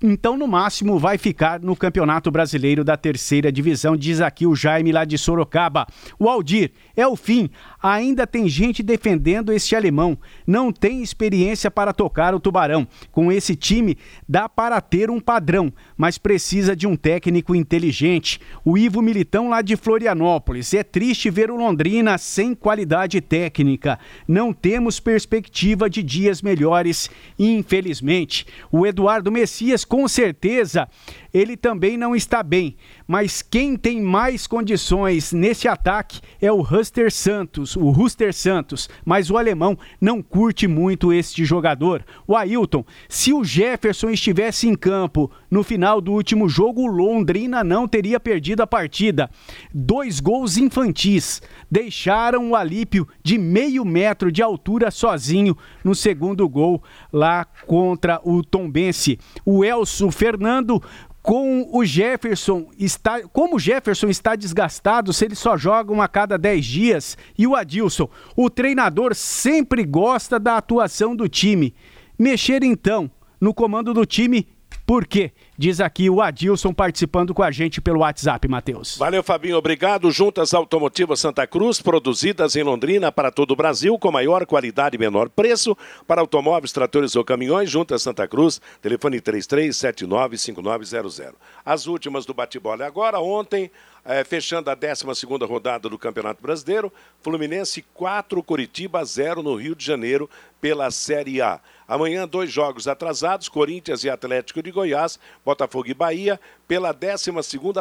Então, 0.01 0.35
no 0.35 0.47
máximo, 0.47 0.97
vai 0.97 1.15
ficar 1.19 1.59
no 1.59 1.75
Campeonato 1.75 2.31
Brasileiro 2.31 2.83
da 2.83 2.97
Terceira 2.97 3.51
Divisão, 3.51 3.95
diz 3.95 4.19
aqui 4.19 4.47
o 4.47 4.55
Jaime 4.55 4.91
lá 4.91 5.05
de 5.05 5.15
Sorocaba. 5.15 5.85
O 6.17 6.27
Aldir, 6.27 6.71
é 6.95 7.07
o 7.07 7.15
fim. 7.15 7.51
Ainda 7.81 8.25
tem 8.25 8.49
gente 8.49 8.81
defendendo 8.81 9.53
este 9.53 9.75
alemão. 9.75 10.17
Não 10.45 10.71
tem 10.71 11.03
experiência 11.03 11.69
para 11.69 11.93
tocar 11.93 12.33
o 12.33 12.39
Tubarão. 12.39 12.87
Com 13.11 13.31
esse 13.31 13.55
time, 13.55 13.95
dá 14.27 14.49
para 14.49 14.81
ter 14.81 15.11
um 15.11 15.19
padrão, 15.19 15.71
mas 15.95 16.17
precisa 16.17 16.75
de 16.75 16.87
um 16.87 16.95
técnico 16.95 17.53
inteligente. 17.53 18.41
O 18.65 18.75
Ivo 18.75 19.03
Militão 19.03 19.49
lá 19.49 19.61
de 19.61 19.75
Florianópolis. 19.75 20.73
É 20.73 20.83
triste 20.83 21.29
ver 21.29 21.51
o 21.51 21.55
Londrina 21.55 22.17
sem 22.17 22.55
qualidade 22.55 23.21
técnica. 23.21 23.99
Não 24.27 24.51
temos 24.51 24.99
perspectiva 24.99 25.87
de 25.87 26.01
dias 26.01 26.41
melhores, 26.41 27.07
infelizmente. 27.37 28.47
O 28.71 28.87
Eduardo 28.87 29.31
Messias 29.31 29.58
Messias, 29.59 29.83
com 29.83 30.07
certeza, 30.07 30.87
ele 31.33 31.55
também 31.55 31.97
não 31.97 32.15
está 32.15 32.41
bem. 32.41 32.75
Mas 33.07 33.41
quem 33.41 33.75
tem 33.75 34.01
mais 34.01 34.47
condições 34.47 35.31
nesse 35.31 35.67
ataque 35.67 36.21
é 36.41 36.51
o 36.51 36.61
Ruster 36.61 37.11
Santos, 37.11 37.75
o 37.75 37.89
Ruster 37.89 38.33
Santos. 38.33 38.89
Mas 39.05 39.29
o 39.29 39.37
alemão 39.37 39.77
não 39.99 40.21
curte 40.21 40.67
muito 40.67 41.13
este 41.13 41.43
jogador. 41.45 42.03
O 42.27 42.35
Ailton, 42.35 42.85
se 43.07 43.33
o 43.33 43.43
Jefferson 43.43 44.09
estivesse 44.09 44.67
em 44.67 44.75
campo 44.75 45.31
no 45.49 45.63
final 45.63 46.01
do 46.01 46.13
último 46.13 46.47
jogo, 46.47 46.81
o 46.81 46.87
Londrina 46.87 47.63
não 47.63 47.87
teria 47.87 48.19
perdido 48.19 48.61
a 48.61 48.67
partida. 48.67 49.29
Dois 49.73 50.19
gols 50.19 50.57
infantis 50.57 51.41
deixaram 51.69 52.51
o 52.51 52.55
Alípio 52.55 53.07
de 53.23 53.37
meio 53.37 53.85
metro 53.85 54.31
de 54.31 54.41
altura 54.41 54.91
sozinho 54.91 55.57
no 55.83 55.95
segundo 55.95 56.47
gol 56.47 56.83
lá 57.11 57.45
contra 57.65 58.19
o 58.23 58.43
Tombense. 58.43 59.19
O 59.45 59.63
Elso 59.63 60.11
Fernando 60.11 60.81
com 61.29 61.69
o 61.71 61.85
Jefferson 61.85 62.71
está, 62.75 63.21
como 63.27 63.57
o 63.57 63.59
Jefferson 63.59 64.07
está 64.07 64.35
desgastado, 64.35 65.13
se 65.13 65.25
ele 65.25 65.35
só 65.35 65.55
joga 65.55 65.93
um 65.93 66.01
a 66.01 66.07
cada 66.07 66.39
10 66.39 66.65
dias, 66.65 67.17
e 67.37 67.45
o 67.45 67.55
Adilson, 67.55 68.09
o 68.35 68.49
treinador 68.49 69.13
sempre 69.13 69.83
gosta 69.83 70.39
da 70.39 70.57
atuação 70.57 71.15
do 71.15 71.29
time. 71.29 71.75
Mexer 72.17 72.63
então 72.63 73.11
no 73.39 73.53
comando 73.53 73.93
do 73.93 74.07
time 74.07 74.47
por 74.87 75.05
quê? 75.05 75.31
Diz 75.59 75.79
aqui 75.81 76.09
o 76.09 76.21
Adilson 76.21 76.73
participando 76.73 77.33
com 77.33 77.43
a 77.43 77.51
gente 77.51 77.81
pelo 77.81 77.99
WhatsApp, 77.99 78.47
Matheus. 78.47 78.95
Valeu, 78.95 79.21
Fabinho. 79.21 79.57
Obrigado. 79.57 80.09
Juntas 80.09 80.53
Automotivas 80.53 81.19
Santa 81.19 81.45
Cruz, 81.45 81.81
produzidas 81.81 82.55
em 82.55 82.63
Londrina 82.63 83.11
para 83.11 83.29
todo 83.29 83.51
o 83.51 83.55
Brasil, 83.57 83.99
com 83.99 84.09
maior 84.09 84.45
qualidade 84.45 84.95
e 84.95 84.97
menor 84.97 85.27
preço. 85.27 85.77
Para 86.07 86.21
automóveis, 86.21 86.71
tratores 86.71 87.13
ou 87.17 87.25
caminhões, 87.25 87.69
Juntas 87.69 88.03
Santa 88.03 88.25
Cruz, 88.25 88.61
telefone 88.81 89.19
33795900. 89.19 91.33
As 91.65 91.87
últimas 91.87 92.25
do 92.25 92.33
bate-bola 92.33 92.85
agora. 92.85 93.19
Ontem, 93.19 93.69
é, 94.05 94.23
fechando 94.23 94.69
a 94.69 94.75
12 94.75 95.25
rodada 95.45 95.89
do 95.89 95.97
Campeonato 95.97 96.41
Brasileiro, 96.41 96.89
Fluminense 97.21 97.83
4, 97.93 98.41
Curitiba 98.43 99.03
0 99.03 99.43
no 99.43 99.55
Rio 99.55 99.75
de 99.75 99.83
Janeiro 99.83 100.29
pela 100.61 100.89
Série 100.89 101.41
A. 101.41 101.59
Amanhã, 101.89 102.27
dois 102.27 102.51
jogos 102.51 102.87
atrasados: 102.87 103.49
Corinthians 103.49 104.03
e 104.03 104.11
Atlético 104.11 104.61
de 104.61 104.69
Goiás, 104.69 105.19
Botafogo 105.43 105.89
e 105.89 105.93
Bahia. 105.95 106.39
Pela 106.69 106.91
12 106.91 107.31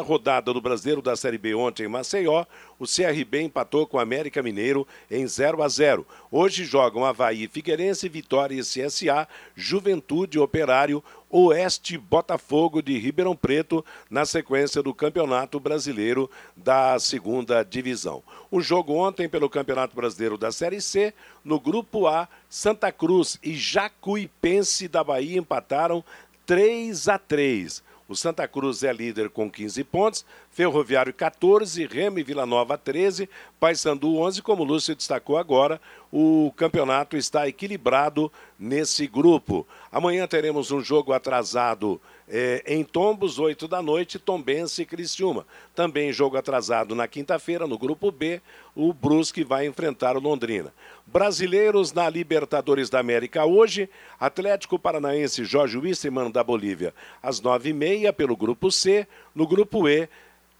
rodada 0.03 0.51
do 0.51 0.62
Brasileiro 0.62 1.03
da 1.03 1.14
Série 1.14 1.36
B 1.36 1.55
ontem 1.55 1.84
em 1.84 1.89
Maceió, 1.89 2.47
o 2.78 2.86
CRB 2.86 3.43
empatou 3.43 3.86
com 3.86 3.99
o 3.99 4.01
América 4.01 4.43
Mineiro 4.43 4.89
em 5.11 5.26
0 5.26 5.62
a 5.62 5.68
0. 5.68 6.07
Hoje 6.30 6.64
jogam 6.64 7.05
Havaí 7.05 7.47
Figueirense, 7.49 8.09
Vitória 8.09 8.55
e 8.55 8.62
CSA, 8.62 9.28
Juventude 9.55 10.39
Operário, 10.39 11.05
Oeste 11.28 11.99
Botafogo 11.99 12.80
de 12.80 12.97
Ribeirão 12.97 13.36
Preto, 13.36 13.84
na 14.09 14.24
sequência 14.24 14.82
do 14.82 14.95
Campeonato 14.95 15.61
Brasileiro 15.61 16.30
da 16.57 16.99
Segunda 16.99 17.62
Divisão. 17.62 18.22
O 18.51 18.62
jogo 18.62 18.95
ontem 18.95 19.28
pelo 19.28 19.51
Campeonato 19.51 19.95
Brasileiro 19.95 20.39
da 20.39 20.51
Série 20.51 20.80
C, 20.80 21.12
no 21.45 21.61
Grupo 21.61 22.07
A, 22.07 22.26
Santa 22.49 22.91
Cruz 22.91 23.39
e 23.43 23.55
Jacuipense 23.55 24.89
da 24.89 25.05
Bahia 25.05 25.39
empataram 25.39 26.03
3 26.47 27.07
a 27.09 27.18
3. 27.18 27.86
O 28.09 28.17
Santa 28.17 28.49
Cruz 28.49 28.83
é 28.83 28.91
líder 28.91 29.29
com 29.29 29.51
15 29.51 29.85
pontos, 29.85 30.25
Ferroviário 30.51 31.13
14, 31.13 31.87
Remo 31.87 32.19
e 32.19 32.23
Vila 32.23 32.47
Nova 32.47 32.79
13, 32.79 33.29
Paysandu 33.61 34.17
11, 34.17 34.41
como 34.41 34.63
o 34.63 34.67
Lúcio 34.67 34.97
destacou 34.97 35.37
agora, 35.37 35.79
o 36.11 36.51
campeonato 36.57 37.19
está 37.19 37.47
equilibrado 37.47 38.33
nesse 38.59 39.07
grupo. 39.07 39.67
Amanhã 39.93 40.27
teremos 40.27 40.71
um 40.71 40.81
jogo 40.81 41.13
atrasado 41.13 42.01
é, 42.31 42.62
em 42.66 42.85
Tombos, 42.85 43.39
8 43.39 43.66
da 43.66 43.81
noite, 43.81 44.18
Tombense 44.18 44.83
e 44.83 44.87
Criciúma. 44.87 45.47
Também 45.74 46.12
jogo 46.12 46.37
atrasado 46.37 46.95
na 46.95 47.09
quinta-feira, 47.09 47.66
no 47.66 47.79
grupo 47.79 48.11
B, 48.11 48.41
o 48.74 48.93
Brusque 48.93 49.43
vai 49.43 49.66
enfrentar 49.66 50.16
o 50.16 50.20
Londrina. 50.20 50.72
Brasileiros 51.07 51.93
na 51.93 52.09
Libertadores 52.09 52.91
da 52.91 53.01
América 53.01 53.45
hoje, 53.45 53.89
Atlético 54.20 54.79
Paranaense 54.79 55.45
Jorge 55.45 55.79
Wisseman 55.79 56.31
da 56.31 56.45
Bolívia, 56.45 56.95
às 57.22 57.41
9h30 57.41 58.12
pelo 58.12 58.37
grupo 58.37 58.70
C, 58.70 59.07
no 59.35 59.47
grupo 59.47 59.89
E, 59.89 60.09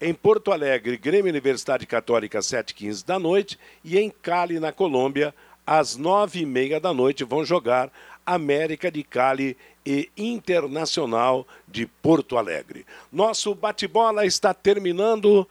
em 0.01 0.13
Porto 0.13 0.51
Alegre, 0.51 0.97
Grêmio 0.97 1.29
Universidade 1.29 1.85
Católica, 1.85 2.39
7h15 2.39 3.05
da 3.05 3.19
noite, 3.19 3.59
e 3.83 3.99
em 3.99 4.09
Cali, 4.09 4.59
na 4.59 4.71
Colômbia, 4.71 5.35
às 5.67 5.97
9h30 5.97 6.79
da 6.79 6.93
noite, 6.93 7.23
vão 7.23 7.45
jogar 7.45 7.91
América 8.33 8.91
de 8.91 9.03
Cali 9.03 9.57
e 9.85 10.09
Internacional 10.15 11.47
de 11.67 11.87
Porto 11.87 12.37
Alegre. 12.37 12.85
Nosso 13.11 13.55
bate-bola 13.55 14.25
está 14.25 14.53
terminando 14.53 15.47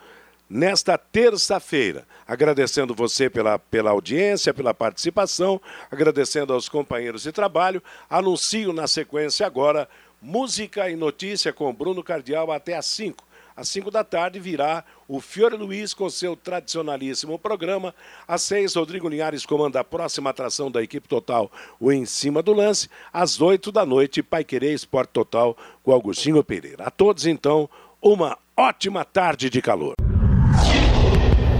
nesta 0.48 0.96
terça-feira. 0.96 2.06
Agradecendo 2.26 2.94
você 2.94 3.28
pela, 3.28 3.58
pela 3.58 3.90
audiência, 3.90 4.54
pela 4.54 4.72
participação, 4.72 5.60
agradecendo 5.90 6.52
aos 6.52 6.68
companheiros 6.68 7.22
de 7.24 7.32
trabalho. 7.32 7.82
Anuncio 8.08 8.72
na 8.72 8.86
sequência 8.86 9.46
agora 9.46 9.88
música 10.20 10.88
e 10.88 10.96
notícia 10.96 11.52
com 11.52 11.72
Bruno 11.72 12.02
Cardial 12.02 12.50
até 12.52 12.76
às 12.76 12.86
5 12.86 13.27
às 13.58 13.68
5 13.70 13.90
da 13.90 14.04
tarde 14.04 14.38
virá 14.38 14.84
o 15.08 15.20
Fiore 15.20 15.56
Luiz 15.56 15.92
com 15.92 16.08
seu 16.08 16.36
tradicionalíssimo 16.36 17.36
programa. 17.36 17.92
Às 18.26 18.42
6, 18.42 18.76
Rodrigo 18.76 19.08
Linhares 19.08 19.44
comanda 19.44 19.80
a 19.80 19.84
próxima 19.84 20.30
atração 20.30 20.70
da 20.70 20.80
equipe 20.80 21.08
total, 21.08 21.50
o 21.80 21.90
Em 21.90 22.06
Cima 22.06 22.40
do 22.40 22.52
Lance. 22.52 22.88
Às 23.12 23.40
8 23.40 23.72
da 23.72 23.84
noite, 23.84 24.22
Pai 24.22 24.44
Querer 24.44 24.72
Esporte 24.72 25.10
Total 25.10 25.56
com 25.82 25.90
Augustinho 25.90 26.44
Pereira. 26.44 26.84
A 26.84 26.90
todos, 26.90 27.26
então, 27.26 27.68
uma 28.00 28.38
ótima 28.56 29.04
tarde 29.04 29.50
de 29.50 29.60
calor. 29.60 29.94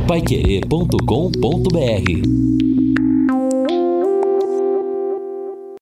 Paiquerê.com.br 0.06 2.67